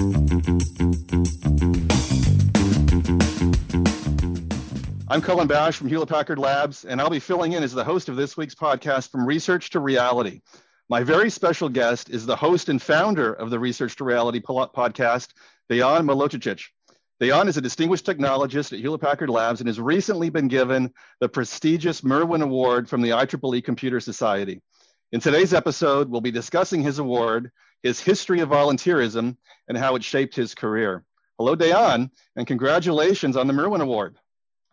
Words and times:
I'm 0.00 0.30
Cullen 5.20 5.46
Bash 5.46 5.76
from 5.76 5.88
Hewlett 5.88 6.08
Packard 6.08 6.38
Labs, 6.38 6.86
and 6.86 7.02
I'll 7.02 7.10
be 7.10 7.18
filling 7.18 7.52
in 7.52 7.62
as 7.62 7.74
the 7.74 7.84
host 7.84 8.08
of 8.08 8.16
this 8.16 8.34
week's 8.34 8.54
podcast 8.54 9.10
from 9.10 9.26
Research 9.26 9.68
to 9.70 9.80
Reality. 9.80 10.40
My 10.88 11.02
very 11.02 11.28
special 11.28 11.68
guest 11.68 12.08
is 12.08 12.24
the 12.24 12.34
host 12.34 12.70
and 12.70 12.80
founder 12.80 13.34
of 13.34 13.50
the 13.50 13.58
Research 13.58 13.94
to 13.96 14.04
Reality 14.04 14.40
podcast, 14.40 15.34
Dejan 15.70 16.06
Milojicic. 16.06 16.62
Dejan 17.20 17.48
is 17.48 17.58
a 17.58 17.60
distinguished 17.60 18.06
technologist 18.06 18.72
at 18.72 18.78
Hewlett 18.78 19.02
Packard 19.02 19.28
Labs 19.28 19.60
and 19.60 19.68
has 19.68 19.78
recently 19.78 20.30
been 20.30 20.48
given 20.48 20.94
the 21.20 21.28
prestigious 21.28 22.02
Merwin 22.02 22.40
Award 22.40 22.88
from 22.88 23.02
the 23.02 23.10
IEEE 23.10 23.62
Computer 23.62 24.00
Society. 24.00 24.62
In 25.12 25.20
today's 25.20 25.52
episode, 25.52 26.08
we'll 26.08 26.22
be 26.22 26.30
discussing 26.30 26.82
his 26.82 27.00
award, 27.00 27.50
his 27.82 28.00
history 28.00 28.40
of 28.40 28.48
volunteerism, 28.48 29.36
and 29.68 29.78
how 29.78 29.96
it 29.96 30.04
shaped 30.04 30.34
his 30.34 30.54
career. 30.54 31.04
Hello, 31.38 31.56
Dejan, 31.56 32.10
and 32.36 32.46
congratulations 32.46 33.36
on 33.36 33.46
the 33.46 33.52
Merwin 33.52 33.80
Award. 33.80 34.16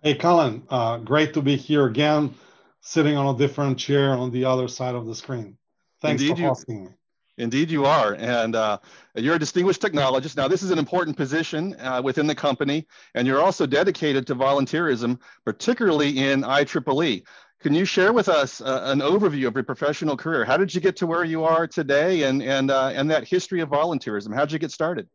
Hey, 0.02 0.16
Cullen, 0.16 0.64
uh, 0.70 0.98
great 0.98 1.34
to 1.34 1.42
be 1.42 1.56
here 1.56 1.86
again, 1.86 2.34
sitting 2.82 3.16
on 3.16 3.34
a 3.34 3.38
different 3.38 3.80
chair 3.80 4.12
on 4.12 4.32
the 4.32 4.46
other 4.46 4.68
side 4.68 4.96
of 4.96 5.06
the 5.06 5.16
screen. 5.16 5.58
Thanks 6.02 6.22
Indeed 6.22 6.36
for 6.36 6.42
you, 6.42 6.48
hosting 6.50 6.86
me. 6.86 6.92
Indeed, 7.38 7.70
you 7.70 7.86
are. 7.86 8.16
And 8.16 8.56
uh, 8.56 8.80
you're 9.16 9.36
a 9.36 9.40
distinguished 9.40 9.82
technologist. 9.82 10.36
Now, 10.36 10.48
this 10.48 10.64
is 10.64 10.72
an 10.72 10.80
important 10.80 11.16
position 11.16 11.76
uh, 11.80 12.02
within 12.04 12.26
the 12.26 12.36
company, 12.36 12.88
and 13.14 13.28
you're 13.28 13.42
also 13.42 13.66
dedicated 13.66 14.26
to 14.28 14.36
volunteerism, 14.36 15.20
particularly 15.46 16.18
in 16.18 16.42
IEEE. 16.42 17.24
Can 17.60 17.74
you 17.74 17.86
share 17.86 18.14
with 18.14 18.30
us 18.30 18.62
uh, 18.62 18.82
an 18.86 19.00
overview 19.00 19.48
of 19.48 19.56
your 19.56 19.64
professional 19.64 20.16
career? 20.16 20.46
How 20.46 20.58
did 20.58 20.74
you 20.76 20.80
get 20.80 20.96
to 20.98 21.08
where 21.08 21.24
you 21.24 21.44
are 21.44 21.66
today 21.66 22.24
and, 22.24 22.44
and, 22.44 22.70
uh, 22.70 22.92
and 22.94 23.10
that 23.10 23.28
history 23.28 23.62
of 23.62 23.70
volunteerism? 23.70 24.34
How 24.34 24.42
did 24.42 24.52
you 24.52 24.60
get 24.60 24.72
started? 24.72 25.10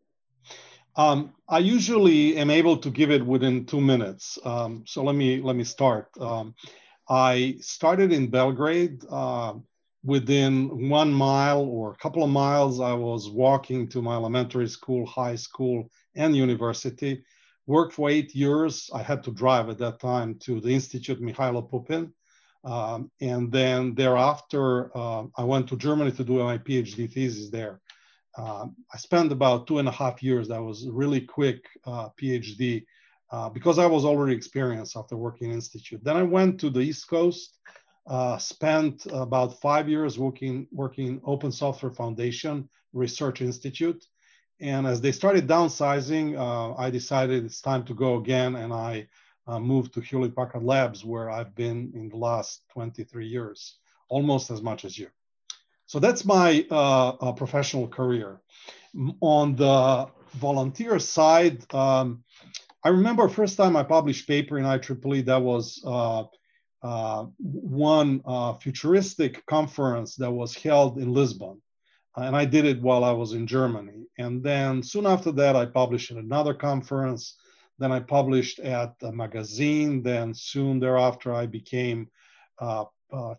Um, 0.97 1.33
I 1.48 1.59
usually 1.59 2.36
am 2.36 2.50
able 2.50 2.77
to 2.78 2.91
give 2.91 3.11
it 3.11 3.25
within 3.25 3.64
two 3.64 3.80
minutes. 3.80 4.39
Um, 4.44 4.84
so 4.86 5.02
let 5.02 5.14
me 5.14 5.41
let 5.41 5.56
me 5.56 5.64
start. 5.64 6.08
Um, 6.20 6.55
I 7.08 7.56
started 7.61 8.12
in 8.12 8.28
Belgrade. 8.28 9.02
Uh, 9.08 9.55
within 10.05 10.91
one 10.91 11.12
mile 11.12 11.62
or 11.62 11.92
a 11.92 11.97
couple 11.97 12.24
of 12.24 12.30
miles, 12.30 12.80
I 12.80 12.92
was 12.92 13.30
walking 13.30 13.89
to 13.91 14.02
my 14.02 14.14
elementary 14.14 14.69
school, 14.69 15.06
high 15.06 15.36
school, 15.36 15.89
and 16.17 16.36
university. 16.36 17.24
Worked 17.67 17.95
for 17.95 18.11
eight 18.11 18.34
years. 18.34 18.91
I 18.92 19.02
had 19.02 19.22
to 19.24 19.30
drive 19.30 19.69
at 19.69 19.78
that 19.78 20.00
time 20.00 20.34
to 20.41 20.61
the 20.61 20.70
Institute 20.70 21.22
Mihailo 21.22 21.70
Pupin. 21.70 22.12
Um, 22.64 23.10
and 23.20 23.50
then 23.50 23.94
thereafter, 23.94 24.96
uh, 24.96 25.24
I 25.36 25.44
went 25.44 25.68
to 25.68 25.77
Germany 25.77 26.12
to 26.12 26.24
do 26.24 26.44
my 26.44 26.58
PhD 26.58 27.12
thesis 27.12 27.50
there. 27.50 27.80
Uh, 28.36 28.66
I 28.92 28.96
spent 28.98 29.32
about 29.32 29.66
two 29.66 29.78
and 29.78 29.88
a 29.88 29.92
half 29.92 30.22
years. 30.22 30.48
That 30.48 30.62
was 30.62 30.88
really 30.88 31.20
quick 31.20 31.66
uh, 31.84 32.08
PhD 32.20 32.84
uh, 33.30 33.48
because 33.48 33.78
I 33.78 33.86
was 33.86 34.05
already 34.05 34.34
experienced 34.34 34.96
after 34.96 35.16
working 35.16 35.48
in 35.48 35.55
institute. 35.55 36.02
Then 36.05 36.16
I 36.16 36.22
went 36.22 36.60
to 36.60 36.70
the 36.70 36.80
East 36.80 37.08
Coast, 37.08 37.58
uh, 38.06 38.38
spent 38.38 39.06
about 39.12 39.60
five 39.60 39.88
years 39.88 40.18
working 40.18 40.66
working 40.72 41.20
Open 41.24 41.52
Software 41.52 41.92
Foundation 41.92 42.68
Research 42.92 43.40
Institute. 43.40 44.05
And 44.60 44.86
as 44.86 45.00
they 45.00 45.12
started 45.12 45.48
downsizing, 45.48 46.38
uh, 46.38 46.74
I 46.80 46.90
decided 46.90 47.44
it's 47.44 47.60
time 47.60 47.84
to 47.84 47.94
go 47.94 48.16
again, 48.16 48.55
and 48.55 48.72
I 48.72 49.08
uh, 49.47 49.59
moved 49.59 49.95
to 49.95 50.01
Hewlett 50.01 50.37
Packard 50.37 50.62
Labs, 50.62 51.05
where 51.05 51.31
I've 51.31 51.55
been 51.55 51.93
in 51.95 52.09
the 52.09 52.17
last 52.17 52.62
23 52.73 53.27
years, 53.27 53.77
almost 54.09 54.51
as 54.51 54.62
much 54.62 54.85
as 54.85 54.98
you. 54.98 55.09
So 55.87 55.98
that's 55.98 56.25
my 56.25 56.67
uh, 56.71 57.09
uh, 57.09 57.33
professional 57.33 57.89
career. 57.89 58.41
On 59.20 59.57
the 59.57 60.09
volunteer 60.35 60.98
side, 60.98 61.63
um, 61.75 62.25
I 62.85 62.89
remember 62.89 63.29
first 63.29 63.57
time 63.57 63.77
I 63.77 63.83
published 63.83 64.27
paper 64.27 64.59
in 64.59 64.65
IEEE, 64.65 65.25
that 65.27 65.41
was 65.41 65.83
uh, 65.85 66.25
uh, 66.83 67.27
one 67.39 68.23
uh, 68.25 68.55
futuristic 68.55 69.45
conference 69.47 70.17
that 70.17 70.31
was 70.31 70.55
held 70.55 70.98
in 70.98 71.13
Lisbon. 71.13 71.63
And 72.17 72.36
I 72.36 72.45
did 72.45 72.64
it 72.64 72.83
while 72.83 73.05
I 73.05 73.13
was 73.13 73.33
in 73.33 73.47
Germany. 73.47 74.07
And 74.19 74.42
then 74.42 74.83
soon 74.83 75.07
after 75.07 75.33
that, 75.33 75.57
I 75.57 75.67
published 75.67 76.11
at 76.11 76.19
another 76.19 76.55
conference. 76.55 77.36
Then 77.83 77.91
I 77.91 77.98
published 77.98 78.61
at 78.61 78.95
a 79.03 79.11
magazine. 79.11 80.05
Then 80.05 80.35
soon 80.35 80.79
thereafter, 80.79 81.35
I 81.35 81.47
became 81.47 82.09
uh, 82.61 82.85
uh, 83.13 83.35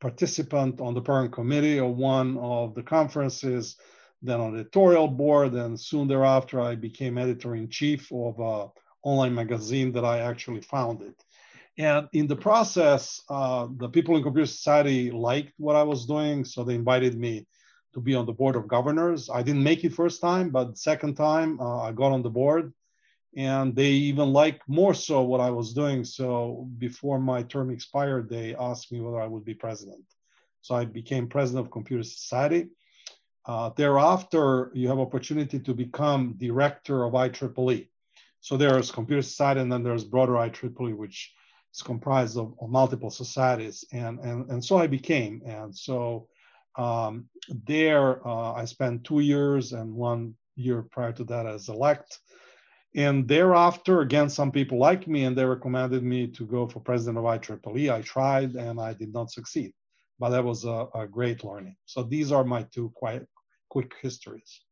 participant 0.00 0.80
on 0.80 0.94
the 0.94 1.00
parent 1.00 1.32
committee 1.32 1.80
of 1.80 1.96
one 1.96 2.38
of 2.38 2.76
the 2.76 2.84
conferences, 2.84 3.76
then 4.22 4.38
on 4.40 4.52
the 4.52 4.60
editorial 4.60 5.08
board, 5.08 5.54
and 5.54 5.80
soon 5.90 6.06
thereafter 6.06 6.60
I 6.60 6.76
became 6.76 7.18
editor-in-chief 7.18 8.12
of 8.12 8.38
an 8.38 8.70
online 9.02 9.34
magazine 9.34 9.90
that 9.94 10.04
I 10.04 10.20
actually 10.20 10.60
founded. 10.60 11.14
And 11.76 12.06
in 12.12 12.28
the 12.28 12.36
process, 12.36 13.20
uh, 13.28 13.66
the 13.82 13.88
people 13.88 14.16
in 14.16 14.22
Computer 14.22 14.46
Society 14.46 15.10
liked 15.10 15.54
what 15.58 15.74
I 15.74 15.82
was 15.82 16.06
doing, 16.06 16.44
so 16.44 16.62
they 16.62 16.76
invited 16.76 17.18
me 17.18 17.48
to 17.94 18.00
be 18.00 18.14
on 18.14 18.26
the 18.26 18.38
board 18.40 18.54
of 18.54 18.68
governors. 18.68 19.28
I 19.28 19.42
didn't 19.42 19.64
make 19.64 19.82
it 19.82 19.92
first 19.92 20.20
time, 20.20 20.50
but 20.50 20.78
second 20.78 21.16
time 21.16 21.58
uh, 21.58 21.80
I 21.88 21.90
got 21.90 22.12
on 22.12 22.22
the 22.22 22.30
board 22.30 22.72
and 23.36 23.76
they 23.76 23.90
even 23.90 24.32
like 24.32 24.62
more 24.66 24.94
so 24.94 25.22
what 25.22 25.40
I 25.40 25.50
was 25.50 25.74
doing. 25.74 26.04
So 26.04 26.68
before 26.78 27.20
my 27.20 27.42
term 27.42 27.70
expired, 27.70 28.30
they 28.30 28.54
asked 28.54 28.90
me 28.90 29.00
whether 29.00 29.20
I 29.20 29.26
would 29.26 29.44
be 29.44 29.54
president. 29.54 30.02
So 30.62 30.74
I 30.74 30.86
became 30.86 31.28
president 31.28 31.66
of 31.66 31.70
Computer 31.70 32.02
Society. 32.02 32.68
Uh, 33.44 33.70
thereafter, 33.76 34.72
you 34.74 34.88
have 34.88 34.98
opportunity 34.98 35.60
to 35.60 35.74
become 35.74 36.34
director 36.38 37.04
of 37.04 37.12
IEEE. 37.12 37.88
So 38.40 38.56
there's 38.56 38.90
Computer 38.90 39.22
Society, 39.22 39.60
and 39.60 39.70
then 39.70 39.82
there's 39.82 40.04
broader 40.04 40.32
IEEE, 40.32 40.96
which 40.96 41.32
is 41.74 41.82
comprised 41.82 42.38
of, 42.38 42.54
of 42.60 42.70
multiple 42.70 43.10
societies. 43.10 43.84
And, 43.92 44.18
and, 44.20 44.50
and 44.50 44.64
so 44.64 44.78
I 44.78 44.86
became. 44.86 45.42
And 45.46 45.76
so 45.76 46.26
um, 46.76 47.26
there, 47.66 48.26
uh, 48.26 48.54
I 48.54 48.64
spent 48.64 49.04
two 49.04 49.20
years 49.20 49.72
and 49.72 49.94
one 49.94 50.34
year 50.56 50.82
prior 50.82 51.12
to 51.12 51.24
that 51.24 51.46
as 51.46 51.68
elect. 51.68 52.18
And 52.96 53.28
thereafter, 53.28 54.00
again, 54.00 54.30
some 54.30 54.50
people 54.50 54.78
like 54.78 55.06
me 55.06 55.24
and 55.24 55.36
they 55.36 55.44
recommended 55.44 56.02
me 56.02 56.26
to 56.28 56.46
go 56.46 56.66
for 56.66 56.80
president 56.80 57.18
of 57.18 57.24
IEEE. 57.24 57.92
I 57.92 58.00
tried 58.00 58.54
and 58.54 58.80
I 58.80 58.94
did 58.94 59.12
not 59.12 59.30
succeed, 59.30 59.72
but 60.18 60.30
that 60.30 60.42
was 60.42 60.64
a, 60.64 60.88
a 60.94 61.06
great 61.06 61.44
learning. 61.44 61.76
So 61.84 62.02
these 62.02 62.32
are 62.32 62.42
my 62.42 62.62
two 62.62 62.90
quite 62.96 63.22
quick 63.68 63.92
histories. 64.00 64.62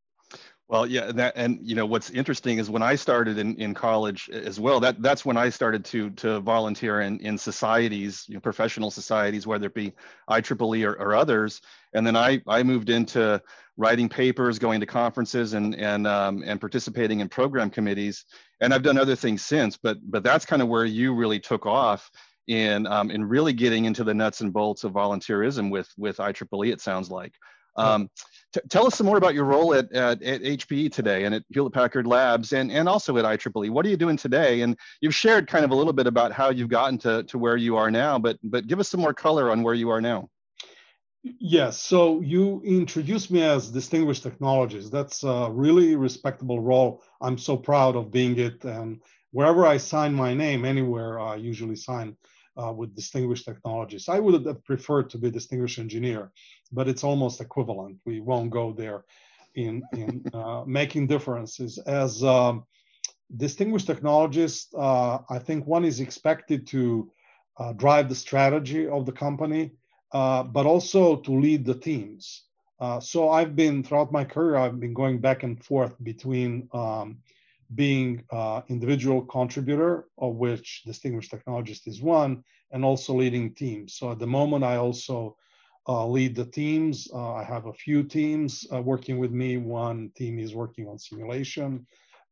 Well, 0.69 0.87
yeah, 0.87 1.13
that, 1.13 1.35
and 1.37 1.59
you 1.63 1.75
know 1.75 1.85
what's 1.85 2.09
interesting 2.09 2.59
is 2.59 2.71
when 2.71 2.83
I 2.83 2.95
started 2.95 3.37
in, 3.37 3.55
in 3.57 3.75
college 3.75 4.31
as 4.31 4.59
well. 4.59 4.81
That 4.81 5.03
that's 5.03 5.25
when 5.25 5.37
I 5.37 5.51
started 5.51 5.85
to 5.87 6.09
to 6.11 6.41
volunteer 6.41 7.03
in 7.03 7.19
in 7.21 7.37
societies, 7.37 8.25
you 8.29 8.35
know, 8.35 8.41
professional 8.41 8.91
societies, 8.91 9.47
whether 9.47 9.67
it 9.67 9.75
be 9.75 9.93
IEEE 10.31 10.87
or, 10.87 10.95
or 10.95 11.15
others. 11.15 11.61
And 11.93 12.07
then 12.07 12.17
I 12.17 12.41
I 12.49 12.63
moved 12.63 12.89
into 12.89 13.43
writing 13.77 14.09
papers, 14.09 14.59
going 14.59 14.81
to 14.81 14.87
conferences, 14.87 15.53
and 15.53 15.75
and 15.75 16.07
um, 16.07 16.43
and 16.47 16.59
participating 16.59 17.21
in 17.21 17.29
program 17.29 17.69
committees. 17.69 18.25
And 18.63 18.73
I've 18.73 18.83
done 18.83 18.97
other 18.97 19.17
things 19.17 19.45
since, 19.45 19.77
but 19.77 19.99
but 20.03 20.23
that's 20.23 20.47
kind 20.47 20.63
of 20.63 20.69
where 20.69 20.87
you 20.87 21.15
really 21.15 21.41
took 21.41 21.67
off 21.67 22.11
in 22.49 22.87
um, 22.87 23.11
in 23.11 23.23
really 23.23 23.53
getting 23.53 23.85
into 23.85 24.03
the 24.03 24.15
nuts 24.15 24.41
and 24.41 24.51
bolts 24.51 24.83
of 24.83 24.93
volunteerism 24.93 25.71
with 25.71 25.91
with 25.99 26.17
IEEE. 26.17 26.73
It 26.73 26.81
sounds 26.81 27.11
like. 27.11 27.35
Um, 27.77 28.09
t- 28.55 28.61
tell 28.71 28.87
us 28.87 28.95
some 28.95 29.07
more 29.07 29.17
about 29.17 29.35
your 29.35 29.45
role 29.45 29.75
at, 29.75 29.93
at, 29.93 30.23
at, 30.23 30.43
HPE 30.43 30.93
today 30.93 31.25
and 31.25 31.35
at 31.35 31.43
Hewlett 31.51 31.75
Packard 31.75 32.07
Labs 32.07 32.53
and, 32.53 32.71
and 32.71 32.89
also 32.89 33.17
at 33.19 33.25
IEEE. 33.25 33.71
What 33.71 33.85
are 33.85 33.89
you 33.89 33.97
doing 33.97 34.17
today? 34.17 34.63
And 34.63 34.79
you've 35.01 35.15
shared 35.15 35.49
kind 35.49 35.65
of 35.65 35.73
a 35.73 35.75
little 35.75 35.93
bit 35.93 36.07
about 36.07 36.33
how 36.33 36.51
you've 36.51 36.69
gotten 36.69 36.97
to, 36.99 37.25
to 37.25 37.39
where 37.39 37.57
you 37.57 37.77
are 37.77 37.91
now, 37.91 38.19
but, 38.19 38.39
but 38.43 38.67
give 38.67 38.81
us 38.81 38.89
some 38.89 39.01
more 39.01 39.13
color 39.13 39.51
on 39.51 39.63
where 39.63 39.75
you 39.75 39.91
are 39.91 40.01
now. 40.01 40.31
Yes, 41.23 41.83
so 41.83 42.21
you 42.21 42.61
introduced 42.65 43.31
me 43.31 43.43
as 43.43 43.71
distinguished 43.71 44.25
technologist. 44.25 44.91
That's 44.91 45.25
a 45.25 45.49
really 45.51 45.97
respectable 45.97 46.61
role. 46.61 47.03
I'm 47.21 47.39
so 47.39 47.57
proud 47.57 47.97
of 47.97 48.13
being 48.13 48.39
it. 48.39 48.63
And 48.65 49.01
wherever 49.33 49.67
I 49.67 49.79
sign 49.79 50.15
my 50.15 50.35
name, 50.35 50.67
anywhere, 50.67 51.19
I 51.19 51.37
usually 51.37 51.77
sign 51.77 52.17
uh, 52.61 52.73
with 52.73 52.95
distinguished 52.95 53.45
technologies. 53.45 54.09
I 54.09 54.19
would 54.19 54.47
have 54.47 54.65
preferred 54.65 55.11
to 55.11 55.19
be 55.19 55.31
distinguished 55.31 55.79
engineer, 55.79 56.33
but 56.73 56.89
it's 56.89 57.05
almost 57.05 57.41
equivalent. 57.41 57.99
We 58.05 58.21
won't 58.21 58.51
go 58.51 58.73
there 58.73 59.05
in, 59.55 59.83
in 59.93 60.25
uh, 60.33 60.65
making 60.67 61.07
differences. 61.07 61.79
As 61.79 62.23
um, 62.23 62.65
distinguished 63.37 63.89
technologist, 63.89 64.67
uh, 64.77 65.19
I 65.29 65.39
think 65.39 65.67
one 65.67 65.85
is 65.85 66.01
expected 66.01 66.67
to 66.69 67.11
uh, 67.59 67.73
drive 67.73 68.09
the 68.09 68.15
strategy 68.15 68.89
of 68.89 69.07
the 69.07 69.13
company, 69.13 69.73
uh, 70.13 70.43
but 70.43 70.67
also 70.67 71.17
to 71.17 71.33
lead 71.33 71.65
the 71.65 71.75
teams. 71.75 72.45
Uh, 72.81 73.01
so 73.01 73.31
I've 73.31 73.55
been 73.55 73.83
throughout 73.83 74.13
my 74.13 74.25
career, 74.25 74.57
I've 74.57 74.81
been 74.81 74.95
going 74.95 75.19
back 75.19 75.43
and 75.43 75.63
forth 75.63 75.95
between 76.03 76.69
um, 76.73 77.19
being 77.75 78.25
uh, 78.31 78.63
individual 78.69 79.23
contributor, 79.23 80.07
of 80.19 80.35
which 80.35 80.83
distinguished 80.85 81.33
technologist 81.33 81.87
is 81.87 82.01
one, 82.01 82.43
and 82.73 82.85
also 82.85 83.15
leading 83.15 83.55
teams. 83.55 83.95
So 83.95 84.13
at 84.13 84.19
the 84.19 84.27
moment, 84.27 84.65
I 84.65 84.77
also 84.77 85.37
uh, 85.89 86.07
lead 86.07 86.35
the 86.35 86.47
teams. 86.47 87.09
Uh, 87.13 87.35
I 87.35 87.45
have 87.45 87.67
a 87.67 87.73
few 87.73 88.03
teams 88.03 88.67
uh, 88.73 88.81
working 88.81 89.19
with 89.19 89.33
me. 89.33 89.57
One 89.57 90.11
team 90.17 90.39
is 90.39 90.55
working 90.55 90.89
on 90.89 90.99
simulation, 90.99 91.87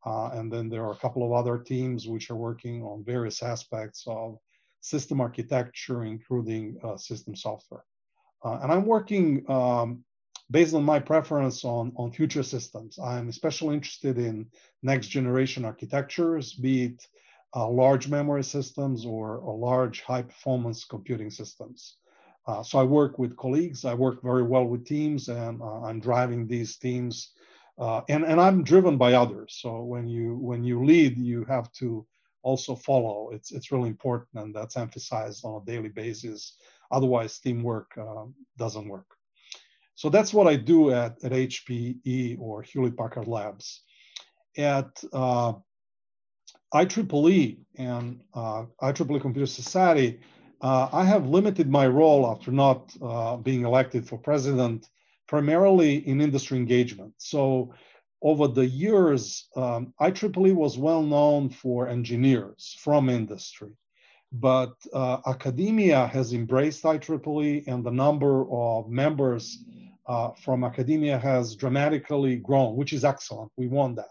uh, 0.07 0.31
and 0.33 0.53
then 0.53 0.69
there 0.69 0.85
are 0.85 0.93
a 0.93 0.99
couple 0.99 1.25
of 1.25 1.33
other 1.33 1.59
teams 1.59 2.09
which 2.09 2.31
are 2.31 2.37
working 2.37 2.83
on 2.83 3.05
various 3.05 3.43
aspects 3.43 4.05
of 4.07 4.39
system 4.81 5.21
architecture, 5.21 6.05
including 6.05 6.77
uh, 6.83 6.97
system 6.97 7.37
software. 7.37 7.85
And 8.45 8.73
I'm 8.73 8.87
working 8.87 9.49
um, 9.49 10.03
based 10.53 10.75
on 10.75 10.85
my 10.85 11.01
preference 11.01 11.65
on, 11.65 11.93
on 11.97 12.13
future 12.13 12.43
systems. 12.43 12.99
I'm 12.99 13.29
especially 13.29 13.75
interested 13.75 14.19
in 14.19 14.47
next 14.83 15.09
generation 15.09 15.65
architectures, 15.65 16.53
be 16.53 16.85
it 16.85 17.07
uh, 17.57 17.69
large 17.69 18.09
memory 18.09 18.45
systems 18.45 19.05
or, 19.05 19.39
or 19.39 19.59
large 19.59 20.03
high 20.03 20.23
performance 20.23 20.85
computing 20.85 21.31
systems. 21.31 21.97
Uh, 22.47 22.63
so 22.63 22.79
I 22.79 22.85
work 22.85 23.19
with 23.19 23.37
colleagues, 23.37 23.85
I 23.85 23.95
work 23.95 24.23
very 24.23 24.43
well 24.43 24.67
with 24.67 24.85
teams, 24.85 25.29
and 25.29 25.61
uh, 25.61 25.83
I'm 25.83 26.01
driving 26.01 26.47
these 26.47 26.77
teams. 26.77 27.31
Uh, 27.79 28.03
and, 28.09 28.25
and 28.25 28.41
I'm 28.41 28.63
driven 28.63 28.99
by 28.99 29.15
others. 29.15 29.59
So 29.63 29.83
when 29.83 30.07
you 30.07 30.37
when 30.37 30.63
you 30.63 30.85
lead, 30.85 31.17
you 31.17 31.45
have 31.45 31.73
to 31.81 32.07
also 32.43 32.75
follow. 32.75 33.31
It's 33.33 33.51
it's 33.53 33.73
really 33.73 33.89
important, 33.89 34.45
and 34.45 34.55
that's 34.55 34.77
emphasized 34.77 35.45
on 35.45 35.63
a 35.63 35.65
daily 35.65 35.89
basis. 35.89 36.57
Otherwise, 36.91 37.39
teamwork 37.39 37.91
uh, 37.97 38.27
doesn't 38.59 38.89
work. 38.89 39.07
So 39.95 40.09
that's 40.09 40.33
what 40.35 40.47
I 40.47 40.57
do 40.57 40.91
at, 40.91 41.23
at 41.23 41.33
HPE 41.33 42.39
or 42.41 42.63
Hewlett 42.63 42.97
Packard 42.97 43.29
Labs. 43.29 43.83
At 44.57 45.03
uh, 45.13 45.55
IEEE 46.75 47.59
and 47.77 48.21
uh, 48.35 48.65
IEEE 48.83 49.21
Computer 49.21 49.47
Society, 49.47 50.21
uh, 50.61 50.89
I 50.93 51.05
have 51.05 51.27
limited 51.27 51.69
my 51.69 51.87
role 51.87 52.27
after 52.27 52.51
not 52.51 52.95
uh, 53.03 53.37
being 53.37 53.65
elected 53.65 54.07
for 54.09 54.19
president, 54.19 54.89
primarily 55.29 56.07
in 56.09 56.21
industry 56.21 56.57
engagement. 56.59 57.15
So 57.19 57.75
over 58.23 58.47
the 58.47 58.67
years, 58.67 59.49
um, 59.57 59.93
IEEE 60.01 60.55
was 60.55 60.79
well 60.79 61.03
known 61.03 61.51
for 61.51 61.89
engineers 61.89 62.77
from 62.79 63.11
industry, 63.11 63.73
but 64.33 64.75
uh, 64.95 65.19
academia 65.27 66.07
has 66.07 66.33
embraced 66.33 66.83
IEEE 66.85 67.65
and 67.67 67.85
the 67.85 67.91
number 67.91 68.51
of 68.51 68.89
members 68.89 69.59
uh, 70.07 70.31
from 70.43 70.65
academia 70.65 71.19
has 71.19 71.55
dramatically 71.55 72.37
grown, 72.37 72.75
which 72.77 72.93
is 72.93 73.05
excellent. 73.05 73.53
We 73.57 73.69
want 73.69 73.97
that. 73.97 74.09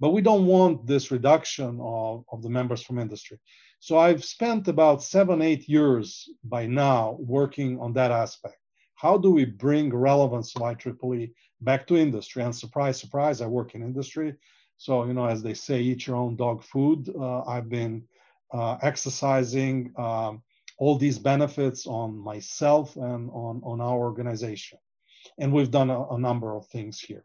But 0.00 0.10
we 0.10 0.22
don't 0.22 0.46
want 0.46 0.86
this 0.86 1.10
reduction 1.10 1.78
of, 1.82 2.24
of 2.32 2.42
the 2.42 2.48
members 2.48 2.82
from 2.82 2.98
industry. 2.98 3.38
So 3.80 3.98
I've 3.98 4.24
spent 4.24 4.66
about 4.66 5.02
seven, 5.02 5.42
eight 5.42 5.68
years 5.68 6.28
by 6.42 6.66
now 6.66 7.18
working 7.20 7.78
on 7.80 7.92
that 7.94 8.10
aspect. 8.10 8.56
How 8.94 9.18
do 9.18 9.30
we 9.30 9.44
bring 9.44 9.94
relevance 9.94 10.56
of 10.56 10.62
IEEE 10.62 11.32
back 11.60 11.86
to 11.88 11.96
industry? 11.96 12.42
And 12.42 12.54
surprise, 12.54 12.98
surprise, 12.98 13.42
I 13.42 13.46
work 13.46 13.74
in 13.74 13.82
industry. 13.82 14.34
So, 14.78 15.04
you 15.04 15.12
know, 15.12 15.26
as 15.26 15.42
they 15.42 15.54
say, 15.54 15.80
eat 15.80 16.06
your 16.06 16.16
own 16.16 16.36
dog 16.36 16.62
food. 16.62 17.10
Uh, 17.14 17.42
I've 17.42 17.68
been 17.68 18.02
uh, 18.52 18.78
exercising 18.82 19.92
um, 19.96 20.42
all 20.78 20.96
these 20.96 21.18
benefits 21.18 21.86
on 21.86 22.16
myself 22.18 22.96
and 22.96 23.30
on, 23.30 23.60
on 23.64 23.80
our 23.80 23.98
organization. 23.98 24.78
And 25.38 25.52
we've 25.52 25.70
done 25.70 25.90
a, 25.90 26.08
a 26.08 26.18
number 26.18 26.56
of 26.56 26.66
things 26.66 26.98
here. 26.98 27.24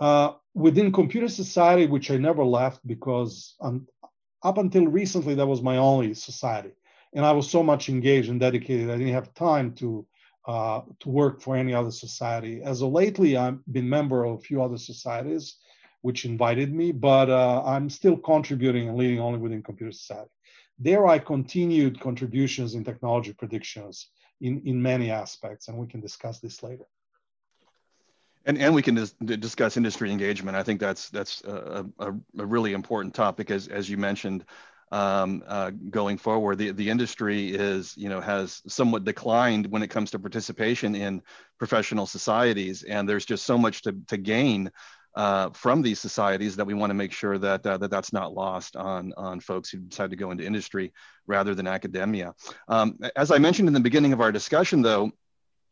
Uh, 0.00 0.32
within 0.54 0.90
computer 0.92 1.28
society, 1.28 1.86
which 1.86 2.10
I 2.10 2.16
never 2.16 2.44
left 2.44 2.84
because 2.86 3.56
up 4.42 4.58
until 4.58 4.86
recently, 4.86 5.34
that 5.34 5.46
was 5.46 5.62
my 5.62 5.76
only 5.76 6.14
society. 6.14 6.72
And 7.12 7.24
I 7.24 7.32
was 7.32 7.50
so 7.50 7.62
much 7.62 7.88
engaged 7.88 8.30
and 8.30 8.40
dedicated, 8.40 8.90
I 8.90 8.96
didn't 8.96 9.12
have 9.12 9.34
time 9.34 9.74
to, 9.74 10.06
uh, 10.46 10.80
to 11.00 11.08
work 11.08 11.42
for 11.42 11.56
any 11.56 11.74
other 11.74 11.90
society. 11.90 12.62
As 12.62 12.82
of 12.82 12.92
lately, 12.92 13.36
I've 13.36 13.58
been 13.70 13.88
member 13.88 14.24
of 14.24 14.38
a 14.38 14.42
few 14.42 14.62
other 14.62 14.78
societies 14.78 15.56
which 16.02 16.24
invited 16.24 16.74
me, 16.74 16.92
but 16.92 17.28
uh, 17.28 17.62
I'm 17.64 17.90
still 17.90 18.16
contributing 18.16 18.88
and 18.88 18.96
leading 18.96 19.20
only 19.20 19.38
within 19.38 19.62
computer 19.62 19.92
society. 19.92 20.30
There 20.78 21.06
I 21.06 21.18
continued 21.18 22.00
contributions 22.00 22.74
in 22.74 22.84
technology 22.84 23.34
predictions 23.34 24.08
in, 24.40 24.62
in 24.64 24.80
many 24.80 25.10
aspects, 25.10 25.68
and 25.68 25.76
we 25.76 25.86
can 25.86 26.00
discuss 26.00 26.40
this 26.40 26.62
later. 26.62 26.84
And, 28.46 28.56
and 28.56 28.74
we 28.74 28.80
can 28.80 28.94
dis 28.94 29.12
discuss 29.20 29.76
industry 29.76 30.10
engagement. 30.10 30.56
I 30.56 30.62
think 30.62 30.80
that's 30.80 31.10
that's 31.10 31.42
a, 31.44 31.84
a, 31.98 32.12
a 32.38 32.46
really 32.46 32.72
important 32.72 33.14
topic, 33.14 33.50
as, 33.50 33.68
as 33.68 33.90
you 33.90 33.98
mentioned. 33.98 34.44
Um, 34.92 35.44
uh, 35.46 35.70
going 35.88 36.18
forward, 36.18 36.58
the, 36.58 36.72
the 36.72 36.90
industry 36.90 37.50
is, 37.50 37.96
you 37.96 38.08
know, 38.08 38.20
has 38.20 38.60
somewhat 38.66 39.04
declined 39.04 39.66
when 39.66 39.84
it 39.84 39.90
comes 39.90 40.10
to 40.10 40.18
participation 40.18 40.96
in 40.96 41.22
professional 41.58 42.06
societies, 42.06 42.82
and 42.82 43.08
there's 43.08 43.24
just 43.24 43.46
so 43.46 43.56
much 43.56 43.82
to, 43.82 43.94
to 44.08 44.16
gain 44.16 44.72
uh, 45.14 45.50
from 45.50 45.82
these 45.82 46.00
societies 46.00 46.56
that 46.56 46.66
we 46.66 46.74
want 46.74 46.90
to 46.90 46.94
make 46.94 47.12
sure 47.12 47.38
that, 47.38 47.66
uh, 47.66 47.76
that 47.78 47.90
that's 47.90 48.12
not 48.12 48.32
lost 48.32 48.76
on, 48.76 49.12
on 49.16 49.40
folks 49.40 49.70
who 49.70 49.78
decide 49.78 50.10
to 50.10 50.16
go 50.16 50.30
into 50.30 50.44
industry 50.44 50.92
rather 51.26 51.54
than 51.54 51.66
academia. 51.66 52.34
Um, 52.68 52.98
as 53.16 53.30
I 53.30 53.38
mentioned 53.38 53.68
in 53.68 53.74
the 53.74 53.80
beginning 53.80 54.12
of 54.12 54.20
our 54.20 54.32
discussion, 54.32 54.82
though, 54.82 55.10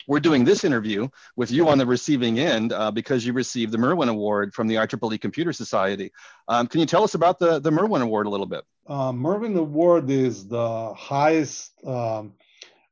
we're 0.07 0.21
doing 0.21 0.43
this 0.43 0.65
interview 0.65 1.07
with 1.37 1.51
you 1.51 1.69
on 1.69 1.77
the 1.77 1.85
receiving 1.85 2.39
end 2.39 2.73
uh, 2.73 2.91
because 2.91 3.27
you 3.27 3.35
received 3.35 3.73
the 3.73 3.79
Merwin 3.79 4.09
Award 4.09 4.55
from 4.55 4.67
the 4.67 4.77
IEEE 4.77 5.21
Computer 5.21 5.53
Society. 5.53 6.11
Um, 6.49 6.67
can 6.67 6.81
you 6.81 6.87
tell 6.87 7.05
us 7.05 7.15
about 7.15 7.39
the, 7.39 7.59
the 7.59 7.71
Merwin 7.71 8.01
Award 8.01 8.27
a 8.27 8.31
little 8.31 8.47
bit? 8.47 8.65
Uh, 8.87 9.13
Merwin 9.13 9.57
Award 9.59 10.09
is 10.09 10.49
the 10.49 10.95
highest 10.95 11.73
um, 11.87 12.33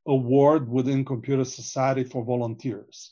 award 0.05 0.69
within 0.69 1.03
Computer 1.03 1.43
Society 1.43 2.03
for 2.03 2.23
volunteers. 2.23 3.11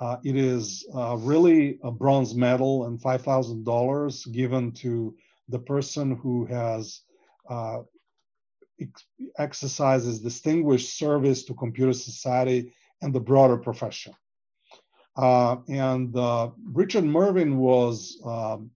Uh, 0.00 0.16
it 0.24 0.36
is 0.36 0.86
uh, 0.94 1.16
really 1.20 1.78
a 1.84 1.90
bronze 1.90 2.34
medal 2.34 2.86
and 2.86 3.00
$5,000 3.00 4.32
given 4.32 4.72
to 4.72 5.14
the 5.48 5.58
person 5.58 6.16
who 6.16 6.46
has 6.46 7.02
uh, 7.48 7.80
ex- 8.80 9.04
exercises 9.38 10.20
distinguished 10.20 10.98
service 10.98 11.44
to 11.44 11.54
computer 11.54 11.92
society 11.92 12.72
and 13.02 13.14
the 13.14 13.20
broader 13.20 13.56
profession. 13.56 14.14
Uh, 15.16 15.56
and 15.68 16.16
uh, 16.16 16.50
Richard 16.72 17.04
Merwin 17.04 17.58
was 17.58 18.20
um, 18.24 18.70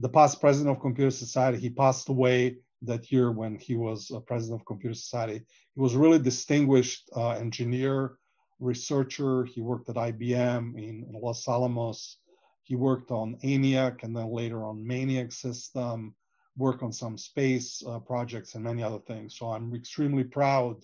the 0.00 0.08
past 0.08 0.40
president 0.40 0.76
of 0.76 0.82
Computer 0.82 1.10
Society. 1.10 1.58
He 1.58 1.70
passed 1.70 2.08
away 2.08 2.56
that 2.82 3.12
year 3.12 3.30
when 3.30 3.58
he 3.58 3.76
was 3.76 4.10
president 4.26 4.60
of 4.60 4.66
Computer 4.66 4.94
Society. 4.94 5.44
He 5.74 5.80
was 5.80 5.94
really 5.94 6.18
distinguished 6.18 7.08
uh, 7.16 7.30
engineer, 7.30 8.18
researcher. 8.60 9.44
He 9.44 9.60
worked 9.60 9.88
at 9.88 9.96
IBM 9.96 10.76
in, 10.76 11.06
Los 11.12 11.46
Alamos. 11.48 12.18
He 12.62 12.76
worked 12.76 13.10
on 13.10 13.36
ENIAC 13.44 14.02
and 14.02 14.16
then 14.16 14.30
later 14.30 14.64
on 14.64 14.84
MANIAC 14.86 15.32
system, 15.32 16.14
worked 16.56 16.82
on 16.82 16.92
some 16.92 17.18
space 17.18 17.82
uh, 17.86 17.98
projects 17.98 18.54
and 18.54 18.64
many 18.64 18.82
other 18.82 19.00
things. 19.00 19.36
So 19.36 19.50
I'm 19.50 19.74
extremely 19.74 20.24
proud 20.24 20.76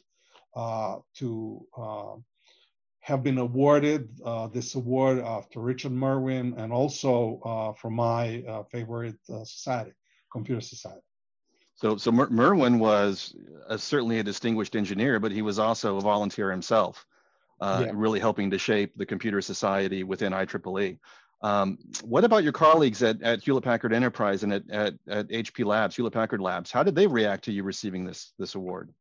uh, 0.54 0.98
to 1.14 1.66
uh, 1.78 2.14
have 3.02 3.22
been 3.22 3.38
awarded 3.38 4.08
uh, 4.24 4.48
this 4.48 4.74
award 4.74 5.20
after 5.20 5.60
Richard 5.60 5.92
Merwin 5.92 6.54
and 6.58 6.72
also 6.72 7.40
uh, 7.44 7.72
from 7.80 7.94
my 7.94 8.42
uh, 8.42 8.64
favorite 8.64 9.16
society, 9.44 9.92
Computer 10.32 10.60
Society. 10.60 11.00
So, 11.76 11.96
so 11.96 12.12
Mer 12.12 12.28
Merwin 12.28 12.78
was 12.78 13.34
certainly 13.78 14.18
a 14.18 14.22
distinguished 14.22 14.76
engineer, 14.76 15.18
but 15.18 15.32
he 15.32 15.40
was 15.40 15.58
also 15.58 15.96
a 15.96 16.00
volunteer 16.00 16.50
himself, 16.50 17.06
uh, 17.60 17.84
yeah. 17.86 17.92
really 17.94 18.20
helping 18.20 18.50
to 18.50 18.58
shape 18.58 18.92
the 18.96 19.06
Computer 19.06 19.40
Society 19.40 20.02
within 20.02 20.32
IEEE. 20.32 20.98
Um, 21.42 21.78
what 22.02 22.24
about 22.24 22.44
your 22.44 22.52
colleagues 22.52 23.02
at, 23.02 23.22
at 23.22 23.42
Hewlett 23.42 23.64
Packard 23.64 23.94
Enterprise 23.94 24.42
and 24.42 24.52
at, 24.52 24.70
at, 24.70 24.94
at 25.08 25.28
HP 25.28 25.64
Labs, 25.64 25.96
Hewlett 25.96 26.12
Packard 26.12 26.40
Labs? 26.40 26.70
How 26.70 26.82
did 26.82 26.94
they 26.94 27.06
react 27.06 27.44
to 27.44 27.52
you 27.52 27.62
receiving 27.62 28.04
this, 28.04 28.32
this 28.38 28.54
award? 28.54 28.92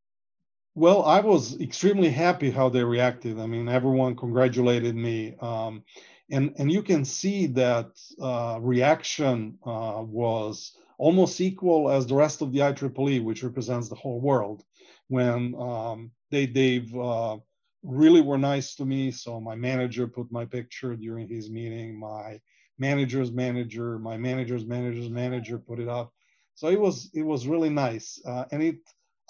Well, 0.76 1.04
I 1.04 1.20
was 1.20 1.60
extremely 1.60 2.10
happy 2.10 2.50
how 2.50 2.70
they 2.70 2.84
reacted. 2.84 3.40
I 3.40 3.46
mean, 3.46 3.68
everyone 3.68 4.16
congratulated 4.16 4.96
me. 4.96 5.36
Um, 5.42 5.84
and, 6.32 6.54
and 6.58 6.72
you 6.72 6.84
can 6.84 7.04
see 7.04 7.48
that 7.48 7.88
uh, 8.22 8.60
reaction 8.62 9.58
uh, 9.66 10.04
was 10.06 10.78
almost 10.98 11.42
equal 11.42 11.90
as 11.90 12.06
the 12.06 12.16
rest 12.16 12.42
of 12.42 12.54
the 12.54 12.60
IEEE, 12.60 13.24
which 13.24 13.44
represents 13.44 13.90
the 13.90 13.96
whole 13.96 14.22
world, 14.22 14.64
when 15.08 15.56
um, 15.60 16.12
they, 16.30 16.46
they've 16.46 16.96
uh, 16.96 17.38
really 17.84 18.22
were 18.22 18.38
nice 18.38 18.76
to 18.76 18.86
me. 18.86 19.12
So 19.12 19.40
my 19.40 19.56
manager 19.56 20.08
put 20.08 20.32
my 20.32 20.46
picture 20.46 20.96
during 20.96 21.28
his 21.28 21.50
meeting. 21.50 22.00
My 22.00 22.40
manager's 22.78 23.32
manager, 23.32 24.00
my 24.00 24.18
manager's 24.18 24.66
manager's 24.66 25.10
manager 25.10 25.58
put 25.58 25.80
it 25.80 25.88
up. 25.88 26.14
So 26.56 26.68
it 26.68 26.80
was 26.80 27.10
it 27.14 27.24
was 27.24 27.48
really 27.48 27.70
nice, 27.70 28.22
uh, 28.26 28.46
and 28.52 28.62
it 28.62 28.80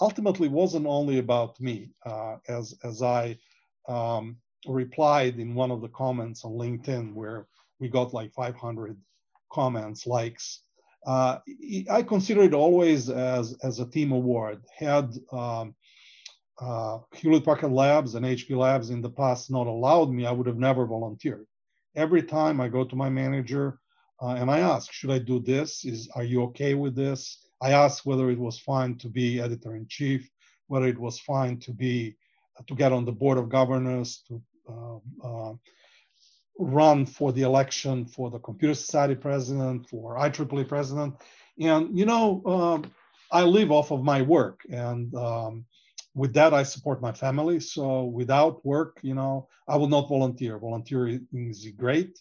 ultimately 0.01 0.47
wasn't 0.47 0.87
only 0.87 1.19
about 1.19 1.59
me. 1.59 1.91
Uh, 2.03 2.37
as 2.47 2.73
as 2.83 3.03
I 3.03 3.37
um, 3.87 4.37
replied 4.67 5.37
in 5.37 5.53
one 5.53 5.69
of 5.69 5.81
the 5.81 5.89
comments 5.89 6.43
on 6.43 6.53
LinkedIn, 6.53 7.13
where 7.13 7.47
we 7.79 7.87
got 7.87 8.13
like 8.13 8.33
500 8.33 8.97
comments, 9.51 10.07
likes. 10.07 10.61
Uh, 11.05 11.37
I 11.89 12.03
consider 12.03 12.41
it 12.43 12.53
always 12.53 13.09
as 13.09 13.55
as 13.63 13.79
a 13.79 13.85
team 13.85 14.11
award. 14.11 14.63
Had 14.75 15.13
um, 15.31 15.75
uh, 16.61 16.99
Hewlett 17.13 17.45
Packard 17.45 17.71
Labs 17.71 18.15
and 18.15 18.25
HP 18.25 18.55
Labs 18.55 18.89
in 18.89 19.01
the 19.01 19.09
past 19.09 19.49
not 19.49 19.67
allowed 19.67 20.11
me, 20.11 20.25
I 20.25 20.31
would 20.31 20.47
have 20.47 20.57
never 20.57 20.85
volunteered. 20.85 21.45
Every 21.95 22.21
time 22.21 22.59
I 22.59 22.67
go 22.67 22.83
to 22.83 22.95
my 22.95 23.09
manager 23.09 23.79
uh, 24.21 24.35
and 24.37 24.51
I 24.51 24.59
ask, 24.59 24.91
should 24.91 25.11
I 25.11 25.19
do 25.19 25.39
this? 25.39 25.85
Is 25.85 26.09
are 26.15 26.23
you 26.23 26.43
okay 26.43 26.73
with 26.73 26.95
this? 26.95 27.45
I 27.61 27.71
asked 27.71 28.05
whether 28.05 28.29
it 28.29 28.39
was 28.39 28.59
fine 28.59 28.97
to 28.97 29.09
be 29.09 29.39
editor 29.39 29.75
in 29.75 29.87
chief, 29.87 30.29
whether 30.67 30.87
it 30.87 30.99
was 30.99 31.19
fine 31.19 31.59
to 31.59 31.71
be 31.71 32.15
uh, 32.57 32.63
to 32.67 32.75
get 32.75 32.91
on 32.91 33.05
the 33.05 33.11
board 33.11 33.37
of 33.37 33.49
governors, 33.49 34.23
to 34.27 34.41
uh, 34.69 34.97
uh, 35.27 35.53
run 36.57 37.05
for 37.05 37.31
the 37.31 37.41
election 37.43 38.05
for 38.05 38.29
the 38.29 38.39
Computer 38.39 38.73
Society 38.73 39.15
president, 39.15 39.89
for 39.89 40.17
IEEE 40.17 40.67
president, 40.67 41.15
and 41.59 41.97
you 41.97 42.05
know, 42.05 42.41
um, 42.45 42.91
I 43.31 43.43
live 43.43 43.71
off 43.71 43.91
of 43.91 44.03
my 44.03 44.21
work, 44.21 44.61
and 44.69 45.13
um, 45.15 45.65
with 46.19 46.33
that, 46.33 46.53
I 46.53 46.63
support 46.63 47.01
my 47.01 47.13
family. 47.13 47.61
So 47.61 48.03
without 48.03 48.65
work, 48.65 48.99
you 49.01 49.15
know, 49.15 49.47
I 49.69 49.77
will 49.77 49.87
not 49.87 50.09
volunteer. 50.09 50.59
Volunteering 50.59 51.25
is 51.31 51.65
great, 51.77 52.19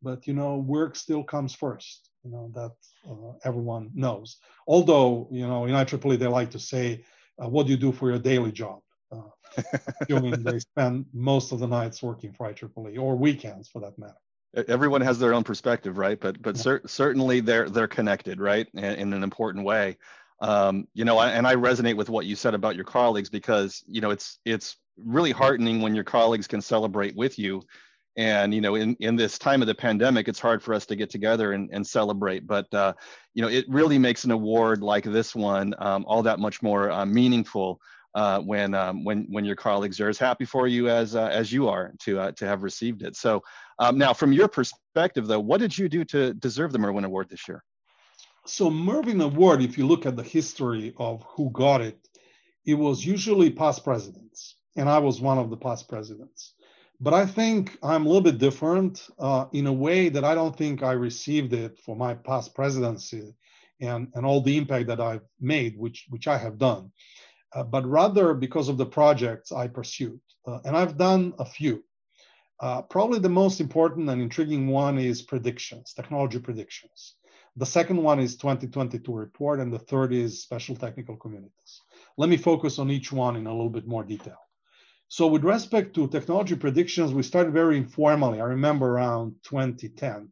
but 0.00 0.26
you 0.28 0.34
know, 0.34 0.58
work 0.58 0.94
still 0.94 1.24
comes 1.24 1.52
first. 1.52 2.10
You 2.24 2.30
know 2.30 2.50
that 2.58 2.74
uh, 3.10 3.32
everyone 3.44 3.90
knows. 3.94 4.36
Although 4.68 5.28
you 5.32 5.46
know, 5.48 5.64
in 5.64 5.74
IEEE 5.74 6.18
they 6.18 6.26
like 6.28 6.50
to 6.52 6.60
say, 6.72 7.02
uh, 7.42 7.48
"What 7.48 7.66
do 7.66 7.72
you 7.72 7.78
do 7.86 7.92
for 7.92 8.08
your 8.10 8.20
daily 8.20 8.52
job?" 8.52 8.80
Uh, 9.10 9.30
assuming 10.00 10.44
they 10.44 10.60
spend 10.60 11.06
most 11.12 11.50
of 11.50 11.58
the 11.58 11.66
nights 11.66 12.02
working 12.02 12.32
for 12.32 12.52
IEEE 12.52 13.00
or 13.00 13.16
weekends, 13.16 13.68
for 13.68 13.80
that 13.80 13.98
matter 13.98 14.20
everyone 14.68 15.00
has 15.00 15.18
their 15.18 15.32
own 15.32 15.44
perspective 15.44 15.96
right 15.96 16.18
but 16.18 16.40
but 16.42 16.56
cer- 16.56 16.82
certainly 16.86 17.40
they're 17.40 17.68
they're 17.70 17.86
connected 17.86 18.40
right 18.40 18.66
in, 18.74 18.84
in 18.84 19.12
an 19.12 19.22
important 19.22 19.64
way 19.64 19.96
um, 20.40 20.86
you 20.94 21.04
know, 21.04 21.20
and 21.20 21.46
I 21.46 21.54
resonate 21.54 21.96
with 21.96 22.08
what 22.08 22.26
you 22.26 22.34
said 22.36 22.54
about 22.54 22.76
your 22.76 22.84
colleagues 22.84 23.28
because 23.28 23.84
you 23.86 24.00
know 24.00 24.10
it's 24.10 24.38
it's 24.44 24.76
really 24.96 25.32
heartening 25.32 25.80
when 25.80 25.94
your 25.94 26.04
colleagues 26.04 26.46
can 26.46 26.60
celebrate 26.60 27.14
with 27.16 27.38
you. 27.38 27.62
And 28.16 28.52
you 28.52 28.60
know, 28.60 28.74
in 28.74 28.96
in 29.00 29.16
this 29.16 29.38
time 29.38 29.62
of 29.62 29.68
the 29.68 29.74
pandemic, 29.74 30.28
it's 30.28 30.40
hard 30.40 30.62
for 30.62 30.74
us 30.74 30.86
to 30.86 30.96
get 30.96 31.10
together 31.10 31.52
and, 31.52 31.70
and 31.72 31.86
celebrate. 31.86 32.46
But 32.46 32.72
uh, 32.74 32.94
you 33.34 33.42
know, 33.42 33.48
it 33.48 33.66
really 33.68 33.98
makes 33.98 34.24
an 34.24 34.30
award 34.30 34.82
like 34.82 35.04
this 35.04 35.34
one 35.34 35.74
um, 35.78 36.04
all 36.06 36.22
that 36.22 36.38
much 36.38 36.62
more 36.62 36.90
uh, 36.90 37.06
meaningful 37.06 37.80
uh, 38.14 38.40
when 38.40 38.74
um, 38.74 39.04
when 39.04 39.26
when 39.30 39.44
your 39.44 39.56
colleagues 39.56 40.00
are 40.00 40.08
as 40.08 40.18
happy 40.18 40.44
for 40.44 40.66
you 40.66 40.88
as 40.88 41.14
uh, 41.14 41.26
as 41.26 41.52
you 41.52 41.68
are 41.68 41.92
to 42.00 42.18
uh, 42.18 42.32
to 42.32 42.46
have 42.46 42.62
received 42.62 43.02
it. 43.02 43.14
So 43.14 43.42
um, 43.78 43.96
now, 43.96 44.12
from 44.12 44.32
your 44.32 44.48
perspective, 44.48 45.26
though, 45.26 45.40
what 45.40 45.60
did 45.60 45.76
you 45.76 45.88
do 45.88 46.04
to 46.06 46.34
deserve 46.34 46.72
the 46.72 46.78
Merwin 46.78 47.04
Award 47.04 47.28
this 47.28 47.46
year? 47.46 47.62
So 48.50 48.68
Merwin 48.68 49.20
Award, 49.20 49.62
if 49.62 49.78
you 49.78 49.86
look 49.86 50.06
at 50.06 50.16
the 50.16 50.24
history 50.24 50.92
of 50.98 51.22
who 51.22 51.50
got 51.50 51.80
it, 51.80 52.08
it 52.66 52.74
was 52.74 53.06
usually 53.06 53.50
past 53.50 53.84
presidents, 53.84 54.56
and 54.76 54.88
I 54.88 54.98
was 54.98 55.20
one 55.20 55.38
of 55.38 55.50
the 55.50 55.56
past 55.56 55.88
presidents. 55.88 56.54
But 57.00 57.14
I 57.14 57.26
think 57.26 57.78
I'm 57.82 58.04
a 58.04 58.08
little 58.08 58.20
bit 58.20 58.38
different 58.38 59.06
uh, 59.18 59.46
in 59.52 59.66
a 59.68 59.72
way 59.72 60.08
that 60.08 60.24
I 60.24 60.34
don't 60.34 60.56
think 60.56 60.82
I 60.82 60.92
received 60.92 61.52
it 61.52 61.78
for 61.78 61.96
my 61.96 62.14
past 62.14 62.54
presidency 62.54 63.34
and, 63.80 64.08
and 64.14 64.26
all 64.26 64.40
the 64.40 64.56
impact 64.58 64.88
that 64.88 65.00
I've 65.00 65.24
made, 65.40 65.78
which, 65.78 66.06
which 66.10 66.26
I 66.26 66.36
have 66.36 66.58
done, 66.58 66.90
uh, 67.54 67.62
but 67.62 67.86
rather 67.86 68.34
because 68.34 68.68
of 68.68 68.76
the 68.76 68.86
projects 68.86 69.52
I 69.52 69.68
pursued. 69.68 70.20
Uh, 70.46 70.58
and 70.64 70.76
I've 70.76 70.98
done 70.98 71.34
a 71.38 71.44
few. 71.44 71.84
Uh, 72.58 72.82
probably 72.82 73.20
the 73.20 73.28
most 73.28 73.60
important 73.60 74.10
and 74.10 74.20
intriguing 74.20 74.66
one 74.66 74.98
is 74.98 75.22
predictions, 75.22 75.94
technology 75.94 76.38
predictions. 76.40 77.14
The 77.56 77.66
second 77.66 78.02
one 78.02 78.20
is 78.20 78.36
2022 78.36 79.12
report, 79.12 79.60
and 79.60 79.72
the 79.72 79.78
third 79.78 80.12
is 80.12 80.42
special 80.42 80.76
technical 80.76 81.16
communities. 81.16 81.80
Let 82.16 82.28
me 82.28 82.36
focus 82.36 82.78
on 82.78 82.90
each 82.90 83.12
one 83.12 83.36
in 83.36 83.46
a 83.46 83.52
little 83.52 83.70
bit 83.70 83.86
more 83.86 84.04
detail. 84.04 84.38
So 85.08 85.26
with 85.26 85.42
respect 85.42 85.94
to 85.94 86.06
technology 86.06 86.54
predictions, 86.54 87.12
we 87.12 87.24
started 87.24 87.52
very 87.52 87.76
informally. 87.76 88.40
I 88.40 88.44
remember 88.44 88.86
around 88.86 89.34
2010, 89.42 90.28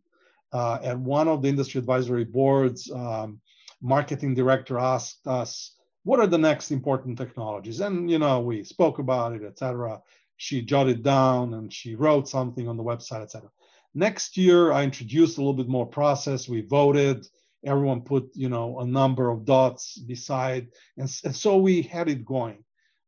uh, 0.52 0.78
at 0.82 0.98
one 0.98 1.26
of 1.26 1.42
the 1.42 1.48
industry 1.48 1.80
advisory 1.80 2.25
boards, 2.25 2.90
um, 2.92 3.40
marketing 3.82 4.34
director 4.34 4.78
asked 4.78 5.26
us, 5.26 5.75
what 6.04 6.20
are 6.20 6.28
the 6.28 6.38
next 6.38 6.70
important 6.70 7.18
technologies? 7.18 7.80
And, 7.80 8.08
you 8.08 8.18
know, 8.18 8.40
we 8.40 8.62
spoke 8.62 9.00
about 9.00 9.32
it, 9.32 9.42
etc. 9.42 10.00
She 10.37 10.62
jotted 10.62 11.02
down 11.02 11.54
and 11.54 11.72
she 11.72 11.96
wrote 11.96 12.28
something 12.28 12.68
on 12.68 12.76
the 12.76 12.84
website, 12.84 13.22
etc. 13.22 13.50
Next 13.95 14.37
year, 14.37 14.71
I 14.71 14.85
introduced 14.85 15.38
a 15.38 15.40
little 15.40 15.54
bit 15.54 15.68
more 15.68 15.87
process. 15.87 16.49
We 16.49 16.61
voted. 16.61 17.26
Everyone 17.64 18.02
put, 18.02 18.30
you 18.35 18.49
know, 18.49 18.78
a 18.80 18.87
number 18.87 19.30
of 19.30 19.45
dots 19.45 19.99
beside, 19.99 20.68
and, 20.97 21.11
and 21.25 21.35
so 21.35 21.57
we 21.57 21.83
had 21.83 22.09
it 22.09 22.25
going. 22.25 22.62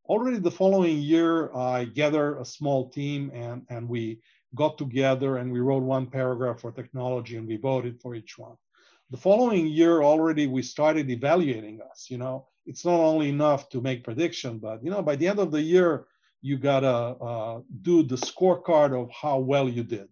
Already 0.07 0.39
the 0.39 0.51
following 0.51 0.99
year, 0.99 1.55
I 1.55 1.85
gathered 1.85 2.39
a 2.41 2.45
small 2.45 2.91
team 2.91 3.31
and, 3.33 3.65
and 3.69 3.89
we 3.89 4.21
got 4.57 4.77
together 4.77 5.37
and 5.37 5.53
we 5.53 5.61
wrote 5.61 5.85
one 5.85 6.07
paragraph 6.07 6.61
for 6.61 6.73
technology 6.73 7.37
and 7.37 7.47
we 7.47 7.59
voted 7.59 8.01
for 8.01 8.17
each 8.17 8.37
one. 8.37 8.57
The 9.11 9.17
following 9.17 9.69
year, 9.69 10.03
already 10.03 10.49
we 10.49 10.63
started 10.63 11.11
evaluating 11.11 11.81
us. 11.89 12.09
You 12.11 12.19
know, 12.19 12.49
it's 12.67 12.85
not 12.85 12.99
only 12.99 13.29
enough 13.29 13.69
to 13.69 13.81
make 13.81 14.03
prediction, 14.03 14.59
but 14.59 14.83
you 14.83 14.91
know, 14.91 15.03
by 15.03 15.15
the 15.15 15.29
end 15.29 15.39
of 15.39 15.53
the 15.53 15.63
year, 15.63 16.07
you 16.43 16.57
gotta 16.57 16.89
uh, 16.89 17.61
do 17.83 18.03
the 18.03 18.17
scorecard 18.17 19.01
of 19.01 19.11
how 19.13 19.39
well 19.39 19.69
you 19.69 19.85
did 19.85 20.09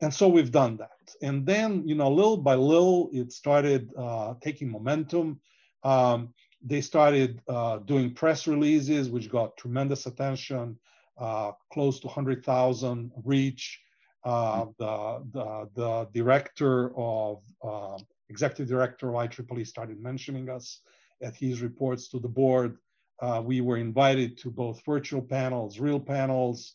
and 0.00 0.12
so 0.12 0.28
we've 0.28 0.50
done 0.50 0.76
that. 0.76 1.14
And 1.22 1.46
then, 1.46 1.86
you 1.86 1.94
know, 1.94 2.10
little 2.10 2.36
by 2.36 2.54
little, 2.54 3.08
it 3.12 3.32
started 3.32 3.90
uh, 3.96 4.34
taking 4.40 4.70
momentum. 4.70 5.40
Um, 5.82 6.34
they 6.62 6.80
started 6.80 7.40
uh, 7.48 7.78
doing 7.78 8.12
press 8.12 8.46
releases, 8.46 9.08
which 9.08 9.30
got 9.30 9.56
tremendous 9.56 10.06
attention, 10.06 10.78
uh, 11.18 11.52
close 11.72 12.00
to 12.00 12.08
100,000 12.08 13.12
reach. 13.24 13.80
Uh, 14.24 14.66
the, 14.78 15.22
the, 15.32 15.68
the 15.74 16.08
director 16.12 16.90
of, 16.98 17.42
um, 17.62 18.04
executive 18.28 18.66
director 18.66 19.08
of 19.08 19.14
IEEE 19.14 19.66
started 19.66 20.02
mentioning 20.02 20.50
us 20.50 20.80
at 21.22 21.36
his 21.36 21.62
reports 21.62 22.08
to 22.08 22.18
the 22.18 22.28
board. 22.28 22.76
Uh, 23.22 23.40
we 23.44 23.60
were 23.60 23.76
invited 23.76 24.36
to 24.38 24.50
both 24.50 24.84
virtual 24.84 25.22
panels, 25.22 25.78
real 25.78 26.00
panels, 26.00 26.74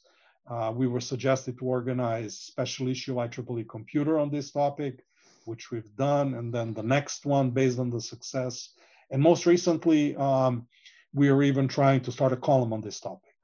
uh, 0.49 0.71
we 0.75 0.87
were 0.87 0.99
suggested 1.01 1.57
to 1.57 1.65
organize 1.65 2.37
special 2.37 2.87
issue 2.87 3.15
IEEE 3.15 3.67
computer 3.67 4.19
on 4.19 4.29
this 4.29 4.51
topic, 4.51 5.03
which 5.45 5.71
we've 5.71 5.95
done, 5.95 6.35
and 6.35 6.53
then 6.53 6.73
the 6.73 6.83
next 6.83 7.25
one 7.25 7.51
based 7.51 7.79
on 7.79 7.89
the 7.89 8.01
success. 8.01 8.69
And 9.11 9.21
most 9.21 9.45
recently, 9.45 10.15
um, 10.15 10.67
we 11.13 11.29
are 11.29 11.43
even 11.43 11.67
trying 11.67 12.01
to 12.01 12.11
start 12.11 12.33
a 12.33 12.37
column 12.37 12.73
on 12.73 12.81
this 12.81 12.99
topic. 12.99 13.35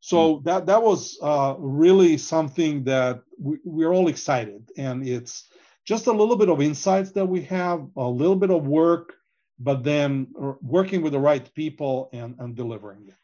So 0.00 0.36
mm. 0.36 0.44
that 0.44 0.66
that 0.66 0.82
was 0.82 1.18
uh, 1.22 1.54
really 1.58 2.18
something 2.18 2.84
that 2.84 3.22
we, 3.38 3.58
we're 3.64 3.92
all 3.92 4.08
excited, 4.08 4.70
and 4.76 5.06
it's 5.06 5.48
just 5.84 6.06
a 6.06 6.12
little 6.12 6.36
bit 6.36 6.48
of 6.48 6.60
insights 6.60 7.12
that 7.12 7.26
we 7.26 7.42
have, 7.42 7.86
a 7.96 8.08
little 8.08 8.36
bit 8.36 8.50
of 8.50 8.66
work, 8.66 9.14
but 9.58 9.84
then 9.84 10.28
working 10.62 11.02
with 11.02 11.12
the 11.12 11.20
right 11.20 11.52
people 11.54 12.08
and, 12.12 12.34
and 12.38 12.56
delivering 12.56 13.06
it. 13.08 13.14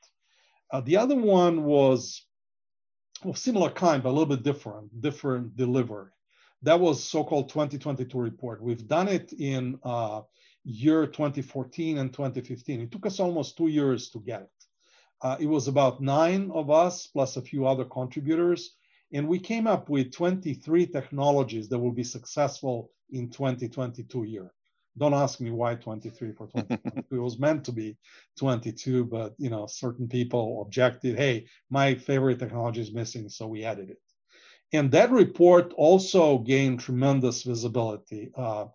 Uh, 0.71 0.81
the 0.83 0.97
other 0.97 1.17
one 1.17 1.65
was 1.65 2.23
of 3.25 3.39
similar 3.39 3.71
kind, 3.71 4.03
but 4.03 4.11
a 4.11 4.17
little 4.17 4.27
bit 4.37 4.43
different, 4.43 5.01
different 5.01 5.57
delivery. 5.57 6.11
That 6.63 6.79
was 6.79 7.03
so-called 7.03 7.49
2022 7.49 8.19
report. 8.19 8.63
We've 8.63 8.87
done 8.87 9.09
it 9.09 9.33
in 9.33 9.79
uh, 9.83 10.23
year 10.65 11.07
2014 11.07 11.99
and 11.99 12.13
2015. 12.13 12.81
It 12.81 12.91
took 12.91 13.07
us 13.07 13.21
almost 13.21 13.57
two 13.57 13.69
years 13.69 14.11
to 14.11 14.21
get 14.21 14.43
it. 14.43 14.51
Uh, 15.23 15.37
it 15.39 15.47
was 15.47 15.69
about 15.69 16.01
nine 16.01 16.51
of 16.53 16.71
us 16.71 17.07
plus 17.07 17.37
a 17.37 17.43
few 17.43 17.67
other 17.67 17.85
contributors. 17.85 18.77
And 19.13 19.27
we 19.27 19.39
came 19.39 19.67
up 19.67 19.89
with 19.89 20.13
23 20.13 20.87
technologies 20.87 21.69
that 21.69 21.79
will 21.79 21.93
be 21.93 22.05
successful 22.05 22.91
in 23.11 23.31
2022 23.31 24.25
year. 24.25 24.53
Don't 24.99 25.15
ask 25.15 25.41
me 25.41 25.51
why 25.51 25.75
23 25.75 26.33
for 26.33 26.47
2022. 26.47 27.05
it 27.17 27.19
was 27.19 27.39
meant 27.39 27.65
to 27.65 27.73
be 27.73 27.97
22, 28.39 29.05
but 29.05 29.35
you 29.39 29.51
know, 29.51 29.67
certain 29.67 30.09
people 30.09 30.63
objected, 30.63 31.17
hey, 31.17 31.47
my 31.71 31.95
favorite 31.95 32.39
technology 32.39 32.81
is 32.81 32.93
missing, 32.93 33.29
so 33.29 33.47
we 33.47 33.65
added 33.65 33.91
it. 33.91 33.99
And 34.73 34.91
that 34.93 35.11
report 35.11 35.73
also 35.77 36.39
gained 36.39 36.81
tremendous 36.81 37.43
visibility. 37.43 38.31
Uh, 38.37 38.67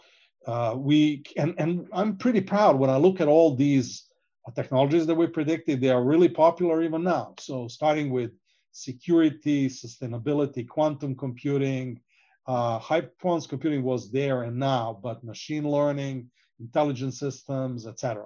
uh, 0.45 0.75
we 0.77 1.23
and, 1.37 1.55
and 1.57 1.87
I'm 1.91 2.17
pretty 2.17 2.41
proud 2.41 2.77
when 2.77 2.89
I 2.89 2.97
look 2.97 3.21
at 3.21 3.27
all 3.27 3.55
these 3.55 4.07
technologies 4.53 5.07
that 5.07 5.15
we 5.15 5.27
predicted, 5.27 5.81
they 5.81 5.89
are 5.89 6.03
really 6.03 6.29
popular 6.29 6.83
even 6.83 7.03
now. 7.03 7.33
So 7.39 7.67
starting 7.67 8.11
with 8.11 8.31
security, 8.71 9.67
sustainability, 9.67 10.67
quantum 10.67 11.15
computing, 11.15 11.99
uh, 12.47 12.79
high 12.79 13.01
performance 13.01 13.47
computing 13.47 13.83
was 13.83 14.11
there 14.11 14.43
and 14.43 14.57
now, 14.57 14.99
but 15.01 15.23
machine 15.23 15.67
learning, 15.67 16.29
intelligent 16.59 17.13
systems, 17.13 17.87
etc. 17.87 18.25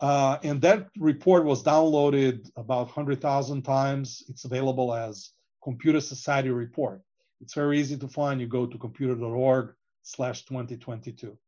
Uh, 0.00 0.36
and 0.42 0.60
that 0.60 0.88
report 0.98 1.44
was 1.44 1.62
downloaded 1.62 2.50
about 2.56 2.86
100,000 2.86 3.62
times. 3.62 4.22
It's 4.28 4.44
available 4.44 4.92
as 4.92 5.30
Computer 5.62 6.00
Society 6.00 6.50
report. 6.50 7.02
It's 7.40 7.54
very 7.54 7.78
easy 7.78 7.96
to 7.98 8.08
find. 8.08 8.40
You 8.40 8.48
go 8.48 8.66
to 8.66 8.78
computer.org 8.78 9.74
slash 10.02 10.44
2022. 10.44 11.38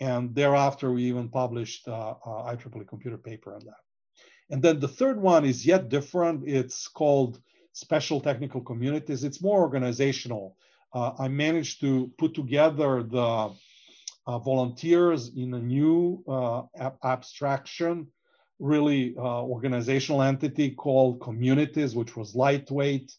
And 0.00 0.34
thereafter, 0.34 0.92
we 0.92 1.04
even 1.04 1.28
published 1.28 1.88
uh, 1.88 2.14
uh, 2.24 2.54
IEEE 2.54 2.86
computer 2.86 3.16
paper 3.16 3.54
on 3.54 3.60
that. 3.64 3.80
And 4.50 4.62
then 4.62 4.80
the 4.80 4.88
third 4.88 5.20
one 5.20 5.44
is 5.44 5.64
yet 5.64 5.88
different. 5.88 6.46
It's 6.46 6.88
called 6.88 7.40
special 7.72 8.20
technical 8.20 8.60
communities. 8.60 9.24
It's 9.24 9.42
more 9.42 9.60
organizational. 9.60 10.56
Uh, 10.94 11.12
I 11.18 11.28
managed 11.28 11.80
to 11.80 12.12
put 12.18 12.34
together 12.34 13.02
the 13.02 13.50
uh, 14.26 14.38
volunteers 14.38 15.32
in 15.36 15.52
a 15.54 15.58
new 15.58 16.22
uh, 16.28 16.62
ab 16.78 16.94
abstraction, 17.02 18.06
really 18.60 19.16
organizational 19.18 20.22
entity 20.22 20.70
called 20.70 21.20
communities, 21.20 21.96
which 21.96 22.16
was 22.16 22.36
lightweight. 22.36 23.12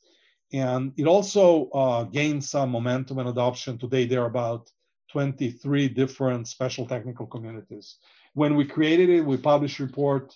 And 0.53 0.93
it 0.95 1.05
also 1.05 2.09
gained 2.13 2.43
some 2.43 2.71
momentum 2.71 3.19
and 3.19 3.27
adoption. 3.27 3.77
Today, 3.77 4.05
there 4.05 4.21
are 4.21 4.27
about 4.27 4.71
23 5.11 5.89
different 5.89 6.47
special 6.47 6.85
technical 6.85 7.27
communities. 7.27 7.97
When 8.33 8.55
we 8.55 8.65
created 8.65 9.09
it, 9.09 9.25
we 9.25 9.37
published 9.37 9.79
a 9.79 9.83
report 9.85 10.35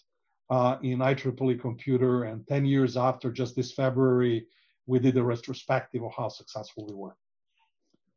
uh, 0.50 0.78
in 0.82 1.00
IEEE 1.00 1.62
Computer, 1.62 2.24
and 2.24 2.46
10 2.48 2.66
years 2.66 2.98
after, 2.98 3.32
just 3.32 3.56
this 3.56 3.72
February, 3.72 4.48
we 4.88 5.00
did 5.00 5.18
a 5.18 5.24
retrospective 5.24 6.04
of 6.04 6.12
how 6.18 6.28
successful 6.28 6.86
we 6.88 6.96
were. 6.96 7.16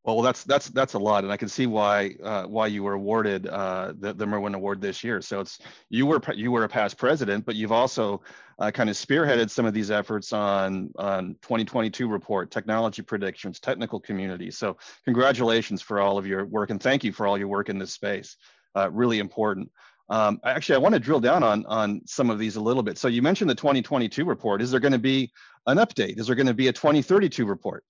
Well, 0.04 0.20
that's 0.20 0.42
that's 0.42 0.68
that's 0.70 0.94
a 0.94 0.98
lot, 0.98 1.22
and 1.22 1.32
I 1.32 1.36
can 1.36 1.48
see 1.48 1.66
why 1.66 2.16
uh, 2.24 2.44
why 2.44 2.66
you 2.66 2.82
were 2.82 2.94
awarded 2.94 3.46
uh, 3.46 3.92
the 3.96 4.12
the 4.12 4.26
Merwin 4.26 4.54
Award 4.54 4.80
this 4.80 5.04
year. 5.04 5.22
So 5.22 5.38
it's 5.38 5.60
you 5.90 6.06
were 6.06 6.20
you 6.34 6.50
were 6.50 6.64
a 6.64 6.68
past 6.68 6.98
president, 6.98 7.46
but 7.46 7.54
you've 7.54 7.70
also 7.70 8.20
uh, 8.58 8.72
kind 8.72 8.90
of 8.90 8.96
spearheaded 8.96 9.48
some 9.48 9.64
of 9.64 9.74
these 9.74 9.92
efforts 9.92 10.32
on 10.32 10.90
on 10.96 11.36
2022 11.42 12.08
report, 12.08 12.50
technology 12.50 13.00
predictions, 13.02 13.60
technical 13.60 14.00
community. 14.00 14.50
So 14.50 14.76
congratulations 15.04 15.82
for 15.82 16.00
all 16.00 16.18
of 16.18 16.26
your 16.26 16.46
work, 16.46 16.70
and 16.70 16.82
thank 16.82 17.04
you 17.04 17.12
for 17.12 17.28
all 17.28 17.38
your 17.38 17.48
work 17.48 17.68
in 17.68 17.78
this 17.78 17.92
space. 17.92 18.36
Uh, 18.74 18.90
really 18.90 19.20
important. 19.20 19.70
Um, 20.08 20.40
actually, 20.42 20.74
I 20.74 20.78
want 20.78 20.94
to 20.94 21.00
drill 21.00 21.20
down 21.20 21.44
on 21.44 21.64
on 21.66 22.00
some 22.06 22.28
of 22.28 22.40
these 22.40 22.56
a 22.56 22.60
little 22.60 22.82
bit. 22.82 22.98
So 22.98 23.06
you 23.06 23.22
mentioned 23.22 23.48
the 23.48 23.54
2022 23.54 24.24
report. 24.24 24.62
Is 24.62 24.72
there 24.72 24.80
going 24.80 24.92
to 24.92 24.98
be 24.98 25.30
an 25.68 25.78
update? 25.78 26.18
Is 26.18 26.26
there 26.26 26.34
going 26.34 26.48
to 26.48 26.54
be 26.54 26.66
a 26.66 26.72
2032 26.72 27.46
report? 27.46 27.84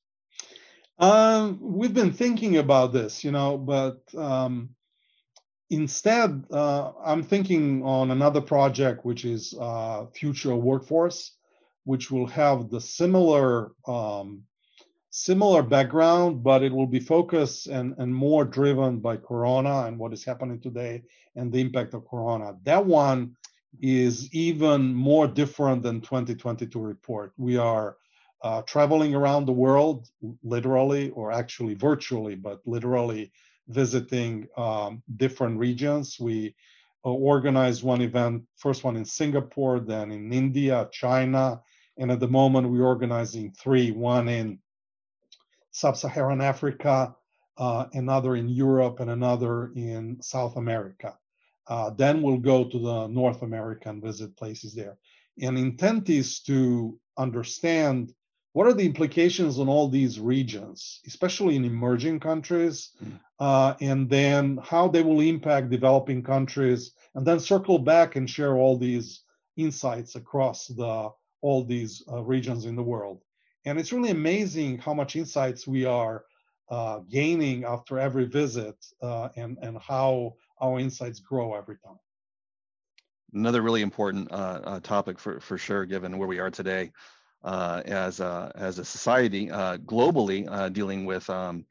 Um, 1.02 1.59
we've 1.61 1.92
been 1.92 2.12
thinking 2.12 2.59
about 2.59 2.92
this, 2.92 3.25
you 3.25 3.32
know, 3.32 3.59
but 3.59 4.02
um, 4.16 4.71
instead, 5.68 6.44
uh, 6.52 6.92
I'm 7.04 7.25
thinking 7.25 7.82
on 7.82 8.12
another 8.12 8.40
project, 8.40 9.04
which 9.04 9.25
is 9.25 9.52
uh, 9.61 10.06
Future 10.14 10.54
Workforce, 10.54 11.32
which 11.82 12.12
will 12.12 12.28
have 12.28 12.71
the 12.71 12.80
similar 12.80 13.73
um, 13.85 14.44
similar 15.11 15.64
background, 15.64 16.44
but 16.44 16.62
it 16.62 16.73
will 16.73 16.87
be 16.87 17.00
focused 17.00 17.66
and, 17.66 17.97
and 17.99 18.14
more 18.14 18.44
driven 18.44 19.00
by 19.00 19.16
Corona 19.16 19.87
and 19.87 19.99
what 19.99 20.12
is 20.12 20.25
happening 20.25 20.61
today 20.61 21.02
and 21.35 21.52
the 21.52 21.61
impact 21.61 21.94
of 21.94 22.06
Corona. 22.06 22.54
That 22.62 22.87
one 22.87 23.37
is 23.80 24.32
even 24.32 24.94
more 24.94 25.26
different 25.26 25.82
than 25.82 26.00
2022 26.00 26.78
report. 26.78 27.32
We 27.37 27.56
are 27.56 27.97
uh, 28.42 28.62
traveling 28.62 29.14
around 29.14 29.46
the 29.46 29.52
world, 29.52 30.08
literally, 30.42 31.11
or 31.11 31.30
actually 31.30 31.75
virtually, 31.75 32.34
but 32.34 32.61
literally 32.66 33.32
visiting 33.68 34.49
um, 34.56 35.02
different 35.16 35.58
regions. 35.58 36.18
We 36.18 36.54
uh, 37.04 37.11
organized 37.11 37.82
one 37.82 38.02
event, 38.02 38.42
first 38.56 38.84
one 38.84 38.96
in 38.96 39.04
Singapore, 39.04 39.78
then 39.80 40.11
in 40.11 40.32
India, 40.32 40.88
China, 40.92 41.61
and 41.99 42.11
at 42.11 42.20
the 42.20 42.28
moment 42.28 42.68
we're 42.68 42.84
organizing 42.84 43.52
three, 43.52 43.92
one 43.92 44.28
in 44.28 44.58
sub-Saharan 45.70 46.40
Africa, 46.40 47.14
uh, 47.58 47.87
another 47.92 48.34
in 48.37 48.49
Europe, 48.49 49.00
and 49.00 49.11
another 49.11 49.72
in 49.76 50.20
South 50.20 50.56
America. 50.56 51.16
Uh, 51.68 51.90
then 51.90 52.22
we'll 52.22 52.38
go 52.38 52.64
to 52.64 52.78
the 52.78 53.06
North 53.06 53.42
America 53.42 53.88
and 53.88 54.02
visit 54.02 54.37
places 54.37 54.75
there. 54.75 54.96
And 55.40 55.56
intent 55.56 56.11
is 56.11 56.40
to 56.40 56.99
understand 57.16 58.12
what 58.52 58.66
are 58.66 58.75
the 58.75 58.85
implications 58.85 59.59
on 59.59 59.68
all 59.68 59.88
these 59.88 60.21
regions, 60.21 61.00
especially 61.06 61.56
in 61.56 61.64
emerging 61.64 62.21
countries, 62.21 62.90
mm. 63.02 63.18
uh, 63.40 63.75
and 63.80 64.11
then 64.11 64.59
how 64.62 64.88
they 64.88 65.02
will 65.02 65.21
impact 65.21 65.71
developing 65.71 66.23
countries, 66.23 66.92
and 67.14 67.26
then 67.26 67.40
circle 67.40 67.78
back 67.78 68.17
and 68.17 68.28
share 68.28 68.56
all 68.56 68.76
these 68.76 69.23
insights 69.56 70.17
across 70.17 70.67
the 70.67 71.10
all 71.41 71.65
these 71.65 72.04
uh, 72.10 72.23
regions 72.23 72.67
in 72.67 72.76
the 72.76 72.82
world. 72.82 73.21
And 73.65 73.78
it's 73.78 73.93
really 73.93 74.10
amazing 74.10 74.78
how 74.78 74.95
much 74.95 75.17
insights 75.17 75.67
we 75.67 75.84
are 75.84 76.25
uh, 76.71 77.00
gaining 77.10 77.65
after 77.65 77.99
every 77.99 78.26
visit, 78.26 78.76
uh, 79.00 79.28
and 79.36 79.58
and 79.62 79.78
how 79.78 80.34
our 80.60 80.78
insights 80.78 81.21
grow 81.21 81.54
every 81.54 81.78
time. 81.78 81.99
Another 83.32 83.62
really 83.62 83.80
important 83.80 84.30
uh, 84.30 84.60
uh, 84.62 84.80
topic 84.80 85.19
for 85.19 85.41
for 85.41 85.56
sure, 85.56 85.86
given 85.86 86.19
where 86.19 86.28
we 86.28 86.38
are 86.38 86.50
today 86.50 86.93
as 87.45 88.21
a, 88.21 88.52
as 88.55 88.78
a 88.78 88.85
society 88.85 89.50
uh, 89.50 89.76
globally 89.78 90.47
uh, 90.50 90.69
dealing 90.69 91.05
with 91.05 91.28
um, 91.31 91.65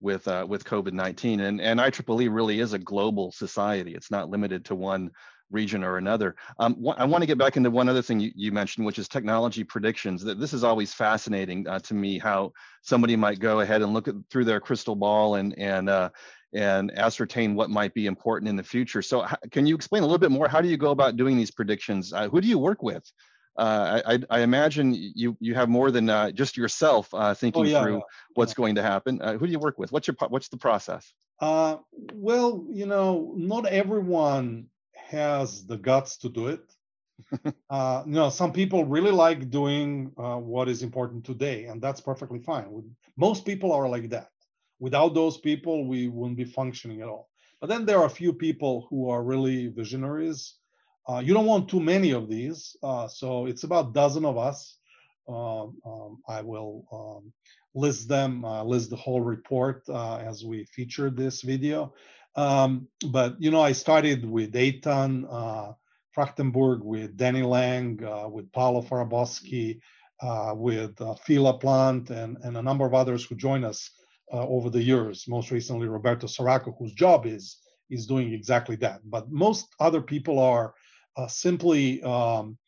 with 0.00 0.28
uh, 0.28 0.46
with 0.48 0.64
COVID-19 0.64 1.40
and 1.40 1.60
and 1.60 1.80
IEEE 1.80 2.32
really 2.32 2.60
is 2.60 2.72
a 2.72 2.78
global 2.78 3.32
society. 3.32 3.94
It's 3.94 4.10
not 4.10 4.30
limited 4.30 4.64
to 4.66 4.74
one 4.74 5.10
region 5.50 5.82
or 5.82 5.96
another. 5.96 6.36
Um, 6.58 6.76
I 6.96 7.04
want 7.06 7.22
to 7.22 7.26
get 7.26 7.38
back 7.38 7.56
into 7.56 7.70
one 7.70 7.88
other 7.88 8.02
thing 8.02 8.20
you, 8.20 8.30
you 8.34 8.52
mentioned, 8.52 8.84
which 8.84 8.98
is 8.98 9.08
technology 9.08 9.64
predictions. 9.64 10.22
That 10.22 10.38
this 10.38 10.52
is 10.52 10.62
always 10.62 10.92
fascinating 10.92 11.66
uh, 11.66 11.78
to 11.80 11.94
me 11.94 12.18
how 12.18 12.52
somebody 12.82 13.16
might 13.16 13.40
go 13.40 13.60
ahead 13.60 13.82
and 13.82 13.92
look 13.92 14.08
at, 14.08 14.14
through 14.30 14.44
their 14.44 14.60
crystal 14.60 14.94
ball 14.94 15.36
and 15.36 15.58
and 15.58 15.88
uh, 15.88 16.10
and 16.54 16.96
ascertain 16.96 17.54
what 17.54 17.70
might 17.70 17.92
be 17.92 18.06
important 18.06 18.48
in 18.48 18.56
the 18.56 18.62
future. 18.62 19.02
So, 19.02 19.26
can 19.50 19.66
you 19.66 19.74
explain 19.74 20.02
a 20.02 20.06
little 20.06 20.18
bit 20.18 20.30
more? 20.30 20.48
How 20.48 20.60
do 20.60 20.68
you 20.68 20.76
go 20.76 20.90
about 20.90 21.16
doing 21.16 21.36
these 21.36 21.50
predictions? 21.50 22.12
who 22.30 22.40
do 22.40 22.48
you 22.48 22.58
work 22.58 22.82
with? 22.82 23.10
Uh, 23.58 24.00
I, 24.06 24.18
I, 24.30 24.40
imagine 24.40 24.94
you 24.94 25.36
you 25.40 25.54
have 25.56 25.68
more 25.68 25.90
than 25.90 26.08
uh, 26.08 26.30
just 26.30 26.56
yourself 26.56 27.12
uh, 27.12 27.34
thinking 27.34 27.62
oh, 27.62 27.64
yeah, 27.64 27.82
through 27.82 27.96
yeah. 27.96 28.02
what's 28.34 28.52
yeah. 28.52 28.56
going 28.56 28.74
to 28.76 28.82
happen. 28.82 29.20
Uh, 29.20 29.36
who 29.36 29.46
do 29.46 29.52
you 29.52 29.58
work 29.58 29.78
with? 29.78 29.90
What's 29.90 30.06
your 30.06 30.16
what's 30.28 30.48
the 30.48 30.56
process? 30.56 31.12
Uh, 31.40 31.78
well, 32.14 32.64
you 32.70 32.86
know, 32.86 33.34
not 33.36 33.66
everyone 33.66 34.66
has 34.94 35.66
the 35.66 35.76
guts 35.76 36.18
to 36.18 36.28
do 36.28 36.48
it. 36.48 36.62
Uh, 37.68 38.02
you 38.06 38.12
know, 38.12 38.30
some 38.30 38.52
people 38.52 38.84
really 38.86 39.10
like 39.10 39.50
doing 39.50 40.12
what 40.16 40.68
is 40.68 40.82
important 40.82 41.24
today, 41.24 41.64
and 41.64 41.82
that's 41.82 42.00
perfectly 42.00 42.38
fine. 42.38 42.66
Most 43.16 43.44
people 43.44 43.72
are 43.72 43.88
like 43.88 44.08
that. 44.08 44.30
Without 44.78 45.12
those 45.14 45.36
people, 45.36 45.84
we 45.84 46.08
wouldn't 46.08 46.38
be 46.38 46.44
functioning 46.44 47.02
at 47.02 47.08
all. 47.08 47.28
But 47.60 47.66
then 47.66 47.84
there 47.84 47.98
are 47.98 48.06
a 48.06 48.20
few 48.22 48.32
people 48.32 48.86
who 48.88 49.10
are 49.10 49.22
really 49.22 49.66
visionaries 49.66 50.54
uh, 51.08 51.20
you 51.20 51.32
don't 51.32 51.46
want 51.46 51.68
too 51.68 51.80
many 51.80 52.10
of 52.10 52.28
these, 52.28 52.76
uh, 52.82 53.08
so 53.08 53.46
it's 53.46 53.64
about 53.64 53.88
a 53.88 53.92
dozen 53.92 54.24
of 54.26 54.36
us. 54.36 54.76
Um, 55.26 55.76
um, 55.84 56.18
I 56.28 56.42
will 56.42 56.84
um, 56.92 57.32
list 57.74 58.08
them, 58.08 58.44
uh, 58.44 58.62
list 58.64 58.90
the 58.90 58.96
whole 58.96 59.22
report 59.22 59.82
uh, 59.88 60.16
as 60.16 60.44
we 60.44 60.64
feature 60.64 61.10
this 61.10 61.42
video. 61.42 61.94
Um, 62.36 62.88
but 63.10 63.36
you 63.38 63.50
know, 63.50 63.62
I 63.62 63.72
started 63.72 64.24
with 64.28 64.52
Eitan 64.52 65.26
uh, 65.30 65.72
Frachtenberg, 66.16 66.82
with 66.82 67.16
Danny 67.16 67.42
Lang, 67.42 68.02
uh, 68.04 68.28
with 68.28 68.52
Paolo 68.52 68.82
Faraboschi, 68.82 69.80
with 70.56 71.00
uh, 71.00 71.14
Phil 71.14 71.44
LaPlante, 71.44 72.10
and, 72.10 72.36
and 72.42 72.56
a 72.56 72.62
number 72.62 72.84
of 72.84 72.94
others 72.94 73.24
who 73.24 73.34
joined 73.34 73.64
us 73.64 73.90
over 74.30 74.68
the 74.68 74.82
years. 74.82 75.26
Most 75.26 75.50
recently, 75.50 75.88
Roberto 75.88 76.26
Saracco, 76.26 76.76
whose 76.78 76.92
job 76.92 77.24
is 77.24 77.58
is 77.90 78.06
doing 78.06 78.34
exactly 78.34 78.76
that. 78.76 79.00
But 79.04 79.30
most 79.30 79.74
other 79.80 80.02
people 80.02 80.38
are 80.38 80.68
uh, 80.68 80.72
simply 81.28 82.02
um, 82.02 82.58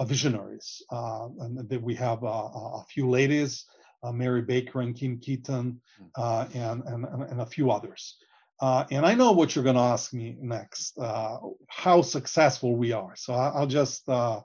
visionaries. 0.00 0.82
Uh, 0.90 1.28
and 1.40 1.82
we 1.82 1.94
have 1.94 2.22
uh, 2.24 2.26
a 2.26 2.84
few 2.88 3.08
ladies, 3.08 3.64
Mary 4.12 4.42
Baker 4.42 4.80
and 4.80 4.96
Kim 4.96 5.18
Keeton, 5.18 5.80
hmm. 5.98 6.30
and, 6.54 6.82
and, 6.84 7.04
and 7.04 7.40
a 7.40 7.46
few 7.46 7.70
others. 7.70 8.16
Uh, 8.60 8.84
and 8.90 9.06
I 9.06 9.14
know 9.14 9.32
what 9.32 9.54
you're 9.54 9.64
going 9.64 9.76
to 9.76 9.82
ask 9.82 10.12
me 10.12 10.36
next, 10.40 10.98
uh, 10.98 11.38
how 11.68 12.02
successful 12.02 12.74
we 12.74 12.92
are. 12.92 13.14
So 13.14 13.32
I'll 13.32 13.68
just 13.68 14.08
uh, 14.08 14.40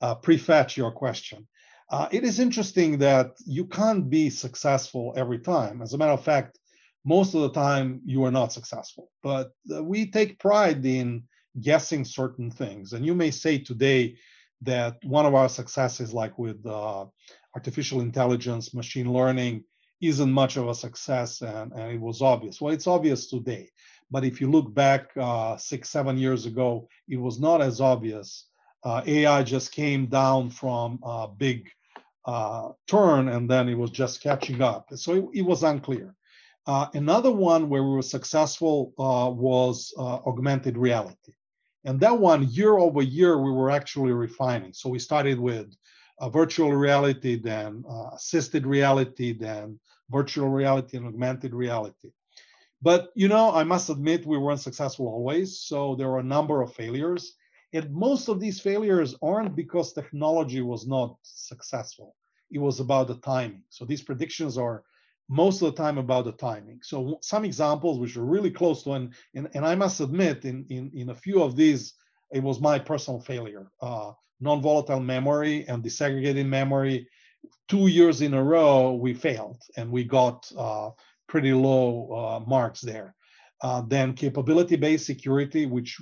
prefetch 0.00 0.76
your 0.76 0.90
question. 0.90 1.46
Uh, 1.90 2.08
it 2.10 2.24
is 2.24 2.38
interesting 2.38 2.98
that 2.98 3.32
you 3.46 3.66
can't 3.66 4.08
be 4.08 4.30
successful 4.30 5.12
every 5.16 5.38
time. 5.38 5.82
As 5.82 5.92
a 5.92 5.98
matter 5.98 6.12
of 6.12 6.24
fact, 6.24 6.58
most 7.04 7.34
of 7.34 7.42
the 7.42 7.52
time 7.52 8.00
you 8.04 8.24
are 8.24 8.30
not 8.30 8.52
successful. 8.52 9.10
But 9.22 9.52
we 9.66 10.10
take 10.10 10.38
pride 10.38 10.84
in 10.84 11.24
guessing 11.60 12.04
certain 12.04 12.50
things. 12.50 12.92
And 12.92 13.04
you 13.04 13.14
may 13.14 13.30
say 13.30 13.58
today 13.58 14.16
that 14.62 14.96
one 15.04 15.26
of 15.26 15.34
our 15.34 15.48
successes, 15.48 16.12
like 16.12 16.38
with 16.38 16.64
uh, 16.66 17.06
artificial 17.54 18.00
intelligence, 18.00 18.74
machine 18.74 19.12
learning, 19.12 19.64
isn't 20.00 20.30
much 20.30 20.56
of 20.56 20.68
a 20.68 20.74
success 20.74 21.40
and, 21.42 21.72
and 21.72 21.92
it 21.92 22.00
was 22.00 22.22
obvious. 22.22 22.60
Well, 22.60 22.72
it's 22.72 22.86
obvious 22.86 23.28
today. 23.28 23.70
But 24.10 24.24
if 24.24 24.40
you 24.40 24.50
look 24.50 24.72
back 24.72 25.10
uh, 25.16 25.56
six, 25.56 25.90
seven 25.90 26.16
years 26.16 26.46
ago, 26.46 26.88
it 27.08 27.16
was 27.16 27.40
not 27.40 27.60
as 27.60 27.80
obvious. 27.80 28.46
Uh, 28.84 29.02
AI 29.06 29.42
just 29.42 29.72
came 29.72 30.06
down 30.06 30.50
from 30.50 30.98
a 31.02 31.28
big 31.28 31.68
uh, 32.24 32.70
turn 32.86 33.28
and 33.28 33.50
then 33.50 33.68
it 33.68 33.74
was 33.74 33.90
just 33.90 34.22
catching 34.22 34.62
up. 34.62 34.88
So 34.94 35.14
it, 35.14 35.40
it 35.40 35.42
was 35.42 35.62
unclear. 35.62 36.14
Uh, 36.66 36.86
another 36.94 37.32
one 37.32 37.68
where 37.68 37.82
we 37.82 37.90
were 37.90 38.02
successful 38.02 38.92
uh, 38.98 39.30
was 39.30 39.92
uh, 39.98 40.18
augmented 40.26 40.76
reality 40.76 41.32
And 41.84 42.00
that 42.00 42.18
one, 42.18 42.48
year 42.48 42.76
over 42.76 43.02
year, 43.02 43.38
we 43.38 43.52
were 43.52 43.70
actually 43.70 44.12
refining. 44.12 44.72
So 44.72 44.88
we 44.88 44.98
started 44.98 45.38
with 45.38 45.74
uh, 46.18 46.28
virtual 46.28 46.72
reality, 46.72 47.36
then 47.40 47.84
uh, 47.88 48.10
assisted 48.14 48.66
reality, 48.66 49.32
then 49.32 49.78
virtual 50.10 50.48
reality 50.48 50.96
and 50.96 51.06
augmented 51.06 51.54
reality. 51.54 52.10
But 52.80 53.10
you 53.14 53.28
know, 53.28 53.52
I 53.52 53.64
must 53.64 53.90
admit 53.90 54.26
we 54.26 54.38
weren't 54.38 54.60
successful 54.60 55.06
always. 55.06 55.60
So 55.60 55.94
there 55.96 56.08
were 56.08 56.20
a 56.20 56.34
number 56.36 56.62
of 56.62 56.74
failures. 56.74 57.34
And 57.72 57.92
most 57.92 58.28
of 58.28 58.40
these 58.40 58.60
failures 58.60 59.14
aren't 59.22 59.54
because 59.54 59.92
technology 59.92 60.62
was 60.62 60.86
not 60.86 61.16
successful. 61.22 62.14
It 62.50 62.58
was 62.58 62.80
about 62.80 63.08
the 63.08 63.16
timing. 63.16 63.62
So 63.68 63.84
these 63.84 64.02
predictions 64.02 64.56
are 64.56 64.84
most 65.28 65.62
of 65.62 65.74
the 65.74 65.82
time 65.82 65.98
about 65.98 66.24
the 66.24 66.32
timing. 66.32 66.80
So 66.82 67.18
some 67.20 67.44
examples 67.44 67.98
which 67.98 68.16
are 68.16 68.24
really 68.24 68.50
close 68.50 68.82
to, 68.84 68.92
and, 68.92 69.12
and, 69.34 69.48
and 69.54 69.64
I 69.66 69.74
must 69.74 70.00
admit 70.00 70.44
in, 70.44 70.64
in, 70.70 70.90
in 70.94 71.10
a 71.10 71.14
few 71.14 71.42
of 71.42 71.54
these, 71.54 71.94
it 72.32 72.42
was 72.42 72.60
my 72.60 72.78
personal 72.78 73.20
failure. 73.20 73.70
Uh, 73.80 74.12
non-volatile 74.40 75.00
memory 75.00 75.66
and 75.68 75.82
disaggregated 75.82 76.46
memory, 76.46 77.08
two 77.68 77.88
years 77.88 78.22
in 78.22 78.34
a 78.34 78.42
row, 78.42 78.94
we 78.94 79.12
failed 79.14 79.60
and 79.76 79.90
we 79.90 80.04
got 80.04 80.50
uh, 80.56 80.90
pretty 81.28 81.52
low 81.52 82.10
uh, 82.12 82.48
marks 82.48 82.80
there. 82.80 83.14
Uh, 83.60 83.82
then 83.86 84.14
capability-based 84.14 85.04
security, 85.04 85.66
which 85.66 86.00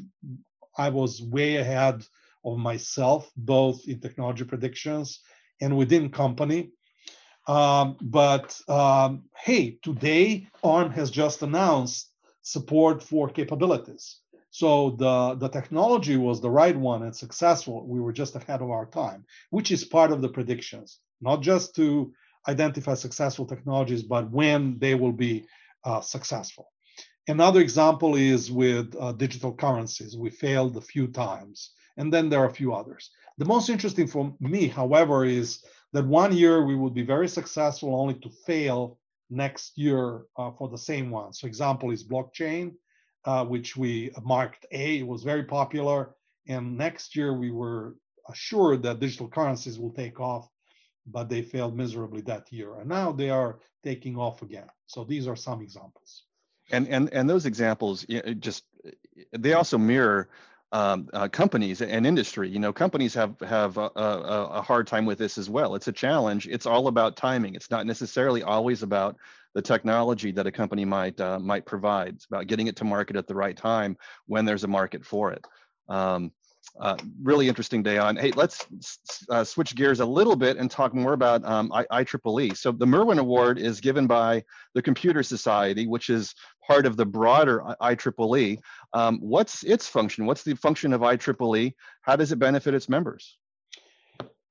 I 0.77 0.91
was 0.91 1.23
way 1.23 1.57
ahead 1.57 2.05
of 2.45 2.59
myself, 2.59 3.31
both 3.37 3.89
in 3.89 4.01
technology 4.01 4.45
predictions 4.45 5.21
and 5.61 5.77
within 5.77 6.11
company. 6.11 6.71
Um, 7.47 7.97
but 8.01 8.61
um, 8.69 9.25
hey, 9.37 9.79
today 9.83 10.49
ARM 10.65 10.91
has 10.93 11.11
just 11.11 11.43
announced 11.43 12.11
support 12.43 13.03
for 13.03 13.29
capabilities. 13.29 14.21
So 14.51 14.97
the, 14.99 15.35
the 15.35 15.49
technology 15.49 16.17
was 16.17 16.41
the 16.41 16.51
right 16.51 16.77
one 16.77 17.03
and 17.03 17.15
successful. 17.15 17.87
We 17.87 18.01
were 18.01 18.13
just 18.13 18.37
ahead 18.37 18.63
of 18.63 18.71
our 18.71 18.87
time, 18.87 19.25
which 19.51 19.71
is 19.71 19.85
part 19.85 20.13
of 20.13 20.23
the 20.23 20.29
predictions, 20.29 20.99
not 21.21 21.43
just 21.43 21.75
to 21.77 22.13
identify 22.49 22.95
successful 22.95 23.47
technologies, 23.47 24.03
but 24.03 24.31
when 24.31 24.79
they 24.79 24.95
will 24.95 25.13
be 25.13 25.47
uh, 25.85 26.01
successful. 26.01 26.73
Another 27.29 27.61
example 27.61 28.15
is 28.15 28.51
with 28.51 28.95
uh, 28.99 29.13
digital 29.13 29.53
currencies. 29.53 30.17
We 30.17 30.31
failed 30.31 30.77
a 30.77 30.81
few 30.81 31.09
times, 31.09 31.73
and 31.97 32.13
then 32.13 32.29
there 32.29 32.41
are 32.41 32.49
a 32.49 32.55
few 32.55 32.73
others. 32.73 33.11
The 33.39 33.45
most 33.45 33.69
interesting 33.69 34.07
for 34.07 34.33
me, 34.41 34.69
however, 34.69 35.25
is 35.25 35.65
that 35.97 36.07
one 36.07 36.37
year 36.37 36.65
we 36.65 36.75
would 36.75 36.95
be 36.95 37.03
very 37.03 37.29
successful 37.29 37.95
only 37.95 38.15
to 38.15 38.31
fail 38.47 38.99
next 39.31 39.77
year 39.77 40.23
uh, 40.37 40.51
for 40.53 40.69
the 40.69 40.79
same 40.79 41.11
one. 41.11 41.33
So 41.33 41.47
example 41.47 41.91
is 41.91 42.05
blockchain, 42.05 42.75
uh, 43.25 43.45
which 43.45 43.77
we 43.77 44.11
marked 44.23 44.67
A, 44.73 44.99
it 44.99 45.07
was 45.07 45.23
very 45.23 45.45
popular. 45.45 46.15
And 46.47 46.77
next 46.77 47.17
year 47.17 47.33
we 47.33 47.51
were 47.51 47.97
assured 48.29 48.83
that 48.85 49.01
digital 49.01 49.29
currencies 49.29 49.79
will 49.79 49.93
take 49.93 50.21
off, 50.21 50.49
but 51.07 51.29
they 51.29 51.43
failed 51.43 51.77
miserably 51.77 52.21
that 52.23 52.53
year. 52.53 52.79
And 52.79 52.89
now 52.89 53.13
they 53.13 53.31
are 53.31 53.59
taking 53.83 54.17
off 54.17 54.43
again. 54.43 54.69
So 54.87 55.05
these 55.05 55.27
are 55.27 55.37
some 55.37 55.61
examples 55.63 56.23
and 56.71 56.89
and 56.89 57.13
and 57.13 57.29
those 57.29 57.47
examples 57.47 58.05
just 58.39 58.65
they 59.33 59.53
also 59.53 59.79
mirror 59.79 60.29
um, 60.73 61.09
uh, 61.13 61.29
companies 61.29 61.81
and 61.81 62.07
industry. 62.07 62.49
You 62.49 62.59
know, 62.59 62.73
companies 62.73 63.15
have 63.15 63.39
have 63.41 63.77
a, 63.77 63.91
a, 63.95 64.49
a, 64.55 64.63
hard 64.63 64.87
time 64.87 65.07
with 65.07 65.19
this 65.19 65.39
as 65.39 65.49
well. 65.49 65.75
It's 65.75 65.89
a 65.89 65.93
challenge. 65.93 66.49
It's 66.49 66.67
all 66.67 66.89
about 66.89 67.17
timing. 67.17 67.55
It's 67.55 67.71
not 67.71 67.87
necessarily 67.87 68.43
always 68.43 68.83
about 68.83 69.17
the 69.55 69.63
technology 69.63 70.33
that 70.33 70.47
a 70.47 70.53
company 70.53 70.85
might 70.85 71.21
uh, 71.21 71.39
might 71.39 71.67
provide. 71.67 72.15
It's 72.15 72.27
about 72.27 72.47
getting 72.47 72.67
it 72.67 72.77
to 72.77 72.85
market 72.85 73.17
at 73.17 73.27
the 73.27 73.35
right 73.35 73.57
time 73.57 73.97
when 74.27 74.45
there's 74.45 74.65
a 74.65 74.69
market 74.69 75.05
for 75.05 75.33
it. 75.33 75.45
Um, 75.89 76.33
uh, 76.79 76.97
really 77.23 77.49
interesting 77.49 77.83
Dejan. 77.83 78.21
Hey, 78.21 78.33
let's 78.33 78.67
uh, 79.31 79.45
switch 79.45 79.75
gears 79.75 80.01
a 80.01 80.07
little 80.07 80.37
bit 80.37 80.59
and 80.59 80.71
talk 80.71 80.95
more 80.95 81.15
about 81.15 81.45
um, 81.45 81.71
IEEE. 81.71 82.57
So 82.57 82.73
the 82.73 82.87
Merwin 82.87 83.19
Award 83.19 83.59
is 83.59 83.81
given 83.81 84.07
by 84.07 84.43
the 84.75 84.83
Computer 84.83 85.23
Society, 85.23 85.87
which 85.87 86.11
is 86.11 86.35
part 86.67 86.85
of 86.85 86.97
the 86.97 87.07
broader 87.07 87.63
IEEE. 87.81 88.59
Um, 88.97 89.19
what's 89.21 89.63
its 89.63 89.87
function? 89.87 90.25
What's 90.25 90.43
the 90.43 90.57
function 90.57 90.95
of 90.95 91.03
IEEE? 91.03 91.75
How 92.01 92.17
does 92.17 92.33
it 92.33 92.39
benefit 92.39 92.73
its 92.73 92.89
members? 92.89 93.37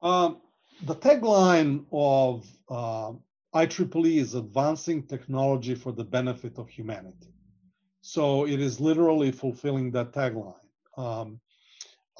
Um, 0.04 0.38
the 0.84 0.96
tagline 0.96 1.86
of 1.92 2.46
uh, 2.70 3.14
IEEE 3.56 4.18
is 4.18 4.36
advancing 4.36 5.08
technology 5.08 5.74
for 5.74 5.92
the 5.92 6.04
benefit 6.04 6.60
of 6.60 6.70
humanity. 6.70 7.34
So 8.02 8.46
it 8.46 8.60
is 8.62 8.80
literally 8.80 9.32
fulfilling 9.32 9.90
that 9.94 10.14
tagline. 10.14 10.68
Um, 10.96 11.40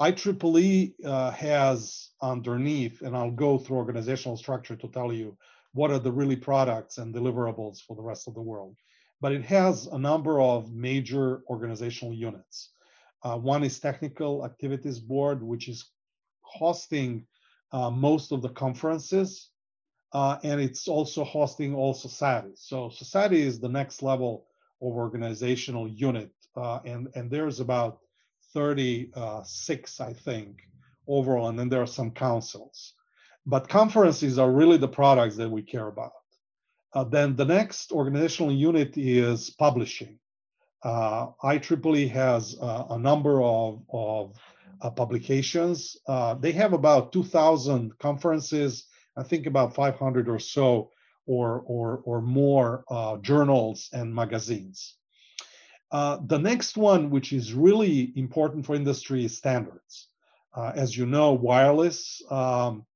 IEEE 0.00 0.94
uh, 1.04 1.30
has 1.30 2.10
underneath, 2.20 3.02
and 3.02 3.16
I'll 3.16 3.30
go 3.46 3.56
through 3.56 3.76
organizational 3.76 4.36
structure 4.36 4.74
to 4.74 4.88
tell 4.88 5.12
you 5.12 5.38
what 5.74 5.92
are 5.92 6.00
the 6.00 6.10
really 6.10 6.40
products 6.50 6.98
and 6.98 7.14
deliverables 7.14 7.78
for 7.86 7.94
the 7.94 8.02
rest 8.02 8.26
of 8.26 8.34
the 8.34 8.42
world. 8.42 8.76
But 9.20 9.32
it 9.32 9.44
has 9.44 9.86
a 9.86 9.98
number 9.98 10.40
of 10.40 10.72
major 10.72 11.42
organizational 11.48 12.14
units. 12.14 12.70
Uh, 13.22 13.36
one 13.36 13.64
is 13.64 13.80
Technical 13.80 14.44
Activities 14.44 14.98
Board, 15.00 15.42
which 15.42 15.68
is 15.68 15.90
hosting 16.42 17.26
uh, 17.72 17.90
most 17.90 18.32
of 18.32 18.42
the 18.42 18.50
conferences, 18.50 19.50
uh, 20.12 20.36
and 20.44 20.60
it's 20.60 20.86
also 20.86 21.24
hosting 21.24 21.74
all 21.74 21.94
societies. 21.94 22.60
So 22.62 22.90
society 22.90 23.42
is 23.42 23.58
the 23.58 23.68
next 23.68 24.02
level 24.02 24.46
of 24.80 24.92
organizational 24.92 25.88
unit, 25.88 26.30
uh, 26.56 26.80
and, 26.84 27.08
and 27.14 27.30
there's 27.30 27.60
about 27.60 27.98
36, 28.52 30.00
I 30.00 30.12
think, 30.12 30.60
overall, 31.08 31.48
and 31.48 31.58
then 31.58 31.68
there 31.68 31.82
are 31.82 31.86
some 31.86 32.10
councils. 32.10 32.94
But 33.44 33.68
conferences 33.68 34.38
are 34.38 34.50
really 34.50 34.76
the 34.76 34.88
products 34.88 35.36
that 35.36 35.50
we 35.50 35.62
care 35.62 35.88
about. 35.88 36.12
Uh, 36.92 37.04
then 37.04 37.36
the 37.36 37.44
next 37.44 37.92
organizational 37.92 38.52
unit 38.52 38.96
is 38.96 39.50
publishing. 39.50 40.18
Uh, 40.82 41.28
IEEE 41.42 42.10
has 42.10 42.56
uh, 42.60 42.84
a 42.90 42.98
number 42.98 43.42
of, 43.42 43.82
of 43.92 44.36
uh, 44.80 44.90
publications. 44.90 45.96
Uh, 46.06 46.34
they 46.34 46.52
have 46.52 46.72
about 46.72 47.12
2,000 47.12 47.98
conferences, 47.98 48.86
I 49.16 49.22
think 49.22 49.46
about 49.46 49.74
500 49.74 50.28
or 50.28 50.38
so, 50.38 50.90
or, 51.26 51.64
or, 51.66 52.02
or 52.04 52.20
more 52.20 52.84
uh, 52.88 53.16
journals 53.16 53.88
and 53.92 54.14
magazines. 54.14 54.94
The 55.90 56.38
next 56.38 56.76
one, 56.76 57.10
which 57.10 57.32
is 57.32 57.52
really 57.54 58.12
important 58.16 58.66
for 58.66 58.74
industry, 58.74 59.24
is 59.24 59.36
standards. 59.36 60.08
As 60.56 60.96
you 60.96 61.06
know, 61.06 61.32
wireless 61.32 62.22
um, 62.30 62.86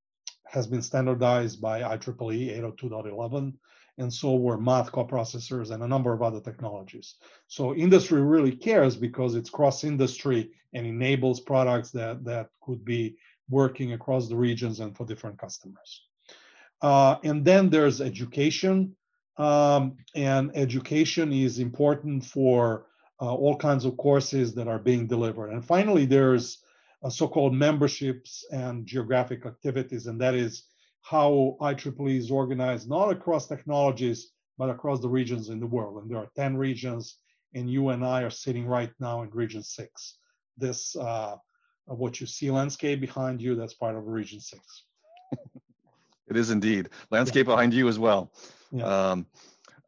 has 0.45 0.67
been 0.67 0.81
standardized 0.81 1.61
by 1.61 1.81
IEEE 1.81 2.61
802.11, 2.61 3.53
and 4.01 4.11
so 4.11 4.35
were 4.35 4.57
math 4.57 4.91
coprocessors 4.91 5.71
and 5.71 5.83
a 5.83 5.87
number 5.87 6.11
of 6.13 6.21
other 6.21 6.41
technologies. 6.41 7.15
So 7.47 7.75
industry 7.75 8.21
really 8.21 8.55
cares 8.67 8.95
because 8.95 9.35
it's 9.35 9.49
cross-industry 9.49 10.51
and 10.73 10.85
enables 10.85 11.39
products 11.39 11.91
that, 11.91 12.23
that 12.25 12.49
could 12.63 12.83
be 12.83 13.15
working 13.49 13.93
across 13.93 14.27
the 14.27 14.35
regions 14.35 14.79
and 14.79 14.95
for 14.95 15.05
different 15.05 15.37
customers. 15.37 15.91
Uh, 16.81 17.15
and 17.23 17.45
then 17.45 17.69
there's 17.69 18.01
education 18.01 18.95
um, 19.37 19.97
and 20.15 20.51
education 20.55 21.31
is 21.31 21.59
important 21.59 22.25
for 22.25 22.87
uh, 23.21 23.33
all 23.33 23.55
kinds 23.55 23.85
of 23.85 23.97
courses 23.97 24.53
that 24.55 24.67
are 24.67 24.79
being 24.79 25.07
delivered. 25.07 25.51
And 25.51 25.63
finally, 25.63 26.05
there's 26.05 26.63
uh, 27.03 27.09
so-called 27.09 27.53
memberships 27.53 28.45
and 28.51 28.85
geographic 28.85 29.45
activities, 29.45 30.07
and 30.07 30.19
that 30.21 30.35
is 30.35 30.63
how 31.01 31.57
IEEE 31.61 32.17
is 32.17 32.31
organized, 32.31 32.89
not 32.89 33.11
across 33.11 33.47
technologies, 33.47 34.31
but 34.57 34.69
across 34.69 34.99
the 34.99 35.09
regions 35.09 35.49
in 35.49 35.59
the 35.59 35.65
world. 35.65 36.01
And 36.01 36.09
there 36.11 36.19
are 36.19 36.29
10 36.35 36.55
regions, 36.55 37.17
and 37.55 37.69
you 37.69 37.89
and 37.89 38.05
I 38.05 38.21
are 38.21 38.29
sitting 38.29 38.65
right 38.65 38.91
now 38.99 39.23
in 39.23 39.29
region 39.31 39.63
six. 39.63 40.17
This, 40.57 40.95
uh, 40.95 41.35
what 41.85 42.21
you 42.21 42.27
see 42.27 42.51
landscape 42.51 43.01
behind 43.01 43.41
you, 43.41 43.55
that's 43.55 43.73
part 43.73 43.95
of 43.95 44.05
region 44.07 44.39
six. 44.39 44.83
it 46.27 46.37
is 46.37 46.51
indeed. 46.51 46.89
Landscape 47.09 47.47
yeah. 47.47 47.55
behind 47.55 47.73
you 47.73 47.87
as 47.87 47.97
well. 47.97 48.31
Yeah. 48.71 48.85
Um, 48.85 49.25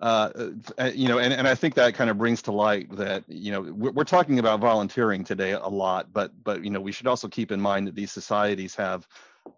uh, 0.02 0.50
uh, 0.78 0.92
you 0.94 1.08
know, 1.08 1.20
and, 1.20 1.34
and 1.34 1.48
I 1.48 1.56
think 1.56 1.76
that 1.76 1.94
kind 1.94 2.10
of 2.10 2.18
brings 2.18 2.42
to 2.42 2.52
light 2.52 2.94
that, 2.98 3.24
you 3.30 3.52
know, 3.54 3.62
we're, 3.62 3.92
we're, 3.92 4.04
talking 4.04 4.40
about 4.40 4.60
volunteering 4.60 5.24
today 5.24 5.52
a 5.52 5.68
lot, 5.68 6.12
but, 6.12 6.32
but, 6.44 6.62
you 6.62 6.72
know, 6.72 6.82
we 6.82 6.92
should 6.92 7.08
also 7.08 7.30
keep 7.30 7.54
in 7.54 7.62
mind 7.62 7.88
that 7.88 7.96
these 7.96 8.12
societies 8.12 8.76
have, 8.76 9.08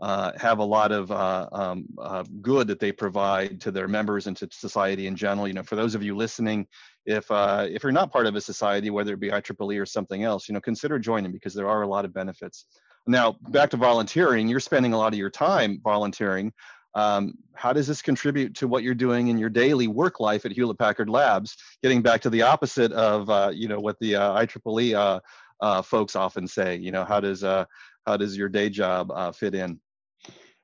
uh, 0.02 0.32
have 0.38 0.60
a 0.60 0.64
lot 0.64 0.92
of 0.92 1.12
uh, 1.12 1.48
um, 1.52 1.86
uh, 2.00 2.24
good 2.42 2.68
that 2.68 2.80
they 2.80 2.92
provide 2.92 3.62
to 3.62 3.72
their 3.72 3.88
members 3.88 4.28
and 4.28 4.36
to 4.38 4.48
society 4.52 5.08
in 5.08 5.16
general. 5.16 5.48
You 5.48 5.54
know, 5.54 5.64
for 5.64 5.76
those 5.76 5.96
of 5.96 6.04
you 6.04 6.16
listening, 6.16 6.68
if, 7.06 7.30
uh, 7.32 7.68
if 7.70 7.84
you're 7.84 7.92
not 7.92 8.12
part 8.12 8.26
of 8.26 8.36
a 8.36 8.42
society, 8.42 8.90
whether 8.90 9.14
it 9.14 9.20
be 9.20 9.30
IEEE 9.30 9.82
or 9.82 9.86
something 9.86 10.24
else, 10.24 10.48
you 10.48 10.54
know, 10.54 10.62
consider 10.62 11.00
joining 11.00 11.32
because 11.32 11.54
there 11.54 11.70
are 11.70 11.84
a 11.84 11.88
lot 11.88 12.06
of 12.06 12.14
benefits. 12.14 12.66
Now, 13.08 13.38
back 13.50 13.70
to 13.72 13.78
volunteering, 13.78 14.48
you're 14.48 14.60
spending 14.60 14.94
a 14.94 14.98
lot 14.98 15.14
of 15.14 15.20
your 15.20 15.30
time 15.30 15.80
volunteering 15.84 16.52
um, 16.96 17.34
how 17.54 17.74
does 17.74 17.88
this 17.88 18.02
contribute 18.02 18.56
to 18.56 18.68
what 18.68 18.82
you're 18.82 18.96
doing 18.96 19.28
in 19.28 19.38
your 19.38 19.50
daily 19.50 19.88
work 19.88 20.20
life 20.20 20.46
at 20.46 20.54
Hewlett 20.54 20.80
Packard 20.80 21.10
Labs? 21.10 21.56
Getting 21.84 22.02
back 22.02 22.22
to 22.22 22.30
the 22.30 22.42
opposite 22.42 22.92
of 22.94 23.30
uh, 23.30 23.52
you 23.54 23.68
know 23.68 23.80
what 23.80 24.00
the 24.00 24.14
IEEE 24.14 25.22
uh, 25.62 25.82
folks 25.82 26.16
often 26.16 26.48
say. 26.48 26.78
You 26.78 26.92
know, 26.92 27.04
how 27.04 27.20
does 27.20 27.44
uh, 27.44 27.66
how 28.06 28.18
does 28.18 28.38
your 28.38 28.50
day 28.50 28.70
job 28.70 29.12
uh, 29.12 29.32
fit 29.32 29.56
in? 29.56 29.80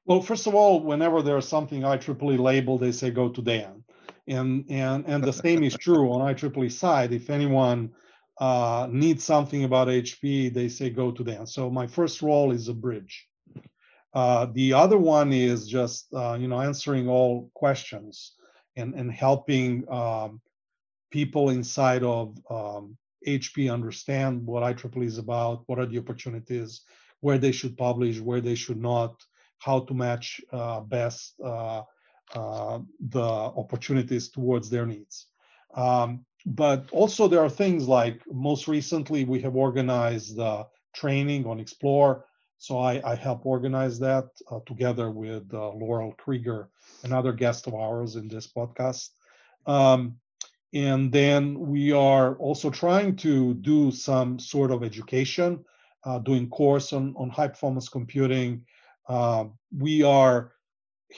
Well, 0.05 0.21
first 0.21 0.47
of 0.47 0.55
all, 0.55 0.81
whenever 0.81 1.21
there's 1.21 1.47
something 1.47 1.81
IEEE 1.81 2.39
labeled, 2.39 2.81
they 2.81 2.91
say 2.91 3.11
go 3.11 3.29
to 3.29 3.41
Dan, 3.41 3.83
and 4.27 4.65
and 4.69 5.05
and 5.05 5.23
the 5.23 5.33
same 5.33 5.63
is 5.63 5.75
true 5.77 6.11
on 6.11 6.21
IEEE 6.33 6.71
side. 6.71 7.13
If 7.13 7.29
anyone 7.29 7.91
uh, 8.39 8.87
needs 8.89 9.23
something 9.23 9.63
about 9.63 9.87
HP, 9.87 10.53
they 10.53 10.69
say 10.69 10.89
go 10.89 11.11
to 11.11 11.23
Dan. 11.23 11.45
So 11.45 11.69
my 11.69 11.87
first 11.87 12.21
role 12.21 12.51
is 12.51 12.67
a 12.67 12.73
bridge. 12.73 13.27
Uh, 14.13 14.47
the 14.53 14.73
other 14.73 14.97
one 14.97 15.31
is 15.31 15.67
just 15.67 16.13
uh, 16.13 16.37
you 16.39 16.47
know 16.47 16.59
answering 16.59 17.07
all 17.07 17.51
questions 17.53 18.33
and 18.75 18.95
and 18.95 19.11
helping 19.11 19.89
um, 19.91 20.41
people 21.11 21.51
inside 21.51 22.03
of 22.03 22.35
um, 22.49 22.97
HP 23.27 23.71
understand 23.71 24.45
what 24.45 24.63
IEEE 24.63 25.05
is 25.05 25.17
about, 25.19 25.63
what 25.67 25.77
are 25.77 25.85
the 25.85 25.99
opportunities, 25.99 26.81
where 27.21 27.37
they 27.37 27.51
should 27.51 27.77
publish, 27.77 28.19
where 28.19 28.41
they 28.41 28.55
should 28.55 28.81
not, 28.81 29.23
how 29.59 29.79
to 29.79 29.93
match 29.93 30.41
uh, 30.51 30.81
best 30.81 31.39
uh, 31.43 31.83
uh, 32.35 32.79
the 33.09 33.21
opportunities 33.21 34.29
towards 34.29 34.69
their 34.69 34.85
needs. 34.85 35.27
Um, 35.73 36.25
but 36.45 36.89
also 36.91 37.27
there 37.27 37.43
are 37.43 37.49
things 37.49 37.87
like 37.87 38.21
most 38.31 38.67
recently 38.67 39.25
we 39.25 39.39
have 39.41 39.55
organized 39.55 40.39
training 40.93 41.45
on 41.45 41.59
Xplore 41.59 42.23
so 42.61 42.77
I, 42.77 43.01
I 43.03 43.15
help 43.15 43.43
organize 43.47 43.97
that 44.01 44.25
uh, 44.51 44.59
together 44.67 45.09
with 45.09 45.51
uh, 45.51 45.69
Laurel 45.71 46.11
Krieger, 46.11 46.69
another 47.03 47.33
guest 47.33 47.65
of 47.65 47.73
ours 47.73 48.17
in 48.17 48.27
this 48.27 48.45
podcast. 48.45 49.09
Um, 49.65 50.17
and 50.71 51.11
then 51.11 51.59
we 51.59 51.91
are 51.91 52.35
also 52.35 52.69
trying 52.69 53.15
to 53.15 53.55
do 53.55 53.89
some 53.89 54.37
sort 54.37 54.69
of 54.69 54.83
education, 54.83 55.65
uh, 56.03 56.19
doing 56.19 56.49
course 56.49 56.93
on, 56.93 57.13
on 57.17 57.29
high 57.29 57.47
performance 57.47 57.89
computing. 57.89 58.65
Uh, 59.07 59.45
we 59.77 60.03
are 60.03 60.53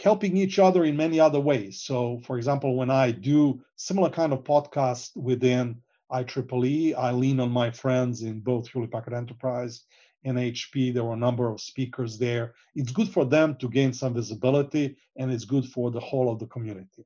helping 0.01 0.37
each 0.37 0.59
other 0.59 0.83
in 0.85 0.97
many 0.97 1.19
other 1.19 1.39
ways. 1.39 1.81
So 1.81 2.21
for 2.25 2.37
example, 2.37 2.75
when 2.75 2.89
I 2.89 3.11
do 3.11 3.61
similar 3.75 4.09
kind 4.09 4.33
of 4.33 4.43
podcast 4.43 5.15
within 5.15 5.81
IEEE, 6.11 6.95
I 6.97 7.11
lean 7.11 7.39
on 7.39 7.51
my 7.51 7.71
friends 7.71 8.23
in 8.23 8.39
both 8.39 8.67
Hewlett 8.67 8.91
Packard 8.91 9.13
Enterprise 9.13 9.85
and 10.25 10.37
HP. 10.37 10.93
There 10.93 11.03
were 11.03 11.13
a 11.13 11.17
number 11.17 11.49
of 11.49 11.61
speakers 11.61 12.17
there. 12.17 12.53
It's 12.75 12.91
good 12.91 13.09
for 13.09 13.25
them 13.25 13.55
to 13.57 13.69
gain 13.69 13.93
some 13.93 14.13
visibility, 14.13 14.95
and 15.17 15.31
it's 15.31 15.45
good 15.45 15.65
for 15.65 15.91
the 15.91 15.99
whole 15.99 16.31
of 16.31 16.39
the 16.39 16.47
community. 16.47 17.05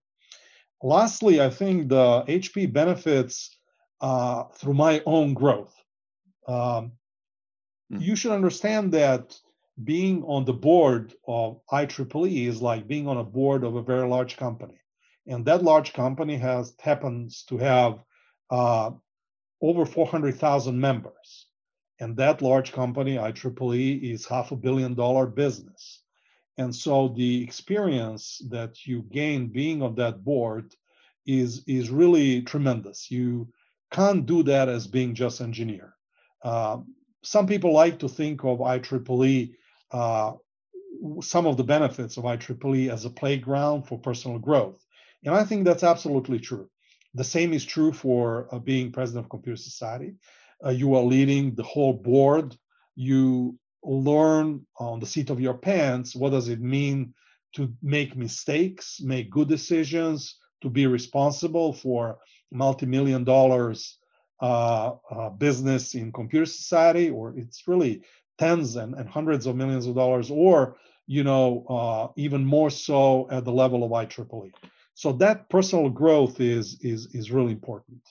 Lastly, 0.84 1.42
I 1.42 1.50
think 1.50 1.90
the 1.90 2.24
HP 2.28 2.72
benefits 2.72 3.58
uh, 4.02 4.44
through 4.54 4.76
my 4.76 5.02
own 5.06 5.34
growth. 5.34 5.74
Um, 6.48 6.92
mm. 7.92 8.02
You 8.02 8.16
should 8.16 8.32
understand 8.32 8.92
that 8.94 9.38
being 9.84 10.24
on 10.24 10.46
the 10.46 10.54
board 10.54 11.14
of 11.28 11.62
IEEE 11.72 12.48
is 12.48 12.62
like 12.62 12.88
being 12.88 13.08
on 13.08 13.18
a 13.18 13.24
board 13.24 13.64
of 13.64 13.76
a 13.76 13.82
very 13.82 14.08
large 14.08 14.38
company. 14.38 14.80
And 15.28 15.46
that 15.46 15.64
large 15.64 15.94
company 15.94 16.38
has 16.38 16.74
happens 16.80 17.44
to 17.50 17.58
have 17.58 18.04
uh, 18.50 18.92
over 19.62 19.86
400,000 19.86 20.80
members. 20.80 21.48
And 22.00 22.16
that 22.18 22.42
large 22.42 22.72
company, 22.72 23.16
IEEE, 23.16 24.14
is 24.14 24.26
half 24.26 24.52
a 24.52 24.56
billion 24.56 24.94
dollar 24.94 25.28
business. 25.28 26.02
And 26.58 26.74
so 26.76 27.10
the 27.10 27.44
experience 27.44 28.42
that 28.50 28.86
you 28.86 29.04
gain 29.12 29.48
being 29.48 29.82
on 29.82 29.96
that 29.96 30.24
board 30.24 30.76
is, 31.26 31.64
is 31.68 31.90
really 31.90 32.42
tremendous. 32.42 33.12
You 33.12 33.48
can't 33.92 34.26
do 34.26 34.44
that 34.44 34.70
as 34.70 34.88
being 34.88 35.14
just 35.14 35.42
engineer. 35.42 35.94
Uh, 36.44 36.78
some 37.28 37.48
people 37.48 37.74
like 37.74 38.00
to 38.00 38.10
think 38.10 38.44
of 38.44 38.60
IEEE, 38.60 39.54
uh, 39.92 40.34
some 41.22 41.46
of 41.46 41.58
the 41.58 41.64
benefits 41.64 42.18
of 42.18 42.24
IEEE 42.24 42.92
as 42.92 43.06
a 43.06 43.10
playground 43.10 43.84
for 43.84 44.00
personal 44.00 44.40
growth. 44.40 44.84
And 45.26 45.36
I 45.36 45.44
think 45.44 45.66
that's 45.66 45.84
absolutely 45.84 46.40
true. 46.40 46.70
The 47.14 47.24
same 47.24 47.54
is 47.54 47.66
true 47.66 47.92
for 47.92 48.48
uh, 48.54 48.60
being 48.60 48.92
president 48.92 49.26
of 49.26 49.30
Computer 49.30 49.58
Society 49.58 50.16
uh, 50.66 50.70
you 50.70 50.96
are 50.96 51.04
leading 51.04 51.56
the 51.56 51.64
whole 51.64 51.94
board. 51.94 52.56
You 52.96 53.58
learn 53.84 54.66
on 54.80 55.00
the 55.00 55.06
seat 55.06 55.30
of 55.30 55.40
your 55.40 55.54
pants 55.54 56.16
what 56.16 56.32
does 56.32 56.50
it 56.50 56.62
mean 56.62 57.14
to 57.56 57.74
make 57.82 58.16
mistakes, 58.16 59.00
make 59.02 59.30
good 59.30 59.48
decisions, 59.48 60.38
to 60.62 60.70
be 60.70 60.88
responsible 60.88 61.74
for 61.74 62.18
multi-million 62.52 63.24
dollars 63.24 63.98
uh, 64.42 64.94
uh, 65.10 65.30
business 65.30 65.96
in 65.96 66.12
computer 66.12 66.46
society, 66.46 67.10
or 67.10 67.34
it's 67.38 67.68
really 67.68 68.02
tens 68.38 68.76
and, 68.76 68.94
and 68.96 69.10
hundreds 69.10 69.48
of 69.48 69.56
millions 69.56 69.88
of 69.88 69.96
dollars, 69.96 70.30
or 70.30 70.78
you 71.08 71.24
know 71.24 71.66
uh, 71.70 72.12
even 72.16 72.46
more 72.46 72.70
so 72.70 73.28
at 73.32 73.46
the 73.46 73.52
level 73.52 73.84
of 73.84 73.92
IEEE. 73.92 74.52
So 74.94 75.12
that 75.14 75.50
personal 75.50 75.90
growth 75.90 76.40
is 76.40 76.78
is 76.82 77.08
is 77.14 77.32
really 77.32 77.52
important. 77.52 78.02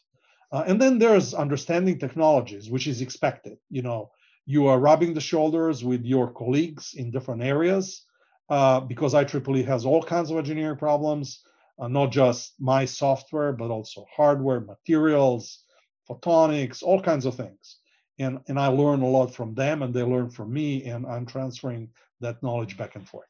Uh, 0.52 0.64
and 0.66 0.80
then 0.80 0.98
there's 0.98 1.34
understanding 1.34 1.98
technologies, 1.98 2.70
which 2.70 2.86
is 2.86 3.00
expected. 3.00 3.58
You 3.68 3.82
know, 3.82 4.10
you 4.46 4.68
are 4.68 4.78
rubbing 4.78 5.12
the 5.12 5.20
shoulders 5.20 5.84
with 5.84 6.04
your 6.04 6.30
colleagues 6.30 6.94
in 6.94 7.10
different 7.10 7.42
areas 7.42 8.06
uh, 8.48 8.80
because 8.80 9.12
IEEE 9.14 9.64
has 9.66 9.84
all 9.84 10.02
kinds 10.02 10.30
of 10.30 10.38
engineering 10.38 10.78
problems, 10.78 11.42
uh, 11.78 11.88
not 11.88 12.12
just 12.12 12.54
my 12.60 12.84
software, 12.84 13.52
but 13.52 13.70
also 13.70 14.06
hardware, 14.14 14.60
materials, 14.60 15.64
photonics, 16.08 16.82
all 16.82 17.00
kinds 17.00 17.26
of 17.26 17.34
things. 17.34 17.78
And, 18.18 18.40
and 18.48 18.58
I 18.58 18.68
learn 18.68 19.02
a 19.02 19.08
lot 19.08 19.34
from 19.34 19.54
them 19.54 19.82
and 19.82 19.92
they 19.92 20.02
learn 20.02 20.30
from 20.30 20.52
me 20.52 20.84
and 20.84 21.06
I'm 21.06 21.26
transferring 21.26 21.90
that 22.20 22.42
knowledge 22.42 22.76
back 22.78 22.96
and 22.96 23.06
forth. 23.06 23.28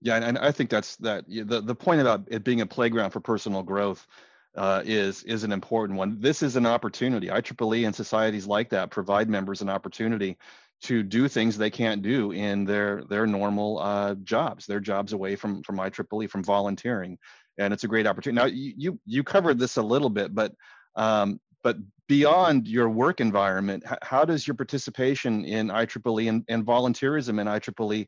Yeah, 0.00 0.16
and, 0.16 0.24
and 0.24 0.38
I 0.38 0.52
think 0.52 0.70
that's 0.70 0.96
that 0.96 1.24
the, 1.26 1.62
the 1.62 1.74
point 1.74 2.00
about 2.00 2.24
it 2.28 2.44
being 2.44 2.60
a 2.60 2.66
playground 2.66 3.10
for 3.10 3.20
personal 3.20 3.62
growth 3.62 4.06
uh, 4.54 4.82
is 4.84 5.22
is 5.24 5.44
an 5.44 5.52
important 5.52 5.98
one. 5.98 6.20
This 6.20 6.42
is 6.42 6.56
an 6.56 6.66
opportunity. 6.66 7.28
IEEE 7.28 7.86
and 7.86 7.94
societies 7.94 8.46
like 8.46 8.70
that 8.70 8.90
provide 8.90 9.28
members 9.28 9.62
an 9.62 9.68
opportunity 9.68 10.36
to 10.82 11.02
do 11.02 11.26
things 11.26 11.56
they 11.56 11.70
can't 11.70 12.02
do 12.02 12.32
in 12.32 12.64
their 12.64 13.04
their 13.08 13.26
normal 13.26 13.78
uh, 13.80 14.14
jobs, 14.16 14.66
their 14.66 14.80
jobs 14.80 15.12
away 15.12 15.36
from 15.36 15.62
from 15.62 15.78
IEEE, 15.78 16.30
from 16.30 16.44
volunteering, 16.44 17.18
and 17.58 17.72
it's 17.72 17.84
a 17.84 17.88
great 17.88 18.06
opportunity. 18.06 18.40
Now 18.40 18.54
you 18.54 19.00
you 19.06 19.24
covered 19.24 19.58
this 19.58 19.76
a 19.76 19.82
little 19.82 20.10
bit, 20.10 20.34
but 20.34 20.52
um, 20.94 21.40
but 21.62 21.78
beyond 22.08 22.68
your 22.68 22.88
work 22.88 23.20
environment, 23.20 23.84
how 24.02 24.24
does 24.24 24.46
your 24.46 24.54
participation 24.54 25.44
in 25.44 25.68
IEEE 25.68 26.28
and, 26.28 26.44
and 26.48 26.64
volunteerism 26.64 27.40
in 27.40 27.46
IEEE 27.46 28.06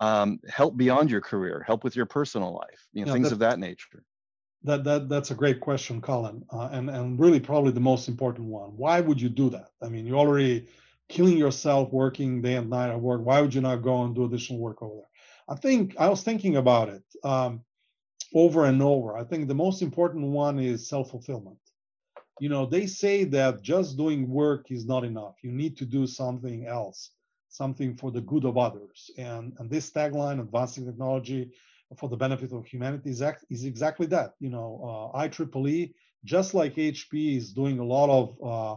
um, 0.00 0.38
help 0.48 0.76
beyond 0.76 1.10
your 1.10 1.20
career, 1.20 1.64
help 1.66 1.84
with 1.84 1.96
your 1.96 2.06
personal 2.06 2.54
life, 2.54 2.86
you 2.92 3.04
know, 3.04 3.08
yeah, 3.08 3.14
things 3.14 3.32
of 3.32 3.38
that 3.40 3.58
nature? 3.58 4.04
That, 4.64 4.84
that 4.84 5.08
that's 5.08 5.30
a 5.30 5.34
great 5.34 5.60
question, 5.60 6.00
Cullen, 6.00 6.44
uh, 6.52 6.68
and 6.72 6.90
and 6.90 7.18
really 7.18 7.38
probably 7.38 7.72
the 7.72 7.80
most 7.80 8.08
important 8.08 8.48
one. 8.48 8.70
Why 8.70 9.00
would 9.00 9.20
you 9.20 9.28
do 9.28 9.50
that? 9.50 9.70
I 9.82 9.88
mean, 9.88 10.04
you're 10.04 10.18
already 10.18 10.68
killing 11.08 11.36
yourself 11.36 11.92
working 11.92 12.42
day 12.42 12.56
and 12.56 12.68
night 12.68 12.90
at 12.90 13.00
work. 13.00 13.22
Why 13.24 13.40
would 13.40 13.54
you 13.54 13.60
not 13.60 13.82
go 13.82 14.02
and 14.02 14.14
do 14.14 14.24
additional 14.24 14.58
work 14.58 14.82
over 14.82 14.96
there? 14.96 15.08
I 15.48 15.54
think 15.54 15.94
I 15.98 16.08
was 16.08 16.22
thinking 16.22 16.56
about 16.56 16.88
it 16.88 17.02
um, 17.24 17.62
over 18.34 18.66
and 18.66 18.82
over. 18.82 19.16
I 19.16 19.24
think 19.24 19.48
the 19.48 19.54
most 19.54 19.80
important 19.80 20.26
one 20.26 20.58
is 20.58 20.88
self 20.88 21.10
fulfillment. 21.10 21.58
You 22.40 22.48
know, 22.48 22.66
they 22.66 22.86
say 22.86 23.24
that 23.24 23.62
just 23.62 23.96
doing 23.96 24.28
work 24.28 24.70
is 24.70 24.86
not 24.86 25.04
enough. 25.04 25.36
You 25.42 25.52
need 25.52 25.76
to 25.78 25.84
do 25.84 26.06
something 26.06 26.66
else, 26.66 27.10
something 27.48 27.96
for 27.96 28.10
the 28.10 28.20
good 28.20 28.44
of 28.44 28.56
others. 28.56 29.10
And 29.18 29.54
and 29.58 29.70
this 29.70 29.90
tagline, 29.90 30.40
advancing 30.40 30.86
technology 30.86 31.50
for 31.96 32.08
the 32.08 32.16
benefit 32.16 32.52
of 32.52 32.66
humanity 32.66 33.10
is, 33.10 33.22
act, 33.22 33.44
is 33.50 33.64
exactly 33.64 34.06
that. 34.08 34.34
You 34.40 34.50
know, 34.50 35.10
uh, 35.14 35.18
IEEE, 35.18 35.94
just 36.24 36.54
like 36.54 36.74
HP, 36.74 37.36
is 37.36 37.52
doing 37.52 37.78
a 37.78 37.84
lot 37.84 38.10
of 38.10 38.36
uh, 38.42 38.76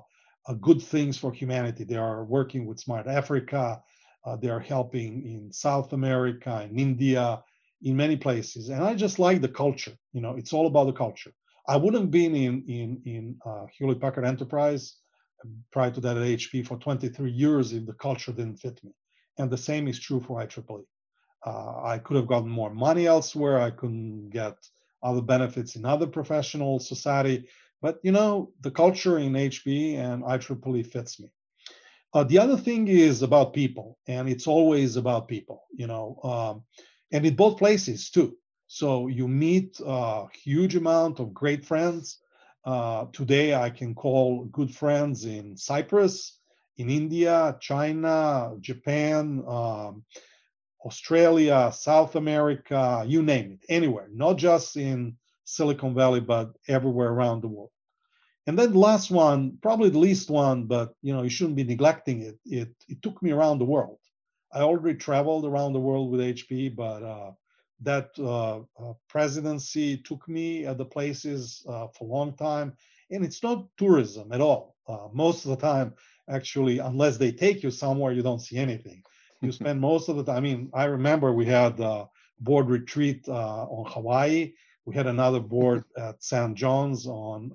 uh, 0.50 0.54
good 0.56 0.82
things 0.82 1.18
for 1.18 1.32
humanity. 1.32 1.84
They 1.84 1.98
are 1.98 2.24
working 2.24 2.66
with 2.66 2.80
Smart 2.80 3.08
Africa. 3.08 3.82
Uh, 4.26 4.36
they 4.36 4.50
are 4.50 4.60
helping 4.60 5.26
in 5.26 5.52
South 5.52 5.94
America, 5.94 6.68
in 6.70 6.80
India, 6.80 7.44
in 7.82 7.96
many 7.98 8.16
places. 8.16 8.70
And 8.70 8.84
I 8.84 8.94
just 8.94 9.20
like 9.20 9.42
the 9.42 9.50
culture. 9.50 9.94
You 10.14 10.22
know, 10.22 10.36
it's 10.36 10.54
all 10.54 10.68
about 10.68 10.86
the 10.86 10.94
culture. 10.94 11.34
I 11.68 11.78
wouldn't 11.78 12.12
been 12.12 12.36
in 12.36 12.64
in 12.68 13.02
in 13.06 13.38
uh, 13.46 13.66
Hewlett 13.78 14.02
Packard 14.02 14.26
Enterprise 14.26 14.98
prior 15.72 15.92
to 15.92 16.02
that 16.02 16.18
at 16.18 16.24
HP 16.24 16.66
for 16.66 16.78
23 16.78 17.32
years 17.32 17.74
if 17.74 17.86
the 17.86 17.94
culture 17.94 18.32
didn't 18.32 18.58
fit 18.58 18.84
me. 18.84 18.92
And 19.38 19.50
the 19.50 19.58
same 19.58 19.88
is 19.88 20.00
true 20.00 20.20
for 20.20 20.40
IEEE. 20.40 20.84
Uh, 21.46 21.82
I 21.84 21.98
could 21.98 22.18
have 22.18 22.28
gotten 22.28 22.50
more 22.50 22.74
money 22.74 23.08
elsewhere. 23.08 23.60
I 23.60 23.72
couldn't 23.72 24.30
get 24.30 24.56
other 25.02 25.22
benefits 25.22 25.76
in 25.76 25.86
other 25.86 26.06
professional 26.06 26.80
society. 26.80 27.48
But 27.82 28.00
you 28.04 28.12
know, 28.12 28.52
the 28.62 28.72
culture 28.72 29.18
in 29.18 29.34
HP 29.34 29.96
and 29.96 30.24
IEEE 30.24 30.86
fits 30.86 31.20
me. 31.20 31.30
Uh, 32.14 32.24
the 32.26 32.38
other 32.38 32.58
thing 32.58 32.88
is 32.88 33.22
about 33.22 33.54
people, 33.54 33.98
and 34.08 34.30
it's 34.30 34.46
always 34.46 34.98
about 34.98 35.28
people. 35.28 35.64
You 35.74 35.88
know, 35.88 36.20
um, 36.24 36.64
and 37.12 37.26
in 37.26 37.36
both 37.36 37.58
places 37.58 38.10
too. 38.10 38.38
So 38.74 39.08
you 39.08 39.28
meet 39.28 39.82
a 39.86 40.28
huge 40.32 40.78
amount 40.78 41.20
of 41.20 41.34
great 41.34 41.66
friends. 41.66 42.20
Uh, 42.64 43.08
today, 43.12 43.54
I 43.54 43.70
can 43.70 43.94
call 43.94 44.46
good 44.46 44.74
friends 44.74 45.26
in 45.26 45.58
Cyprus, 45.58 46.40
in 46.78 46.90
India, 46.90 47.58
China, 47.60 48.56
Japan, 48.62 49.44
um, 49.46 50.06
Australia, 50.86 51.70
South 51.74 52.16
America, 52.16 53.04
you 53.06 53.22
name 53.22 53.52
it, 53.52 53.66
anywhere, 53.68 54.08
not 54.10 54.38
just 54.38 54.78
in 54.78 55.18
Silicon 55.44 55.94
Valley, 55.94 56.22
but 56.22 56.54
everywhere 56.70 57.10
around 57.10 57.42
the 57.42 57.50
world. 57.50 57.72
And 58.48 58.58
then 58.58 58.72
the 58.72 58.80
last 58.80 59.12
one, 59.12 59.58
probably 59.62 59.90
the 59.90 60.00
least 60.00 60.30
one, 60.30 60.64
but 60.64 60.94
you 61.02 61.14
know, 61.14 61.24
you 61.24 61.30
shouldn't 61.30 61.58
be 61.58 61.66
neglecting 61.66 62.22
it. 62.22 62.40
It 62.46 62.70
it 62.88 63.02
took 63.02 63.22
me 63.22 63.32
around 63.32 63.60
the 63.60 63.66
world. 63.76 64.00
I 64.54 64.62
already 64.62 64.98
traveled 64.98 65.44
around 65.46 65.74
the 65.74 65.86
world 65.88 66.10
with 66.10 66.22
HP, 66.22 66.74
but 66.74 67.04
uh, 67.04 67.32
that 67.82 68.12
uh, 68.20 68.60
uh, 68.60 68.94
presidency 69.08 69.98
took 69.98 70.28
me 70.28 70.66
at 70.66 70.78
the 70.78 70.86
places 70.86 71.66
uh, 71.68 71.88
for 71.88 72.06
a 72.06 72.12
long 72.12 72.34
time. 72.36 72.74
And 73.10 73.26
it's 73.26 73.44
not 73.44 73.68
tourism 73.78 74.32
at 74.32 74.42
all. 74.42 74.76
Uh, 74.88 75.08
most 75.14 75.46
of 75.46 75.52
the 75.52 75.58
time, 75.58 75.94
actually, 76.30 76.80
unless 76.80 77.18
they 77.18 77.32
take 77.32 77.64
you 77.64 77.72
somewhere, 77.72 78.14
you 78.14 78.22
don't 78.22 78.40
see 78.40 78.58
anything. 78.58 79.04
You 79.42 79.52
spend 79.52 79.82
most 79.82 80.10
of 80.10 80.16
the 80.16 80.24
time. 80.24 80.38
I 80.38 80.42
mean, 80.42 80.70
I 80.74 80.86
remember 80.86 81.34
we 81.34 81.46
had 81.46 81.80
a 81.80 82.08
board 82.40 82.70
retreat 82.70 83.26
uh, 83.28 83.64
on 83.66 83.92
Hawaii. 83.92 84.54
We 84.86 84.96
had 84.96 85.08
another 85.08 85.40
board 85.40 85.84
at 85.98 86.24
St. 86.24 86.56
John's 86.56 87.08
on 87.08 87.52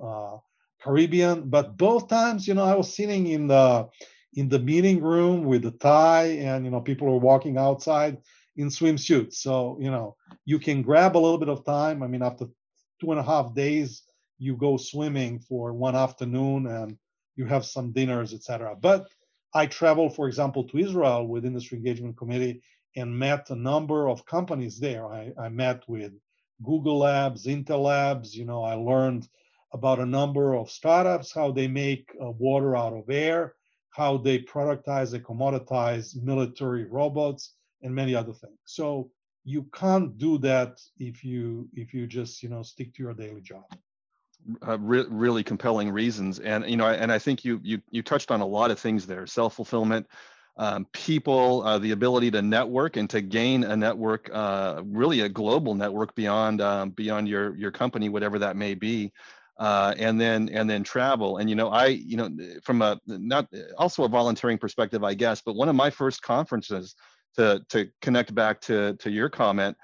Caribbean. 0.83 1.49
But 1.49 1.77
both 1.77 2.09
times, 2.09 2.47
you 2.47 2.55
know, 2.55 2.65
I 2.65 2.75
was 2.75 2.95
sitting 2.95 3.29
in 3.29 3.47
the 3.47 3.89
in 4.35 4.51
the 4.51 4.59
meeting 4.59 5.01
room 5.03 5.45
with 5.45 5.65
a 5.65 5.71
tie, 5.71 6.27
and 6.27 6.65
you 6.65 6.71
know, 6.71 6.81
people 6.81 7.07
were 7.07 7.19
walking 7.19 7.57
outside 7.57 8.19
in 8.57 8.69
swimsuits. 8.69 9.35
So 9.35 9.79
you 9.81 9.91
know, 9.91 10.17
you 10.45 10.59
can 10.59 10.83
grab 10.83 11.17
a 11.17 11.19
little 11.25 11.39
bit 11.39 11.49
of 11.49 11.65
time. 11.65 12.03
I 12.03 12.07
mean, 12.07 12.23
after 12.23 12.47
two 13.01 13.11
and 13.11 13.21
a 13.21 13.23
half 13.23 13.55
days, 13.55 14.03
you 14.39 14.57
go 14.57 14.77
swimming 14.77 15.39
for 15.39 15.73
one 15.73 15.97
afternoon, 15.97 16.67
and 16.67 16.97
you 17.37 17.47
have 17.47 17.65
some 17.65 17.93
dinners, 17.93 18.33
etc. 18.35 18.77
But 18.81 19.09
I 19.55 19.67
traveled, 19.67 20.15
for 20.15 20.29
example, 20.29 20.65
to 20.65 20.79
Israel 20.79 21.27
with 21.27 21.47
Industry 21.47 21.79
Engagement 21.79 22.17
Committee 22.17 22.63
and 22.97 23.19
met 23.19 23.51
a 23.51 23.55
number 23.55 24.09
of 24.09 24.27
companies 24.27 24.79
there. 24.79 25.07
I, 25.07 25.33
I 25.39 25.49
met 25.49 25.83
with 25.87 26.13
Google 26.63 26.99
Labs, 26.99 27.47
Intel 27.47 27.83
Labs. 27.83 28.35
You 28.35 28.47
know, 28.47 28.63
I 28.63 28.75
learned 28.75 29.29
about 29.73 29.99
a 29.99 30.07
number 30.07 30.55
of 30.55 30.71
startups, 30.71 31.33
how 31.33 31.51
they 31.53 31.69
make 31.69 32.11
uh, 32.23 32.31
water 32.31 32.77
out 32.77 32.95
of 32.95 33.11
air, 33.11 33.55
how 33.91 34.17
they 34.17 34.39
productize 34.39 35.13
and 35.13 35.25
commoditize 35.25 36.17
military 36.23 36.85
robots, 36.85 37.55
and 37.87 37.95
many 37.95 38.15
other 38.15 38.33
things. 38.33 38.59
So 38.65 39.11
you 39.45 39.63
can't 39.73 40.19
do 40.19 40.39
that 40.39 40.81
if 40.99 41.25
you 41.25 41.69
if 41.75 41.95
you 41.95 42.07
just 42.07 42.43
you 42.43 42.49
know 42.49 42.63
stick 42.63 42.95
to 42.95 43.03
your 43.03 43.15
daily 43.15 43.41
job. 43.41 43.65
Uh, 44.67 44.79
re- 44.79 45.07
really 45.09 45.43
compelling 45.43 45.91
reasons, 45.91 46.39
and 46.41 46.69
you 46.69 46.77
know, 46.77 46.87
and 46.89 47.11
I 47.11 47.19
think 47.19 47.45
you 47.45 47.61
you 47.63 47.81
you 47.91 48.03
touched 48.03 48.31
on 48.31 48.41
a 48.41 48.47
lot 48.47 48.71
of 48.71 48.79
things 48.79 49.07
there: 49.07 49.27
self 49.27 49.55
fulfillment, 49.55 50.07
um, 50.57 50.87
people, 50.93 51.63
uh, 51.63 51.79
the 51.79 51.93
ability 51.93 52.31
to 52.33 52.43
network 52.43 52.97
and 52.97 53.09
to 53.11 53.21
gain 53.21 53.65
a 53.65 53.77
network, 53.77 54.29
uh, 54.33 54.83
really 54.85 55.21
a 55.21 55.29
global 55.29 55.75
network 55.75 56.15
beyond 56.15 56.61
um, 56.61 56.91
beyond 56.91 57.29
your 57.29 57.57
your 57.57 57.71
company, 57.71 58.09
whatever 58.09 58.39
that 58.41 58.57
may 58.57 58.75
be 58.75 59.13
uh, 59.59 59.95
and 59.99 60.21
then 60.21 60.49
and 60.51 60.69
then 60.69 60.83
travel. 60.83 61.39
And 61.39 61.49
you 61.49 61.57
know, 61.57 61.69
I 61.69 61.87
you 61.87 62.17
know 62.17 62.31
from 62.63 62.83
a 62.83 63.01
not 63.07 63.49
also 63.79 64.05
a 64.05 64.09
volunteering 64.09 64.59
perspective, 64.59 65.03
I 65.03 65.15
guess, 65.15 65.41
but 65.41 65.55
one 65.55 65.69
of 65.69 65.77
my 65.77 65.91
first 65.91 66.23
conferences 66.23 66.95
to 67.37 67.65
to 67.69 67.89
connect 68.03 68.35
back 68.35 68.61
to 68.63 68.95
to 68.95 69.11
your 69.11 69.29
comment 69.29 69.77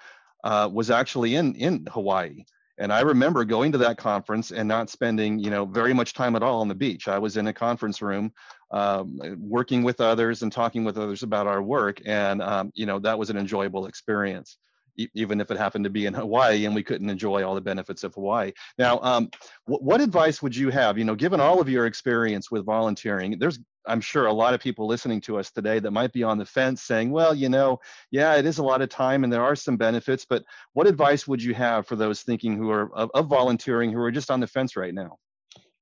uh, 0.45 0.69
was 0.73 0.91
actually 0.91 1.37
in 1.37 1.55
in 1.55 1.87
Hawaii. 1.91 2.45
And 2.79 2.93
I 2.93 3.01
remember 3.01 3.45
going 3.45 3.71
to 3.73 3.79
that 3.79 3.99
conference 3.99 4.51
and 4.51 4.67
not 4.67 4.91
spending, 4.91 5.39
you 5.39 5.51
know, 5.51 5.67
very 5.67 5.93
much 5.93 6.15
time 6.15 6.35
at 6.35 6.43
all 6.43 6.63
on 6.63 6.69
the 6.69 6.75
beach. 6.75 7.07
I 7.07 7.19
was 7.19 7.37
in 7.37 7.47
a 7.47 7.53
conference 7.53 8.01
room, 8.01 8.33
um, 8.71 9.21
working 9.39 9.83
with 9.83 10.01
others 10.01 10.43
and 10.43 10.51
talking 10.51 10.83
with 10.83 10.97
others 10.97 11.23
about 11.23 11.47
our 11.47 11.63
work, 11.63 12.01
and 12.07 12.43
um, 12.43 12.73
you 12.75 12.87
know, 12.87 12.99
that 13.01 13.19
was 13.19 13.31
an 13.31 13.37
enjoyable 13.37 13.87
experience 13.87 14.59
even 14.97 15.41
if 15.41 15.51
it 15.51 15.59
happened 15.59 15.85
to 15.85 15.91
be 15.91 16.07
in 16.07 16.15
Hawaii 16.15 16.67
and 16.67 16.75
we 16.75 16.83
couldn't 16.83 17.11
enjoy 17.11 17.45
all 17.45 17.55
the 17.55 17.61
benefits 17.61 18.05
of 18.05 18.15
Hawaii. 18.15 18.53
Now, 18.79 19.01
um, 19.01 19.31
what, 19.65 19.83
what 19.83 20.01
advice 20.01 20.43
would 20.43 20.55
you 20.55 20.71
have? 20.71 20.99
You 20.99 21.05
know, 21.05 21.15
given 21.15 21.41
all 21.41 21.61
of 21.61 21.69
your 21.69 21.87
experience 21.87 22.51
with 22.51 22.65
volunteering, 22.65 23.39
there's 23.39 23.59
I'm 23.87 24.01
sure 24.01 24.27
a 24.27 24.33
lot 24.33 24.55
of 24.55 24.61
people 24.61 24.87
listening 24.87 25.21
to 25.23 25.39
us 25.39 25.51
today 25.51 25.81
that 25.81 25.91
might 25.91 26.13
be 26.13 26.23
on 26.23 26.39
the 26.39 26.47
fence 26.47 26.83
saying, 26.83 27.11
well, 27.11 27.35
you 27.35 27.49
know, 27.49 27.81
yeah, 28.11 28.37
it 28.37 28.47
is 28.47 28.59
a 28.59 28.63
lot 28.63 28.81
of 28.81 28.89
time 28.89 29.25
and 29.25 29.33
there 29.33 29.43
are 29.43 29.57
some 29.57 29.77
benefits, 29.77 30.25
but 30.25 30.45
what 30.73 30.87
advice 30.87 31.27
would 31.27 31.43
you 31.43 31.55
have 31.55 31.87
for 31.87 31.97
those 31.97 32.23
thinking 32.23 32.57
who 32.57 32.71
are 32.71 32.95
of, 32.95 33.11
of 33.15 33.27
volunteering 33.27 33.91
who 33.93 34.01
are 34.01 34.13
just 34.13 34.31
on 34.31 34.41
the 34.41 34.47
fence 34.47 34.77
right 34.77 34.95
now? 34.95 35.19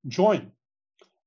Join. 0.09 0.51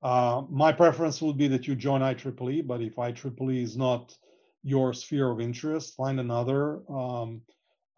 Uh, 0.02 0.44
my 0.50 0.72
preference 0.72 1.22
would 1.22 1.38
be 1.38 1.48
that 1.48 1.68
you 1.68 1.76
join 1.76 2.02
IEEE, 2.02 2.66
but 2.68 2.82
if 2.82 2.96
IEEE 2.96 3.64
is 3.64 3.78
not 3.78 4.18
your 4.64 4.94
sphere 4.94 5.30
of 5.30 5.40
interest, 5.40 5.96
find 5.96 6.20
another 6.20 6.80
um, 6.90 7.42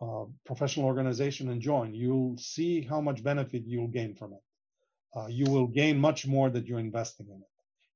uh, 0.01 0.25
professional 0.45 0.86
organization 0.86 1.49
and 1.49 1.62
join, 1.62 1.93
you'll 1.93 2.38
see 2.38 2.81
how 2.81 2.99
much 2.99 3.23
benefit 3.23 3.63
you'll 3.65 3.88
gain 3.88 4.13
from 4.13 4.34
it. 4.34 4.41
Uh, 5.15 5.27
you 5.27 5.45
will 5.49 5.67
gain 5.67 5.97
much 5.97 6.27
more 6.27 6.49
that 6.49 6.67
you're 6.67 6.79
investing 6.79 7.27
in 7.27 7.38
it. 7.38 7.47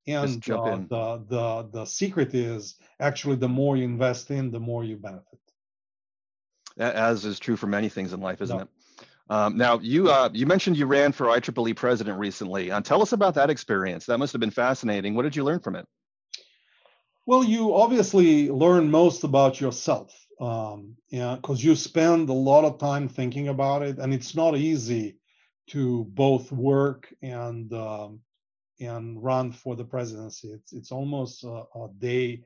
And 0.08 0.50
uh, 0.50 0.64
in. 0.64 0.88
the 0.88 1.24
the 1.28 1.70
the 1.72 1.86
secret 1.86 2.34
is 2.34 2.76
actually 3.00 3.36
the 3.36 3.50
more 3.50 3.78
you 3.78 3.84
invest 3.84 4.32
in, 4.32 4.50
the 4.50 4.60
more 4.60 4.84
you 4.84 4.96
benefit. 4.96 5.40
As 6.80 7.26
is 7.26 7.38
true 7.38 7.58
for 7.58 7.68
many 7.68 7.90
things 7.90 8.14
in 8.14 8.22
life, 8.22 8.42
isn't 8.42 8.56
no. 8.56 8.64
it? 8.64 8.70
Um, 9.30 9.58
now, 9.58 9.78
you 9.80 10.10
uh, 10.10 10.30
you 10.34 10.48
mentioned 10.48 10.78
you 10.78 10.88
ran 10.88 11.12
for 11.12 11.28
IEEE 11.28 11.76
president 11.76 12.18
recently. 12.18 12.72
Uh, 12.72 12.82
tell 12.82 13.02
us 13.02 13.12
about 13.12 13.36
that 13.36 13.50
experience. 13.52 14.06
That 14.06 14.18
must 14.18 14.34
have 14.34 14.40
been 14.40 14.50
fascinating. 14.50 15.14
What 15.14 15.24
did 15.24 15.36
you 15.36 15.44
learn 15.44 15.60
from 15.60 15.76
it? 15.76 15.86
Well, 17.28 17.44
you 17.44 17.76
obviously 17.76 18.50
learn 18.50 18.90
most 18.90 19.24
about 19.24 19.62
yourself 19.62 20.16
um, 20.40 20.96
yeah, 21.10 21.36
because 21.36 21.64
you 21.64 21.76
spend 21.76 22.30
a 22.30 22.34
lot 22.34 22.64
of 22.64 22.80
time 22.80 23.08
thinking 23.10 23.50
about 23.50 23.82
it, 23.82 23.98
and 23.98 24.14
it's 24.14 24.36
not 24.36 24.56
easy 24.56 25.18
to 25.68 26.06
both 26.06 26.52
work 26.52 27.14
and 27.22 27.72
um, 27.74 28.22
and 28.80 29.22
run 29.22 29.52
for 29.52 29.76
the 29.76 29.84
presidency. 29.84 30.50
It's 30.50 30.74
it's 30.74 30.92
almost 30.92 31.44
a, 31.44 31.64
a 31.76 31.90
day 32.00 32.44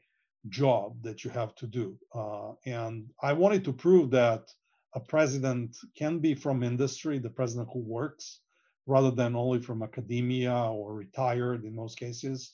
job 0.50 1.02
that 1.04 1.24
you 1.24 1.30
have 1.32 1.56
to 1.56 1.68
do, 1.68 1.98
uh, 2.16 2.54
and 2.66 3.10
I 3.22 3.34
wanted 3.34 3.64
to 3.66 3.74
prove 3.74 4.10
that 4.12 4.52
a 4.96 5.00
president 5.00 5.78
can 5.96 6.20
be 6.20 6.36
from 6.36 6.64
industry, 6.64 7.20
the 7.20 7.30
president 7.30 7.70
who 7.74 7.80
works, 7.80 8.40
rather 8.86 9.12
than 9.12 9.36
only 9.36 9.60
from 9.60 9.84
academia 9.84 10.54
or 10.54 10.94
retired 10.94 11.64
in 11.64 11.76
most 11.76 11.98
cases. 11.98 12.54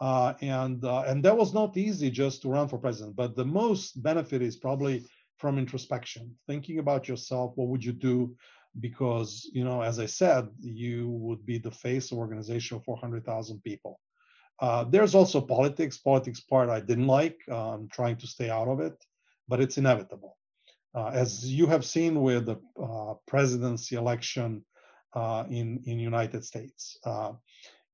Uh, 0.00 0.34
and 0.42 0.84
uh, 0.84 1.04
and 1.06 1.24
that 1.24 1.36
was 1.36 1.54
not 1.54 1.76
easy 1.76 2.10
just 2.10 2.42
to 2.42 2.48
run 2.48 2.68
for 2.68 2.78
president. 2.78 3.16
But 3.16 3.34
the 3.34 3.44
most 3.44 4.02
benefit 4.02 4.42
is 4.42 4.56
probably 4.56 5.04
from 5.38 5.58
introspection, 5.58 6.34
thinking 6.46 6.78
about 6.78 7.08
yourself. 7.08 7.52
What 7.56 7.68
would 7.68 7.84
you 7.84 7.92
do? 7.92 8.36
Because 8.78 9.50
you 9.54 9.64
know, 9.64 9.80
as 9.80 9.98
I 9.98 10.06
said, 10.06 10.48
you 10.60 11.08
would 11.08 11.46
be 11.46 11.58
the 11.58 11.70
face 11.70 12.12
of 12.12 12.18
organization 12.18 12.76
of 12.76 12.84
400,000 12.84 13.62
people. 13.62 13.98
Uh, 14.60 14.84
there's 14.84 15.14
also 15.14 15.40
politics. 15.40 15.96
Politics 15.96 16.40
part 16.40 16.68
I 16.68 16.80
didn't 16.80 17.06
like. 17.06 17.40
I'm 17.48 17.88
trying 17.88 18.16
to 18.16 18.26
stay 18.26 18.50
out 18.50 18.68
of 18.68 18.80
it, 18.80 19.02
but 19.48 19.60
it's 19.60 19.78
inevitable. 19.78 20.36
Uh, 20.94 21.08
as 21.08 21.50
you 21.50 21.66
have 21.66 21.84
seen 21.84 22.20
with 22.20 22.46
the 22.46 22.56
uh, 22.82 23.14
presidency 23.26 23.96
election 23.96 24.62
in 25.48 25.80
in 25.86 25.98
United 25.98 26.44
States 26.44 26.98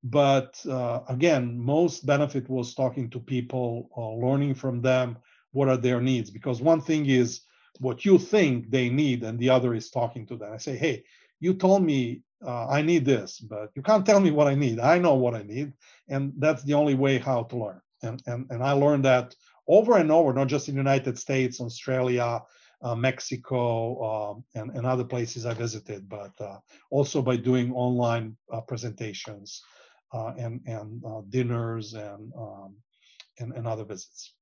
but 0.04 0.60
uh, 0.68 1.00
again 1.08 1.58
most 1.58 2.04
benefit 2.06 2.48
was 2.48 2.74
talking 2.74 3.08
to 3.10 3.20
people 3.20 3.88
uh, 3.96 4.12
learning 4.26 4.54
from 4.54 4.80
them 4.80 5.16
what 5.52 5.68
are 5.68 5.76
their 5.76 6.00
needs. 6.00 6.30
Because 6.30 6.62
one 6.62 6.80
thing 6.80 7.06
is 7.06 7.42
what 7.78 8.04
you 8.04 8.18
think 8.18 8.70
they 8.70 8.88
need 8.88 9.22
and 9.22 9.38
the 9.38 9.50
other 9.50 9.74
is 9.74 9.90
talking 9.90 10.26
to 10.26 10.36
them. 10.36 10.52
I 10.52 10.56
say 10.56 10.76
hey 10.76 11.04
you 11.40 11.54
told 11.54 11.82
me 11.82 12.22
uh, 12.44 12.66
i 12.68 12.82
need 12.82 13.04
this 13.04 13.38
but 13.38 13.70
you 13.76 13.82
can't 13.82 14.04
tell 14.04 14.20
me 14.20 14.30
what 14.30 14.48
i 14.48 14.54
need. 14.54 14.80
I 14.80 14.98
know 14.98 15.14
what 15.14 15.34
i 15.34 15.42
need. 15.42 15.72
And 16.08 16.32
that's 16.38 16.62
the 16.64 16.74
only 16.74 16.94
way 16.94 17.18
how 17.18 17.44
to 17.44 17.56
learn. 17.56 17.80
And 18.02 18.22
and, 18.26 18.46
and 18.50 18.62
i 18.62 18.72
learned 18.72 19.04
that 19.04 19.34
over 19.68 19.98
and 19.98 20.10
over 20.10 20.32
not 20.32 20.48
just 20.48 20.68
in 20.68 20.74
the 20.74 20.80
united 20.80 21.16
states 21.16 21.60
australia 21.60 22.42
uh, 22.82 22.96
Mexico 22.96 24.32
um, 24.32 24.44
and, 24.54 24.70
and 24.76 24.84
other 24.84 25.04
places 25.04 25.46
I 25.46 25.54
visited, 25.54 26.08
but 26.08 26.32
uh, 26.40 26.58
also 26.90 27.22
by 27.22 27.36
doing 27.36 27.72
online 27.72 28.36
uh, 28.52 28.60
presentations 28.60 29.62
and 30.12 30.60
and 30.66 31.02
uh, 31.04 31.22
dinners 31.28 31.94
and, 31.94 32.32
um, 32.38 32.74
and 33.38 33.52
and 33.52 33.66
other 33.66 33.84
visits. 33.84 34.32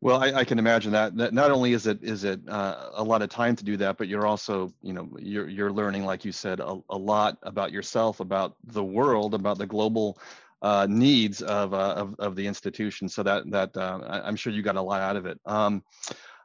Well, 0.00 0.22
I, 0.22 0.40
I, 0.40 0.44
can 0.44 0.58
imagine 0.58 0.92
that. 0.92 1.16
That 1.16 1.32
not 1.32 1.50
only 1.50 1.72
is 1.72 1.86
it 1.86 2.02
is 2.02 2.24
it 2.24 2.40
uh, 2.48 2.90
a 2.94 3.02
lot 3.02 3.22
of 3.22 3.30
time 3.30 3.56
to 3.56 3.64
do 3.64 3.76
that, 3.78 3.96
but 3.96 4.08
you're 4.08 4.26
also 4.26 4.72
you 4.82 4.92
know 4.92 5.08
you're 5.18 5.48
you're 5.48 5.72
learning, 5.72 6.04
like 6.04 6.24
you 6.24 6.32
said, 6.32 6.60
a, 6.60 6.78
a 6.90 6.98
lot 6.98 7.38
about 7.42 7.72
yourself, 7.72 8.20
about 8.20 8.56
the 8.64 8.84
world, 8.84 9.32
about 9.32 9.58
the 9.58 9.66
global 9.66 10.18
uh, 10.60 10.86
needs 10.88 11.42
of, 11.42 11.74
uh, 11.74 11.94
of, 11.96 12.14
of 12.18 12.36
the 12.36 12.46
institution. 12.46 13.08
So 13.08 13.22
that 13.22 13.50
that 13.50 13.76
uh, 13.76 14.20
I'm 14.24 14.36
sure 14.36 14.52
you 14.52 14.62
got 14.62 14.76
a 14.76 14.82
lot 14.82 15.00
out 15.00 15.16
of 15.16 15.26
it. 15.26 15.40
Um, 15.46 15.82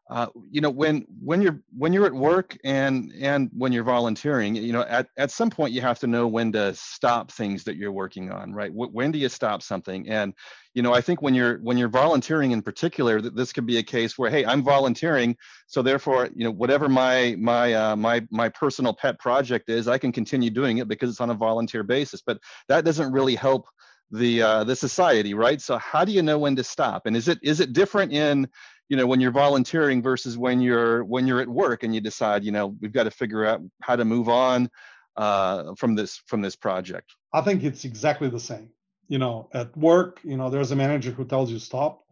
uh, 0.10 0.28
you 0.50 0.62
know 0.62 0.70
when 0.70 1.06
when 1.22 1.42
you're 1.42 1.60
when 1.78 1.92
you're 1.94 2.06
at 2.06 2.14
work 2.14 2.58
and 2.64 3.12
and 3.20 3.50
when 3.54 3.72
you're 3.72 3.84
volunteering 3.84 4.56
you 4.56 4.72
know 4.72 4.84
at, 4.84 5.08
at 5.18 5.32
some 5.32 5.50
point 5.50 5.74
you 5.74 5.82
have 5.82 6.00
to 6.00 6.08
know 6.08 6.28
when 6.28 6.52
to 6.52 6.74
stop 6.76 7.32
things 7.32 7.64
that 7.64 7.76
you're 7.76 7.92
working 7.92 8.32
on 8.32 8.54
right? 8.54 8.72
W- 8.72 8.92
when 8.92 9.12
do 9.12 9.20
you 9.20 9.30
stop 9.30 9.62
something? 9.62 10.08
And 10.08 10.34
you 10.74 10.84
know 10.84 10.94
i 10.94 11.02
think 11.02 11.24
when 11.24 11.34
you're 11.34 11.58
when 11.60 11.76
you're 11.76 11.90
volunteering 11.90 12.52
in 12.52 12.62
particular 12.62 13.20
that 13.20 13.36
this 13.36 13.52
could 13.52 13.66
be 13.66 13.78
a 13.78 13.84
case 13.84 14.16
where 14.16 14.30
hey 14.30 14.46
i'm 14.46 14.62
volunteering 14.62 15.36
so 15.66 15.82
therefore 15.82 16.30
you 16.36 16.44
know 16.44 16.52
whatever 16.52 16.88
my 16.88 17.36
my 17.40 17.74
uh, 17.74 17.96
my 17.96 18.22
my 18.30 18.48
personal 18.50 18.94
pet 18.94 19.18
project 19.18 19.70
is 19.70 19.88
i 19.88 19.98
can 19.98 20.12
continue 20.12 20.52
doing 20.52 20.78
it 20.78 20.88
because 20.88 21.10
it's 21.10 21.22
on 21.22 21.32
a 21.32 21.34
volunteer 21.34 21.84
basis. 21.84 22.22
But 22.22 22.40
that 22.68 22.86
doesn't 22.86 23.12
really 23.12 23.36
help 23.36 23.68
the 24.12 24.42
uh, 24.42 24.64
the 24.64 24.76
society 24.76 25.34
right? 25.34 25.60
So 25.62 25.78
how 25.78 26.06
do 26.06 26.12
you 26.12 26.22
know 26.22 26.40
when 26.40 26.56
to 26.56 26.64
stop? 26.64 27.06
And 27.06 27.16
is 27.18 27.28
it 27.28 27.40
is 27.44 27.60
it 27.60 27.74
different 27.74 28.14
in 28.14 28.48
you 28.90 28.98
know 28.98 29.06
when 29.06 29.20
you're 29.20 29.32
volunteering 29.32 30.02
versus 30.02 30.38
when 30.38 30.62
you're 30.62 31.04
when 31.04 31.28
you're 31.28 31.42
at 31.42 31.48
work 31.48 31.84
and 31.84 31.94
you 31.94 32.02
decide 32.02 32.44
you 32.44 32.52
know 32.52 32.76
we've 32.82 32.94
got 32.94 33.04
to 33.04 33.12
figure 33.12 33.46
out 33.46 33.62
how 33.82 33.96
to 33.96 34.06
move 34.06 34.30
on 34.30 34.70
uh, 35.16 35.74
from 35.76 35.96
this 35.96 36.22
from 36.26 36.42
this 36.42 36.56
project. 36.56 37.14
I 37.34 37.42
think 37.42 37.64
it's 37.64 37.86
exactly 37.86 38.30
the 38.30 38.40
same. 38.40 38.70
You 39.08 39.20
know 39.20 39.50
at 39.54 39.76
work 39.78 40.20
you 40.24 40.38
know 40.38 40.50
there's 40.50 40.72
a 40.72 40.76
manager 40.76 41.12
who 41.12 41.26
tells 41.26 41.52
you 41.52 41.60
stop 41.60 42.04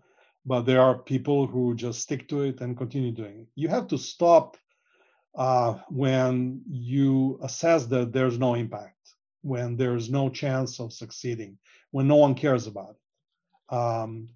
but 0.46 0.62
there 0.62 0.82
are 0.82 1.00
people 1.00 1.48
who 1.48 1.74
just 1.74 2.02
stick 2.02 2.30
to 2.30 2.44
it 2.44 2.62
and 2.62 2.78
continue 2.78 3.12
doing 3.12 3.40
it. 3.40 3.48
You 3.56 3.68
have 3.70 3.88
to 3.88 3.98
stop 3.98 4.58
uh, 5.36 5.80
when 5.90 6.62
you 6.70 7.40
assess 7.42 7.88
that 7.88 8.14
there's 8.14 8.38
no 8.38 8.54
impact 8.54 8.96
when 9.46 9.78
there's 9.78 10.10
no 10.10 10.28
chance 10.28 10.80
of 10.80 10.92
succeeding 10.92 11.56
when 11.92 12.08
no 12.08 12.16
one 12.16 12.34
cares 12.34 12.66
about 12.66 12.96
it. 12.96 13.76
Um, 13.76 14.30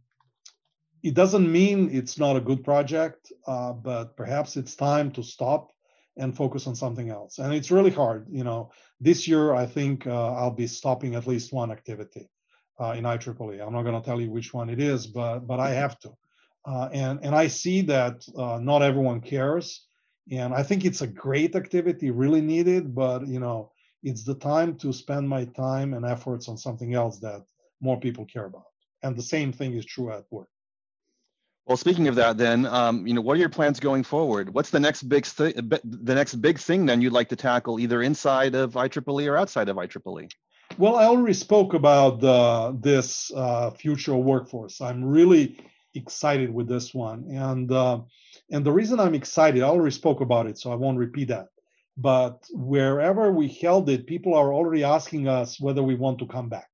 it 1.04 1.14
doesn't 1.14 1.52
mean 1.52 1.89
it's 1.91 2.18
not 2.18 2.36
a 2.36 2.41
good 2.41 2.64
project, 2.64 3.32
uh, 3.47 3.74
but 3.74 4.16
perhaps 4.18 4.58
it's 4.58 4.76
time 4.76 5.12
to 5.12 5.24
stop 5.24 5.72
and 6.18 6.36
focus 6.36 6.68
on 6.68 6.76
something 6.76 7.10
else. 7.10 7.39
And 7.39 7.54
it's 7.54 7.72
really 7.72 7.91
hard. 7.91 8.28
You 8.30 8.43
know, 8.43 8.72
this 9.00 9.28
year 9.28 9.54
I 9.54 9.66
think 9.66 10.06
uh, 10.06 10.34
I'll 10.34 10.52
be 10.52 10.68
stopping 10.68 11.16
at 11.16 11.28
least 11.28 11.54
one 11.54 11.72
activity 11.72 12.30
uh, 12.80 12.93
in 12.97 13.06
IEEE. 13.06 13.66
I'm 13.66 13.74
not 13.74 13.84
going 13.84 14.00
to 14.00 14.06
tell 14.06 14.20
you 14.20 14.30
which 14.30 14.54
one 14.54 14.70
it 14.70 14.80
is, 14.80 15.08
but 15.08 15.39
but 15.47 15.60
I 15.60 15.72
have 15.72 15.97
to. 16.00 16.12
Uh, 16.66 16.89
and 16.91 17.20
and 17.24 17.34
I 17.34 17.47
see 17.47 17.82
that 17.84 18.26
uh, 18.38 18.60
not 18.62 18.82
everyone 18.82 19.22
cares, 19.22 19.86
and 20.30 20.54
I 20.54 20.64
think 20.64 20.84
it's 20.84 21.02
a 21.02 21.08
great 21.08 21.56
activity, 21.56 22.12
really 22.12 22.41
needed. 22.41 22.93
But 22.93 23.28
you 23.28 23.39
know, 23.39 23.72
it's 24.04 24.26
the 24.26 24.36
time 24.36 24.76
to 24.80 24.91
spend 24.91 25.28
my 25.30 25.45
time 25.45 25.93
and 25.93 26.06
efforts 26.06 26.50
on 26.50 26.58
something 26.58 26.93
else 26.93 27.20
that 27.20 27.43
more 27.80 28.00
people 28.00 28.26
care 28.26 28.45
about. 28.45 28.66
And 29.04 29.16
the 29.16 29.24
same 29.24 29.54
thing 29.54 29.74
is 29.76 29.86
true 29.86 30.12
at 30.12 30.26
work. 30.30 30.50
Well, 31.70 31.78
speaking 31.78 32.07
of 32.07 32.15
that, 32.15 32.39
then, 32.39 32.65
um, 32.65 33.05
you 33.05 33.13
know, 33.13 33.22
what 33.22 33.38
are 33.38 33.39
your 33.39 33.47
plans 33.47 33.80
going 33.80 34.01
forward? 34.01 34.51
What's 34.55 34.72
the 34.72 34.80
next 34.80 35.03
big 35.03 35.26
th- 35.26 35.53
the 35.55 36.15
next 36.15 36.41
big 36.41 36.57
thing 36.57 36.88
then 36.88 36.99
you'd 36.99 37.13
like 37.13 37.30
to 37.30 37.36
tackle, 37.36 37.80
either 37.80 38.01
inside 38.01 38.55
of 38.55 38.74
IEEE 38.74 39.28
or 39.28 39.38
outside 39.38 39.70
of 39.70 39.76
IEEE? 39.76 40.32
Well, 40.80 40.95
I 40.95 41.05
already 41.05 41.36
spoke 41.36 41.76
about 41.76 42.24
uh, 42.24 42.74
this 42.80 43.32
uh, 43.36 43.70
future 43.70 44.15
workforce. 44.15 44.82
I'm 44.82 45.05
really 45.05 45.59
excited 45.93 46.51
with 46.51 46.67
this 46.67 46.91
one, 46.91 47.26
and 47.30 47.72
uh, 47.72 47.99
and 48.49 48.65
the 48.65 48.72
reason 48.72 48.99
I'm 48.99 49.13
excited, 49.13 49.61
I 49.61 49.67
already 49.67 49.93
spoke 49.93 50.22
about 50.22 50.47
it, 50.47 50.57
so 50.57 50.72
I 50.72 50.76
won't 50.76 50.97
repeat 50.97 51.28
that. 51.28 51.49
But 51.95 52.47
wherever 52.51 53.32
we 53.32 53.47
held 53.47 53.89
it, 53.89 54.07
people 54.07 54.34
are 54.34 54.51
already 54.51 54.84
asking 54.84 55.28
us 55.28 55.61
whether 55.61 55.84
we 55.84 55.93
want 55.93 56.17
to 56.17 56.26
come 56.26 56.49
back, 56.49 56.70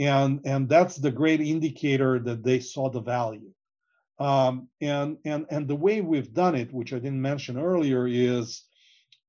and 0.00 0.40
and 0.44 0.68
that's 0.68 0.96
the 0.96 1.12
great 1.12 1.40
indicator 1.40 2.18
that 2.18 2.42
they 2.42 2.58
saw 2.58 2.90
the 2.90 3.00
value 3.00 3.52
um, 4.18 4.68
and, 4.80 5.18
and, 5.24 5.46
and 5.50 5.66
the 5.66 5.74
way 5.76 6.00
we've 6.00 6.32
done 6.32 6.54
it, 6.54 6.72
which 6.72 6.92
I 6.92 6.98
didn't 6.98 7.22
mention 7.22 7.58
earlier, 7.58 8.06
is 8.06 8.64